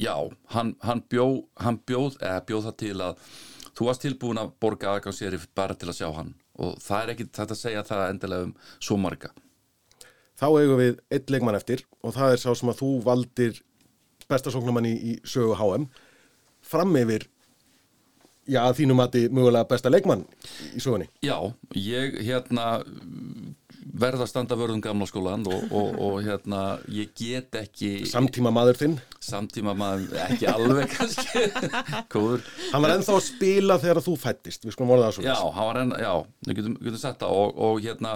já, 0.00 0.14
hann, 0.54 0.74
hann, 0.84 1.04
bjó, 1.08 1.26
hann 1.60 1.80
bjóð 1.88 2.18
eða 2.20 2.44
bjóð 2.48 2.66
það 2.68 2.76
til 2.82 2.96
að 3.06 3.24
þú 3.70 3.88
varst 3.88 4.04
tilbúin 4.04 4.40
að 4.42 4.52
borga 4.60 4.94
aðgangsýri 4.94 5.40
bara 5.56 5.76
til 5.78 5.88
að 5.88 5.98
sjá 6.02 6.10
hann. 6.18 6.34
Og 6.60 6.76
það 6.84 7.02
er 7.02 7.14
ekki 7.14 7.28
þetta 7.30 7.56
að 7.56 7.62
segja 7.62 7.86
það 7.88 8.06
endilega 8.10 8.48
um 8.48 8.54
svo 8.76 8.98
marga. 9.00 9.32
Þá 10.40 10.46
eigum 10.48 10.80
við 10.80 11.00
eitt 11.12 11.32
leikmann 11.32 11.56
eftir 11.58 11.84
og 12.00 12.14
það 12.16 12.34
er 12.34 12.40
sá 12.40 12.50
sem 12.56 12.72
að 12.72 12.80
þú 12.80 12.90
valdir 13.04 13.60
bestasóknumann 14.30 14.88
í, 14.88 14.94
í 14.94 15.12
sögu 15.26 15.56
HM 15.58 15.88
fram 16.64 16.96
yfir 17.00 17.26
já, 18.48 18.62
þínum 18.76 19.02
að 19.04 19.16
þið 19.16 19.36
mögulega 19.36 19.68
besta 19.70 19.92
leikmann 19.92 20.24
í 20.76 20.82
sögunni. 20.82 21.08
Já, 21.24 21.36
ég 21.76 22.20
hérna 22.24 22.66
verða 23.80 24.24
að 24.26 24.30
standa 24.30 24.56
vörðum 24.58 24.82
gamla 24.84 25.06
skólan 25.08 25.46
og, 25.48 25.72
og, 25.76 25.96
og 26.00 26.18
hérna 26.24 26.60
ég 26.92 27.10
get 27.16 27.56
ekki 27.60 28.06
Samtíma 28.08 28.52
maður 28.54 28.78
þinn. 28.80 28.96
Samtíma 29.24 29.74
maður, 29.78 30.14
ekki 30.26 30.48
alveg 30.50 30.92
kannski. 30.92 31.44
Kóður 32.12 32.44
Hann 32.70 32.84
var 32.84 32.94
ennþá 32.96 33.16
að 33.16 33.26
spila 33.26 33.78
þegar 33.82 34.02
þú 34.04 34.16
fættist 34.20 34.66
við 34.66 34.76
skulum 34.76 34.94
orða 34.96 35.08
það 35.08 35.18
svona 35.18 35.32
Já, 35.32 35.50
hann 35.56 35.68
var 35.70 35.80
ennþá, 35.82 36.00
já, 36.04 36.14
við 36.46 36.60
getum, 36.60 36.78
getum 36.84 37.02
sett 37.02 37.20
það 37.24 37.36
og, 37.40 37.60
og 37.66 37.82
hérna, 37.86 38.14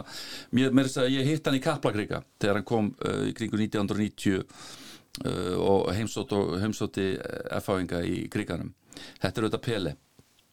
mér, 0.54 0.72
er 0.84 0.92
að 1.04 1.12
ég 1.14 1.28
hitt 1.32 1.50
hann 1.50 1.58
í 1.58 1.64
Kaplakrika 1.64 2.22
þegar 2.42 2.60
hann 2.60 2.70
kom 2.70 2.94
uh, 3.04 3.20
í 3.28 3.34
kringu 3.36 3.60
1990 3.60 4.40
uh, 4.44 5.54
og 5.64 5.92
heimsóti 5.96 7.12
F-áinga 7.60 8.04
í 8.08 8.24
kriganum 8.32 8.74
Þetta 8.94 9.32
er 9.34 9.46
auðvitað 9.46 9.64
Pele 9.64 9.96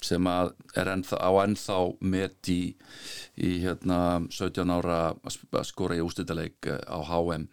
sem 0.06 0.28
er 0.28 0.90
ennþá, 0.96 1.20
á 1.22 1.32
ennþá 1.44 1.78
met 2.02 2.50
í, 2.52 2.74
í 3.38 3.52
hérna, 3.64 4.22
17 4.34 4.74
ára 4.74 5.00
að 5.14 5.68
skora 5.70 5.98
í 5.98 6.04
ústýttaleik 6.04 6.70
eh, 6.72 6.82
á 6.90 7.00
HM 7.06 7.48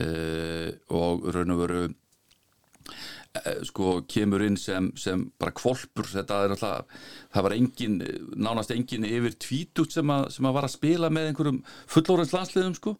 eh, 0.00 0.70
og 0.88 1.28
raun 1.34 1.54
og 1.54 1.62
veru 1.62 1.84
uh, 1.86 3.62
sko 3.68 4.00
kemur 4.08 4.44
inn 4.46 4.58
sem, 4.60 4.90
sem 4.98 5.28
bara 5.38 5.54
kvolpur 5.56 6.08
þetta 6.10 6.42
er 6.44 6.56
alltaf, 6.56 6.98
það 7.34 7.48
var 7.48 7.56
engin 7.58 7.96
nánast 8.34 8.72
engin 8.74 9.06
yfir 9.08 9.36
tvítut 9.42 9.94
sem, 9.94 10.12
sem 10.32 10.48
að 10.48 10.58
var 10.58 10.68
að 10.68 10.76
spila 10.78 11.12
með 11.12 11.30
einhverjum 11.30 11.64
fullórens 11.84 12.34
landsliðum 12.36 12.76
sko 12.78 12.96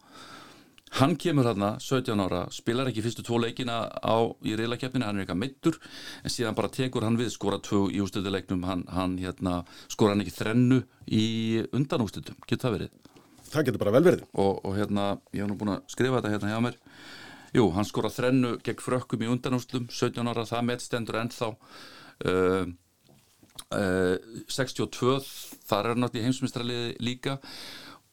Hann 0.95 1.17
kemur 1.19 1.45
hérna 1.45 1.77
17 1.83 2.21
ára, 2.23 2.47
spilar 2.55 2.89
ekki 2.89 3.03
fyrstu 3.05 3.25
tvo 3.27 3.41
leikina 3.43 3.81
á, 3.91 4.17
í 4.47 4.55
reylakeppinu, 4.57 5.05
hann 5.05 5.19
er 5.19 5.25
eitthvað 5.25 5.41
mittur 5.43 5.79
en 6.23 6.33
síðan 6.33 6.57
bara 6.57 6.71
tekur 6.73 7.05
hann 7.05 7.19
við, 7.19 7.33
skora 7.35 7.59
tvö 7.61 7.89
í 7.91 7.99
ústöðuleiknum, 8.05 8.63
hann, 8.65 8.85
hann 8.95 9.17
hérna, 9.21 9.59
skora 9.93 10.15
hann 10.15 10.23
ekki 10.23 10.37
þrennu 10.39 10.79
í 11.11 11.27
undanústöðum, 11.75 12.39
getur 12.47 12.63
það 12.69 12.77
verið? 12.79 13.13
Það 13.51 13.67
getur 13.69 13.83
bara 13.83 13.95
vel 13.97 14.05
verið. 14.07 14.25
Og, 14.39 14.63
og 14.63 14.79
hérna, 14.79 15.09
ég 15.35 15.43
hef 15.43 15.51
nú 15.51 15.59
búin 15.59 15.75
að 15.75 15.85
skrifa 15.93 16.21
þetta 16.23 16.33
hérna 16.33 16.55
hjá 16.55 16.63
mér, 16.65 16.79
jú, 17.59 17.69
hann 17.75 17.91
skora 17.91 18.13
þrennu 18.15 18.55
gegn 18.65 18.85
frökkum 18.87 19.27
í 19.27 19.31
undanústöðum, 19.35 19.91
17 19.91 20.33
ára, 20.33 20.47
það 20.49 20.69
meðstendur 20.71 21.19
ennþá, 21.25 21.51
uh, 22.31 22.71
uh, 23.75 24.15
62, 24.55 25.19
þar 25.67 25.91
er 25.91 26.01
náttúrulega 26.01 26.31
heimsmyndstraliði 26.31 26.97
líka 27.03 27.41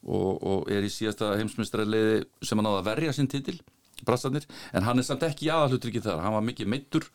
og, 0.04 0.30
og 0.42 0.72
er 0.72 0.84
í 0.84 0.92
síðasta 0.92 1.34
heimsmyndstarleiði 1.38 2.24
sem 2.44 2.60
hann 2.60 2.70
áða 2.70 2.82
að 2.82 2.90
verja 2.92 3.16
sinn 3.16 3.30
titil 3.30 3.58
Brassarnir, 4.04 4.44
en 4.76 4.84
hann 4.84 5.00
er 5.00 5.06
samt 5.06 5.22
ekki 5.24 5.48
aðalhutur 5.52 5.92
ekki 5.92 6.02
þar, 6.04 6.20
hann 6.24 6.34
var 6.36 6.44
mikið 6.44 6.68
meittur 6.68 7.06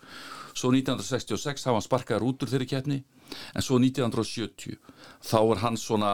svo 0.57 0.71
1966 0.73 1.67
hafa 1.67 1.77
hann 1.77 1.85
sparkaði 1.85 2.23
rútur 2.23 2.49
þeirri 2.49 2.69
keppni, 2.71 2.99
en 3.53 3.65
svo 3.65 3.77
1970 3.77 4.79
þá 5.29 5.39
er 5.43 5.63
hann 5.63 5.77
svona 5.77 6.13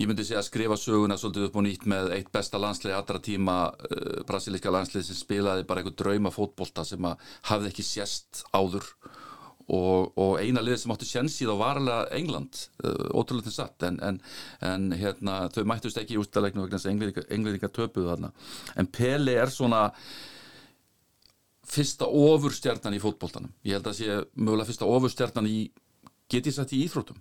ég 0.00 0.08
myndi 0.08 0.24
segja 0.24 0.40
að 0.40 0.48
skrifa 0.48 0.78
söguna 0.80 1.18
svolítið 1.20 1.46
upp 1.48 1.58
og 1.60 1.66
nýtt 1.66 1.86
með 1.90 2.14
eitt 2.16 2.30
besta 2.32 2.60
landslið 2.60 2.96
allra 2.96 3.20
tíma 3.22 3.56
uh, 3.68 4.20
brasilíska 4.28 4.72
landslið 4.72 5.06
sem 5.06 5.18
spilaði 5.18 5.66
bara 5.68 5.82
eitthvað 5.82 5.98
drauma 6.00 6.32
fótbolta 6.32 6.86
sem 6.88 7.04
að 7.04 7.20
hafði 7.50 7.72
ekki 7.72 7.86
sérst 7.86 8.44
áður 8.56 8.86
og, 9.70 10.10
og 10.18 10.32
eina 10.42 10.62
liðið 10.64 10.82
sem 10.82 10.94
áttu 10.94 11.08
sjansið 11.08 11.52
á 11.54 11.56
varlega 11.60 12.08
England, 12.16 12.64
uh, 12.82 13.06
ótrúlega 13.14 13.48
til 13.48 13.54
satt. 13.54 13.86
En, 13.86 14.00
en, 14.02 14.18
en 14.66 14.90
hérna, 14.98 15.44
þau 15.54 15.62
mættust 15.70 16.00
ekki 16.00 16.16
í 16.16 16.20
útlæðleiknum 16.22 16.66
vegna 16.66 16.80
þess 16.80 16.90
að 16.90 17.32
englendinga 17.36 17.72
töpuðu 17.76 18.10
þarna, 18.10 18.34
en 18.80 18.90
Peli 18.90 19.38
er 19.38 19.52
svona 19.54 19.88
fyrsta 21.70 22.06
ofurstjarnan 22.06 22.96
í 22.96 23.00
fótbolltanum 23.02 23.50
ég 23.66 23.78
held 23.78 23.90
að 23.90 23.98
sé 24.00 24.20
mögulega 24.34 24.70
fyrsta 24.70 24.88
ofurstjarnan 24.90 25.48
í 25.50 25.58
getið 26.30 26.56
sætt 26.56 26.74
í 26.74 26.84
íþrótum 26.86 27.18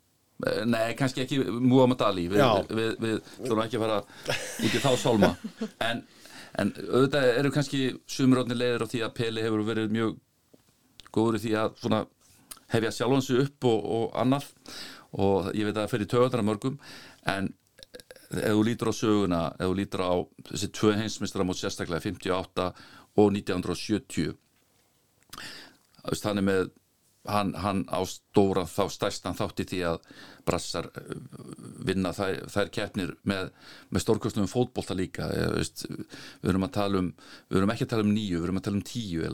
eh, 0.48 0.64
Nei, 0.70 0.94
kannski 0.98 1.26
ekki 1.26 1.42
Muhammad 1.60 2.02
Ali. 2.08 2.28
Við, 2.32 2.46
við, 2.72 2.94
við 3.04 3.18
þurfum 3.36 3.66
ekki 3.66 3.80
að 3.80 3.84
fara 3.86 4.00
út 4.00 4.78
í 4.78 4.82
þá 4.86 4.90
sálma. 5.02 5.32
En, 5.90 6.02
en 6.62 6.72
auðvitað 6.80 7.28
eru 7.34 7.52
kannski 7.54 7.82
sumurotni 8.10 8.58
leiðir 8.58 8.86
á 8.88 8.92
því 8.92 9.04
að 9.06 9.18
Peli 9.20 9.44
hefur 9.46 9.66
verið 9.68 9.94
mjög 9.94 10.16
góður 11.14 11.40
í 11.40 11.44
því 11.44 11.54
að 11.60 11.76
svona 11.84 12.02
hefja 12.74 12.92
sjálfansu 12.96 13.40
upp 13.44 13.70
og, 13.70 13.90
og 13.98 14.06
annað. 14.20 14.50
Og 15.20 15.50
ég 15.58 15.66
veit 15.66 15.76
að 15.76 15.84
það 15.84 15.94
fyrir 15.94 16.12
töðandra 16.14 16.46
mörgum 16.46 16.78
en 17.30 17.54
ef 18.30 18.54
þú 18.54 18.66
lítur 18.66 18.92
á 18.92 18.94
söguna, 18.94 19.42
ef 19.58 19.66
þú 19.66 19.78
lítur 19.80 20.04
á 20.06 20.14
þessi 20.52 20.70
tvö 20.78 20.94
heimsmyndstara 21.00 21.48
mot 21.50 21.58
sérstaklega 21.58 22.06
58 22.06 22.68
og 23.20 23.32
1970 23.34 24.36
þannig 26.20 26.46
með 26.46 26.70
hann, 27.28 27.54
hann 27.60 27.84
á 27.92 28.00
stóra 28.08 28.64
þá 28.70 28.84
stærstan 28.94 29.38
þátti 29.38 29.66
því 29.70 29.80
að 29.90 29.98
brassar 30.48 30.88
uh, 30.88 31.16
vinna 31.86 32.14
þær, 32.16 32.46
þær 32.52 32.72
keppnir 32.76 33.16
með, 33.28 33.50
með 33.90 34.06
stórkostum 34.06 34.48
fótbolta 34.50 34.96
líka. 34.98 35.28
Ég, 35.36 35.56
veist, 35.58 35.86
við 36.42 36.54
erum 36.54 36.68
að 36.68 36.76
tala 36.78 37.04
um 37.04 37.10
við 37.50 37.60
erum 37.60 37.74
ekki 37.74 37.88
að 37.88 37.94
tala 37.96 38.08
um 38.08 38.14
nýju, 38.16 38.40
við 38.40 38.48
erum 38.48 38.62
að 38.62 38.70
tala 38.70 38.80
um 38.80 38.88
tíu 38.88 39.28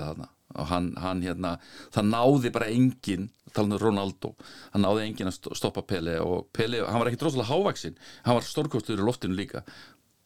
og 0.56 0.70
hann, 0.70 0.92
hann 1.02 1.24
hérna 1.26 1.56
það 1.92 2.12
náði 2.14 2.52
bara 2.56 2.70
engin, 2.72 3.28
tala 3.52 3.76
um 3.76 3.82
Ronaldo 3.82 4.36
hann 4.72 4.86
náði 4.86 5.08
engin 5.10 5.32
að 5.32 5.50
stoppa 5.58 5.84
Pele 5.84 6.20
og 6.24 6.48
Pele, 6.56 6.84
hann 6.86 7.02
var 7.02 7.10
ekki 7.10 7.20
droslega 7.20 7.50
hávaksinn 7.50 7.98
hann 8.24 8.38
var 8.38 8.46
stórkostur 8.46 9.02
í 9.02 9.06
loftinu 9.06 9.36
líka. 9.36 9.66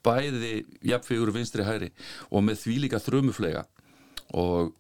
Bæði 0.06 0.62
jafnfegur 0.86 1.34
vinstri 1.36 1.66
hæri 1.68 1.90
og 2.30 2.46
með 2.46 2.62
því 2.62 2.78
líka 2.86 3.02
þrömmuflega 3.04 3.66
og 4.38 4.76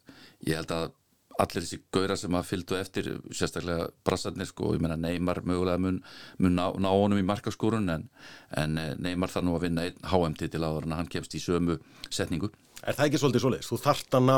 ég 0.45 0.61
held 0.61 0.71
að 0.71 0.91
allir 1.39 1.63
þessi 1.63 1.79
gauðra 1.93 2.17
sem 2.19 2.35
að 2.35 2.47
fylgdu 2.49 2.77
eftir 2.79 3.09
sérstaklega 3.35 3.89
brassarnir 4.07 4.49
sko, 4.49 4.73
ég 4.75 4.83
menna 4.83 4.97
Neymar 4.99 5.41
mögulega 5.47 5.81
mun, 5.81 6.01
mun 6.39 6.57
ná, 6.57 6.65
ná 6.75 6.89
honum 6.91 7.21
í 7.21 7.25
markaskórun 7.27 7.89
en, 7.93 8.07
en 8.59 8.77
eh, 8.81 8.91
Neymar 8.99 9.31
þarf 9.33 9.47
nú 9.47 9.55
að 9.57 9.65
vinna 9.67 9.87
einn 9.87 10.09
HM-titil 10.11 10.65
áður 10.65 10.89
en 10.89 10.97
hann 10.99 11.11
kemst 11.11 11.35
í 11.37 11.43
sömu 11.43 11.79
setningu. 12.09 12.51
Er 12.83 12.97
það 12.97 13.09
ekki 13.09 13.23
svolítið 13.23 13.45
svolítið? 13.45 13.69
Þú 13.69 13.81
þart 13.85 14.19
að 14.19 14.27
ná 14.29 14.37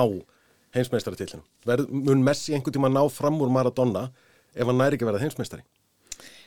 heimsmeistarartillinu. 0.78 1.44
Mun 1.92 2.26
Messi 2.26 2.56
einhvern 2.56 2.78
tíma 2.78 2.92
ná 2.92 3.04
fram 3.12 3.42
úr 3.44 3.52
Maradona 3.52 4.08
ef 4.56 4.66
hann 4.68 4.78
næri 4.80 4.98
ekki 4.98 5.08
verið 5.10 5.26
heimsmeistari? 5.26 5.66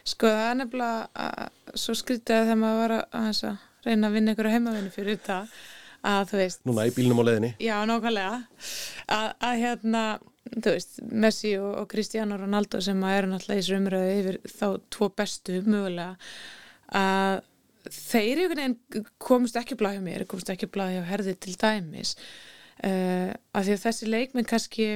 Sko 0.05 0.29
það 0.29 0.51
er 0.51 0.59
nefnilega 0.61 1.25
að 1.27 1.79
svo 1.81 1.95
skrítið 1.97 2.37
að 2.37 2.51
þegar 2.51 2.61
maður 2.61 2.83
var 2.83 2.95
að, 2.99 3.07
að 3.21 3.89
reyna 3.89 4.11
að 4.11 4.19
vinna 4.19 4.35
ykkur 4.35 4.49
á 4.49 4.55
heimavinni 4.55 4.93
fyrir 4.93 5.19
þetta 5.19 5.39
að 6.05 6.31
þú 6.31 6.41
veist 6.43 6.63
Núna 6.69 6.85
í 6.89 6.93
bílnum 6.95 7.21
á 7.21 7.25
leðinni 7.29 7.51
Já, 7.65 7.77
nákvæmlega 7.89 8.35
að, 9.09 9.29
að 9.49 9.63
hérna 9.63 10.03
þú 10.53 10.75
veist, 10.75 11.01
Messi 11.11 11.55
og, 11.61 11.73
og 11.83 11.89
Cristiano 11.91 12.39
Ronaldo 12.41 12.81
sem 12.85 13.01
að 13.07 13.19
eru 13.19 13.33
náttúrulega 13.33 13.59
í 13.59 13.65
þessu 13.65 13.81
umröðu 13.81 14.15
yfir 14.21 14.39
þá 14.53 14.67
tvo 14.97 15.11
bestu 15.17 15.61
mögulega 15.65 16.15
að 16.95 17.43
þeir 17.95 18.75
komist 19.21 19.59
ekki 19.61 19.77
blæði 19.81 20.01
á 20.01 20.07
mér, 20.07 20.27
komist 20.29 20.51
ekki 20.53 20.71
blæði 20.73 21.05
á 21.05 21.09
herði 21.11 21.35
til 21.37 21.55
dæmis. 21.61 22.15
Uh, 22.85 23.31
að 23.55 23.69
því 23.69 23.75
að 23.75 23.85
þessi 23.85 24.09
leikminn 24.09 24.49
kannski 24.49 24.89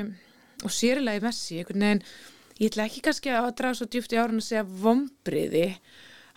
og 0.67 0.73
sérilega 0.75 1.21
í 1.21 1.25
Messi, 1.25 1.61
einhvern 1.61 1.85
veginn 1.85 2.05
ég 2.59 2.73
ætla 2.73 2.89
ekki 2.89 3.03
kannski 3.07 3.33
að 3.33 3.53
draga 3.61 3.79
svo 3.79 3.87
djúft 3.87 4.15
í 4.15 4.19
árun 4.19 4.41
að 4.41 4.49
segja 4.49 4.65
vombriði 4.67 5.67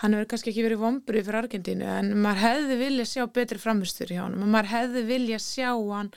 hann 0.01 0.16
hefur 0.16 0.30
kannski 0.34 0.51
ekki 0.51 0.66
verið 0.66 0.82
vombriði 0.84 1.26
fyrir 1.28 1.39
Argentínu 1.41 1.88
en 1.89 2.12
maður 2.22 2.43
hefði 2.45 2.78
vilja 2.80 3.07
sjá 3.09 3.24
betri 3.34 3.62
framhustur 3.62 4.14
hjá 4.14 4.24
hann, 4.24 4.38
maður 4.43 4.72
hefði 4.76 5.03
vilja 5.09 5.39
sjá 5.41 5.70
hann 5.74 6.12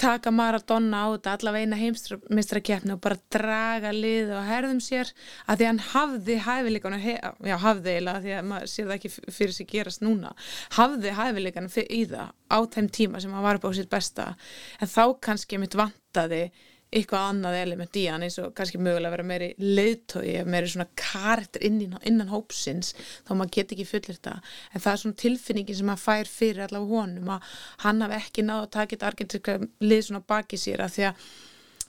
taka 0.00 0.32
Maradona 0.34 1.02
á 1.04 1.06
þetta 1.14 1.34
allavega 1.36 1.66
eina 1.66 1.78
heimstrakefni 1.80 2.94
og 2.94 3.00
bara 3.04 3.18
draga 3.32 3.92
lið 3.94 4.32
og 4.36 4.46
herðum 4.48 4.80
sér 4.84 5.12
að 5.46 5.60
því 5.60 5.68
hann 5.70 5.82
hafði 5.90 6.38
hæfileikana, 6.46 7.00
já 7.00 7.56
hafði 7.62 7.94
eiginlega 7.94 8.24
því 8.24 8.36
að 8.36 8.48
maður 8.52 8.72
sér 8.72 8.88
það 8.90 8.96
ekki 8.98 9.12
fyrir 9.38 9.56
sig 9.56 9.70
gerast 9.72 10.04
núna 10.04 10.32
hafði 10.76 11.16
hæfileikana 11.16 11.84
í 11.86 12.02
það 12.12 12.32
á 12.52 12.58
þeim 12.76 12.88
tíma 12.98 13.22
sem 13.22 13.34
hann 13.34 13.46
var 13.46 13.58
upp 13.58 13.68
á 13.68 13.76
sitt 13.76 13.90
besta. 13.90 14.32
En 14.80 14.90
þá 14.90 15.04
kannski 15.28 15.60
mitt 15.60 15.76
vantaði 15.78 16.46
eitthvað 16.94 17.24
annað 17.32 17.56
element 17.58 17.96
í 17.98 18.04
hann 18.06 18.22
eins 18.22 18.36
og 18.38 18.52
kannski 18.56 18.78
mögulega 18.78 19.10
vera 19.16 19.26
meiri 19.26 19.48
leiðtói 19.58 20.44
meiri 20.46 20.70
svona 20.70 20.86
karakter 20.98 21.64
innan, 21.66 21.98
innan 22.06 22.30
hópsins 22.30 22.92
þá 23.26 23.32
maður 23.34 23.52
get 23.56 23.74
ekki 23.74 23.88
fullir 23.88 24.14
þetta 24.14 24.36
en 24.38 24.84
það 24.84 24.92
er 24.92 25.02
svona 25.02 25.20
tilfinningin 25.22 25.78
sem 25.80 25.90
maður 25.90 26.04
fær 26.04 26.30
fyrir 26.30 26.62
allavega 26.66 27.02
honum 27.02 27.32
að 27.34 27.50
hann 27.82 28.06
hafi 28.06 28.18
ekki 28.20 28.46
náðu 28.46 28.68
að 28.68 28.72
taka 28.78 28.94
þetta 28.94 29.10
argentinska 29.10 29.58
lið 29.82 30.04
svona 30.06 30.22
baki 30.34 30.60
sér 30.62 30.84
að 30.86 30.94
því 30.94 31.08
að, 31.10 31.26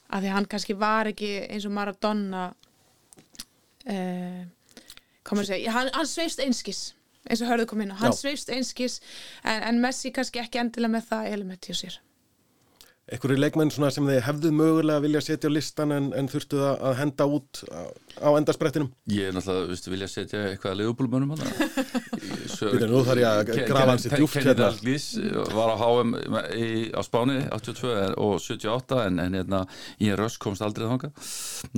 að 0.09 0.25
því 0.25 0.31
að 0.31 0.37
hann 0.39 0.49
kannski 0.55 0.77
var 0.81 1.11
ekki 1.13 1.31
eins 1.45 1.69
og 1.69 1.75
Maradona 1.77 2.43
eh, 3.85 4.43
komur 5.21 5.45
að 5.45 5.53
segja? 5.53 5.77
Hann, 5.77 5.93
hann 5.93 6.09
sveifst 6.09 6.41
einskis 6.41 6.81
eins 7.27 7.43
og 7.43 7.51
hörðu 7.51 7.69
kom 7.69 7.85
inn 7.85 7.93
á, 7.93 8.01
hann 8.01 8.15
Já. 8.15 8.21
sveifst 8.23 8.49
einskis 8.49 8.97
en, 9.43 9.61
en 9.61 9.81
Messi 9.83 10.09
kannski 10.15 10.41
ekki 10.41 10.63
endilega 10.63 10.97
með 10.97 11.09
það 11.13 11.31
element 11.37 11.69
hjá 11.69 11.77
sér 11.85 12.01
einhverju 13.07 13.39
leikmenn 13.39 13.71
sem 13.71 14.07
þið 14.09 14.17
hefðu 14.25 14.49
mögulega 14.51 15.03
vilja 15.03 15.21
setja 15.23 15.47
á 15.47 15.55
listan 15.55 15.93
en, 15.95 16.09
en 16.17 16.27
þurftu 16.27 16.59
það 16.59 16.81
að 16.89 16.97
henda 16.99 17.27
út 17.37 17.61
á, 17.71 17.81
á 18.19 18.29
endarsprettinum? 18.35 18.89
Ég 19.13 19.29
er 19.29 19.37
náttúrulega, 19.37 19.69
viðstu, 19.71 19.93
vilja 19.93 20.09
setja 20.11 20.41
eitthvað 20.49 20.73
að 20.73 20.81
leifubólmönum 20.81 21.31
hann 21.31 22.91
nú 22.91 23.03
þarf 23.07 23.21
ég 23.21 23.29
að 23.29 23.63
grafa 23.69 23.93
hans 23.93 24.07
í 24.09 24.11
djúft 24.11 24.35
Kenny 24.35 24.51
hérna. 24.51 24.67
Dalglís 24.67 25.07
var 25.55 25.71
á 25.71 25.75
HM 25.79 26.13
í, 26.57 26.69
á 26.91 27.01
Spáni 27.07 27.39
82 27.47 27.95
og 28.27 28.37
78 28.43 29.01
en, 29.05 29.23
en 29.23 29.39
hérna, 29.39 29.63
ég 30.03 30.19
rösk 30.19 30.43
komst 30.43 30.65
aldrei 30.65 30.89
þánga 30.91 31.13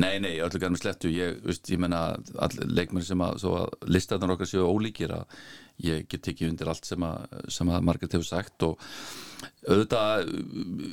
Nei, 0.01 0.17
nei, 0.23 0.33
öllu 0.41 0.61
gæðum 0.61 0.81
slettu 0.81 1.13
ég, 1.13 1.37
viðst, 1.45 1.69
ég 1.69 1.81
menna, 1.81 2.03
leikmenn 2.65 3.05
sem 3.05 3.21
að, 3.21 3.45
að 3.53 3.89
listaðan 3.93 4.33
okkar 4.33 4.49
séu 4.49 4.65
ólíkir 4.65 5.13
að 5.21 5.41
ég 5.85 6.07
get 6.11 6.27
ekki 6.31 6.49
undir 6.49 6.69
allt 6.71 6.87
sem 6.87 7.03
að, 7.05 7.25
að 7.47 7.85
Margaret 7.87 8.15
hefur 8.17 8.27
sagt 8.27 8.65
og 8.67 8.81
auðvitað 9.67 10.29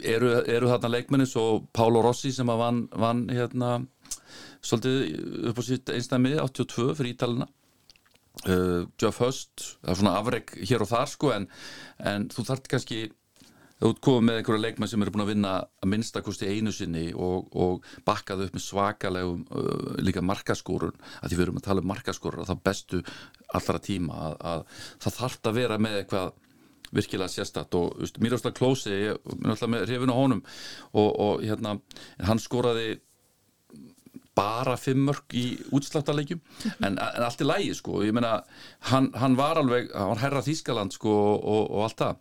eru, 0.07 0.33
eru 0.45 0.71
þarna 0.71 0.93
leikmenni 0.93 1.27
svo 1.29 1.65
Pálo 1.75 2.03
Rossi 2.05 2.33
sem 2.35 2.51
að 2.53 2.63
vann, 2.63 2.81
vann 2.95 3.27
hérna 3.33 3.77
svolítið 4.67 5.51
upp 5.51 5.61
á 5.61 5.63
sitt 5.67 5.93
einstæmi 5.93 6.37
82 6.43 6.95
fyrir 6.99 7.15
Ítalina. 7.15 7.49
Uh, 8.45 8.85
Geoff 9.01 9.23
Hust 9.25 9.63
það 9.81 9.91
er 9.91 9.99
svona 9.99 10.17
afreg 10.21 10.51
hér 10.69 10.83
og 10.85 10.91
þar 10.91 11.07
sko 11.09 11.31
en, 11.33 11.47
en 12.05 12.27
þú 12.29 12.43
þart 12.51 12.67
kannski 12.69 12.99
þú 13.81 13.93
komið 14.07 14.25
með 14.27 14.39
einhverja 14.41 14.65
leikmenn 14.65 14.91
sem 14.91 15.05
eru 15.05 15.13
búin 15.15 15.25
að 15.27 15.33
vinna 15.35 15.53
að 15.61 15.91
minnstakosti 15.93 16.49
einu 16.49 16.73
sinni 16.73 17.07
og, 17.13 17.51
og 17.53 17.85
bakkaðu 18.09 18.49
upp 18.49 18.57
með 18.57 18.65
svakalegum 18.65 19.45
uh, 19.51 19.93
líka 20.01 20.25
markaskórun, 20.25 20.97
að 21.21 21.31
því 21.31 21.39
við 21.39 21.47
erum 21.47 21.61
að 21.61 21.69
tala 21.69 21.85
um 21.85 21.91
markaskórun 21.93 22.45
og 22.45 22.51
það 22.51 22.65
bestu 22.71 23.03
allra 23.57 23.83
tíma 23.85 24.21
að, 24.31 24.37
að 24.53 24.67
það 25.05 25.19
þarf 25.21 25.51
að 25.51 25.59
vera 25.61 25.81
með 25.83 26.01
eitthvað 26.01 26.35
virkilega 26.97 27.33
sérstatt 27.33 27.75
og 27.77 27.99
just, 28.01 28.21
mér 28.23 28.33
er 28.33 28.39
alltaf 28.39 28.55
klósi, 28.57 28.93
ég 28.95 29.17
er 29.17 29.51
alltaf 29.53 29.71
með 29.71 29.89
hrifin 29.91 30.13
á 30.15 30.17
honum 30.17 30.45
og, 30.93 31.11
og 31.11 31.43
hérna 31.45 31.77
hann 32.25 32.41
skoraði 32.41 33.01
bara 34.37 34.77
fimm 34.77 35.07
mörg 35.09 35.33
í 35.37 35.47
útsláttarleikjum 35.75 36.41
en, 36.85 36.97
en 36.97 37.25
allt 37.25 37.41
er 37.41 37.49
lægi 37.49 37.73
sko. 37.79 38.03
Ég 38.05 38.13
meina, 38.13 38.43
hann, 38.91 39.09
hann 39.17 39.37
var 39.39 39.61
alveg 39.63 39.89
hann 39.95 40.13
var 40.13 40.21
herra 40.21 40.45
Þískaland 40.45 40.93
sko 40.97 41.15
og, 41.41 41.63
og 41.65 41.87
allt 41.87 42.03
það 42.03 42.19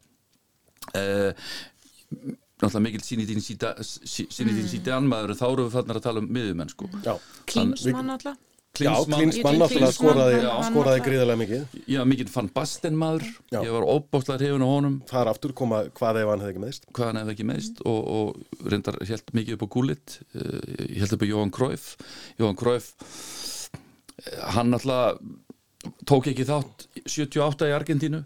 náttúrulega 2.56 2.84
mikil 2.88 3.04
síni 3.04 3.26
þín 3.28 3.42
síti 3.44 4.94
anmaður 4.94 5.36
þá 5.38 5.46
eru 5.52 5.68
við 5.68 5.78
fannar 5.80 6.00
að 6.00 6.06
tala 6.08 6.24
um 6.24 6.30
miðjumenn 6.32 6.72
sko 6.72 6.90
Klinsmann, 7.50 8.14
Já, 8.84 8.92
Klinsmann 9.08 9.60
náttúrulega 9.60 9.94
skoraði, 9.96 10.40
skoraði 10.68 11.04
gríðarlega 11.06 11.40
mikið. 11.40 11.76
Já, 11.92 12.00
mikið 12.08 12.32
fann 12.34 12.50
Basten 12.56 12.98
maður, 13.00 13.28
Já. 13.54 13.62
ég 13.64 13.72
var 13.72 13.86
óbóstlega 13.88 14.42
hrifun 14.42 14.66
á 14.66 14.70
honum. 14.70 14.98
Það 15.08 15.22
er 15.22 15.32
aftur 15.32 15.54
koma 15.56 15.80
hvað 15.96 16.20
ef 16.20 16.32
hann 16.32 16.44
hefði 16.44 16.54
ekki 16.54 16.64
meðist. 16.66 16.88
Hvað 16.92 17.10
hann 17.10 17.20
hefði 17.22 17.36
ekki 17.36 17.48
meðist 17.52 17.80
mm. 17.80 17.88
og, 17.92 18.02
og 18.18 18.68
reyndar 18.74 19.00
held 19.08 19.34
mikið 19.40 19.58
upp 19.58 19.64
á 19.64 19.70
gúlit, 19.78 20.18
eh, 20.36 20.76
ég 20.90 21.00
held 21.06 21.16
upp 21.16 21.24
á 21.24 21.32
Jóhann 21.32 21.56
Króif. 21.56 21.88
Jóhann 22.42 22.60
Króif, 22.60 22.92
eh, 24.20 24.44
hann 24.58 24.74
náttúrulega 24.74 25.96
tók 26.04 26.30
ekki 26.34 26.48
þátt 26.50 26.88
78 27.06 27.72
í 27.72 27.76
Argentínu, 27.78 28.26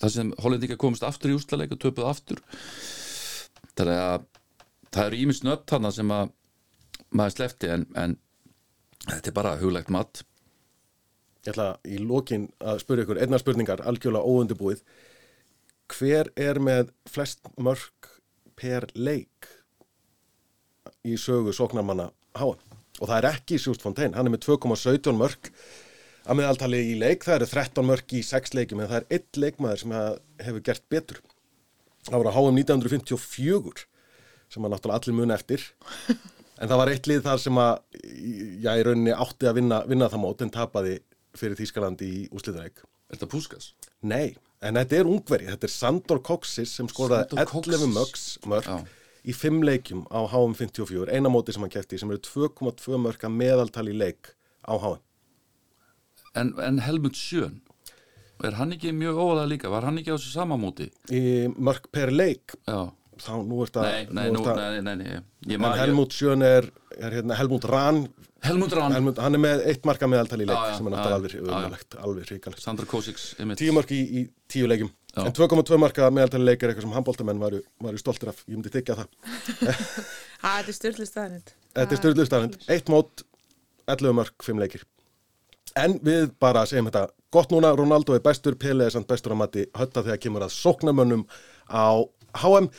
þar 0.00 0.14
sem 0.14 0.32
hollendinga 0.40 0.80
komist 0.80 1.06
aftur 1.06 1.32
í 1.32 1.38
úrslaleik 1.38 1.74
og 1.76 1.82
töpuð 1.82 2.10
aftur. 2.10 2.42
Þannig 3.74 4.00
að 4.00 4.28
það 4.94 5.06
eru 5.08 5.22
ímins 5.24 5.42
nött 5.44 5.74
hann 5.74 5.92
sem 5.92 6.12
að 6.14 6.30
maður 7.14 7.36
slefti 7.36 7.70
en, 7.70 7.88
en 7.98 8.18
Þetta 9.04 9.30
er 9.30 9.36
bara 9.36 9.56
huglegt 9.60 9.92
mat. 9.92 10.22
Ég 11.44 11.52
ætla 11.52 11.74
í 11.84 11.98
lókin 12.00 12.48
að 12.64 12.80
spyrja 12.80 13.04
ykkur 13.04 13.20
einna 13.20 13.40
spurningar, 13.40 13.82
algjörlega 13.84 14.24
óundibúið. 14.24 14.80
Hver 15.92 16.30
er 16.40 16.60
með 16.64 16.94
flest 17.10 17.44
mörg 17.60 18.08
per 18.56 18.86
leik 18.96 19.50
í 21.04 21.18
sögu 21.20 21.52
sóknarmanna 21.52 22.08
háa? 22.38 22.54
Og 23.02 23.10
það 23.10 23.16
er 23.18 23.28
ekki 23.34 23.58
Sjúst 23.60 23.82
Fontein, 23.84 24.14
hann 24.16 24.30
er 24.30 24.32
með 24.32 24.46
2,17 24.46 25.18
mörg 25.18 25.50
að 26.24 26.40
meðaltali 26.40 26.82
í 26.90 26.98
leik. 27.00 27.24
Það 27.26 27.40
eru 27.40 27.50
13 27.52 27.88
mörg 27.88 28.14
í 28.16 28.22
6 28.24 28.54
leikum 28.58 28.82
en 28.82 28.90
það 28.90 29.00
er 29.00 29.18
einn 29.18 29.42
leikmaður 29.44 29.82
sem 29.82 29.96
hefur 30.44 30.64
gert 30.68 30.86
betur. 30.92 31.20
Það 32.04 32.20
voru 32.20 32.30
að 32.30 32.38
háa 32.38 32.52
um 32.52 32.60
1954 32.60 33.84
sem 34.52 34.64
að 34.66 34.74
náttúrulega 34.74 35.00
allir 35.00 35.16
muni 35.16 35.34
eftir 35.34 35.62
En 36.62 36.70
það 36.70 36.80
var 36.80 36.90
eitt 36.92 37.08
lið 37.10 37.22
þar 37.24 37.40
sem 37.42 37.58
að, 37.58 37.78
já, 38.62 38.70
í 38.78 38.82
rauninni 38.86 39.14
átti 39.24 39.48
að 39.50 39.56
vinna, 39.58 39.80
vinna 39.90 40.08
það 40.12 40.22
mót 40.22 40.44
en 40.44 40.52
tapaði 40.54 40.98
fyrir 41.34 41.58
Þýskaland 41.58 42.04
í 42.06 42.12
úslíðaræk. 42.30 42.84
Er 43.10 43.16
þetta 43.16 43.30
Puskas? 43.32 43.72
Nei, 44.06 44.36
en 44.62 44.78
þetta 44.78 45.00
er 45.00 45.10
ungveri. 45.10 45.48
Þetta 45.50 45.66
er 45.66 45.74
Sandor 45.74 46.22
Koksis 46.24 46.76
sem 46.78 46.90
skoraði 46.90 47.40
11 47.42 47.90
mögs 47.90 48.26
mörg 48.46 48.70
já. 48.70 48.76
í 49.26 49.34
5 49.34 49.66
leikjum 49.66 50.04
á 50.14 50.22
HM54. 50.30 51.10
Eina 51.10 51.32
móti 51.32 51.56
sem 51.56 51.66
hann 51.66 51.74
kæfti 51.74 51.98
sem 51.98 52.14
eru 52.14 52.22
2,2 52.22 53.02
mörg 53.02 53.26
að 53.26 53.36
meðaltali 53.42 53.96
leik 53.98 54.30
á 54.62 54.78
HM. 54.78 55.02
En, 56.34 56.52
en 56.58 56.78
Helmut 56.82 57.14
Sjön, 57.18 57.60
er 58.44 58.56
hann 58.58 58.74
ekki 58.74 58.90
mjög 58.96 59.20
óðað 59.22 59.48
líka? 59.54 59.70
Var 59.72 59.86
hann 59.86 60.00
ekki 60.00 60.10
á 60.12 60.16
þessu 60.18 60.32
sama 60.34 60.56
móti? 60.58 60.88
Í 61.14 61.46
mörg 61.54 61.86
per 61.94 62.10
leik? 62.14 62.56
Já. 62.66 62.90
Þá 63.22 63.30
nú 63.46 63.60
man- 65.62 65.78
ég- 65.78 65.84
Helmut 65.84 66.10
Sjön 66.16 66.42
er, 66.42 66.66
er 66.98 67.10
hérna, 67.20 67.36
Helmut 67.38 67.64
Rahn. 67.70 68.08
Helmut 68.44 68.72
Rahn, 68.76 68.92
Helmut, 68.92 69.16
hann 69.22 69.34
er 69.34 69.40
með 69.40 69.62
eitt 69.70 69.86
marka 69.88 70.06
meðaltal 70.10 70.40
í 70.42 70.46
leik 70.48 70.58
Já, 70.58 70.72
já, 70.72 70.76
sem 70.76 70.86
er 70.86 70.92
náttúrulega 70.92 71.54
alveg 71.54 71.94
alveg 72.04 72.26
ríkalegt 72.28 72.60
Sandra 72.60 72.84
Kosiks 72.90 73.30
tíu 73.56 73.72
mörg 73.72 73.88
í, 73.94 74.00
í 74.04 74.24
tíu 74.52 74.66
leikum 74.68 74.90
Já. 75.14 75.22
en 75.24 75.32
2,2 75.32 75.78
marka 75.80 76.10
meðaltal 76.12 76.42
í 76.42 76.44
leik 76.50 76.62
er 76.62 76.74
eitthvað 76.74 76.84
sem 76.84 76.92
handbóltamenn 76.92 77.40
varu, 77.40 77.62
varu 77.80 77.96
stoltir 78.02 78.28
af, 78.34 78.42
ég 78.50 78.58
myndi 78.58 78.68
þykja 78.74 78.98
það. 78.98 79.08
Ha, 80.44 80.58
þetta 80.60 80.68
er 80.68 80.76
styrlu 80.76 81.06
staðnind. 81.08 81.54
Þetta 81.72 81.94
er 81.96 82.00
styrluð 82.02 82.26
staðrind, 82.28 82.56
eitt 82.68 82.90
mót 82.92 83.22
11 83.88 84.12
mörg, 84.18 84.34
5 84.44 84.60
leikir 84.60 84.82
en 85.78 85.98
við 86.04 86.30
bara 86.42 86.64
segjum 86.68 86.88
þetta 86.90 87.08
gott 87.34 87.50
núna, 87.50 87.72
Ronaldo 87.74 88.14
er 88.14 88.22
bestur, 88.24 88.54
Pele 88.58 88.86
er 88.86 88.94
samt 88.94 89.10
bestur 89.10 89.34
á 89.34 89.38
mati 89.38 89.66
hötta 89.74 90.04
þegar 90.04 90.22
kemur 90.22 90.46
að 90.46 90.54
sóknamönnum 90.54 91.26
á 91.66 92.04
HM 92.34 92.70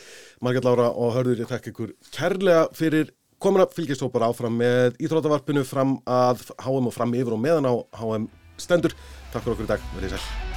Margett 0.43 0.67
Lára 0.67 0.89
og 0.91 1.13
hörður 1.15 1.43
ég 1.43 1.51
þekk 1.51 1.71
ykkur 1.71 1.93
kærlega 2.15 2.65
fyrir 2.75 3.13
komuna. 3.39 3.67
Fylgist 3.71 4.03
þó 4.03 4.09
bara 4.13 4.31
áfram 4.31 4.57
með 4.59 4.99
íþróttavarpinu 4.99 5.63
fram 5.67 5.97
að 6.07 6.47
HM 6.63 6.91
og 6.91 6.95
fram 6.95 7.15
yfir 7.15 7.37
og 7.37 7.43
meðan 7.43 7.71
á 7.71 7.73
HM 8.01 8.29
stendur. 8.59 8.95
Takk 9.31 9.43
fyrir 9.43 9.57
okkur 9.57 9.69
í 9.69 9.73
dag, 9.75 9.89
verið 9.95 10.15
sæl 10.17 10.54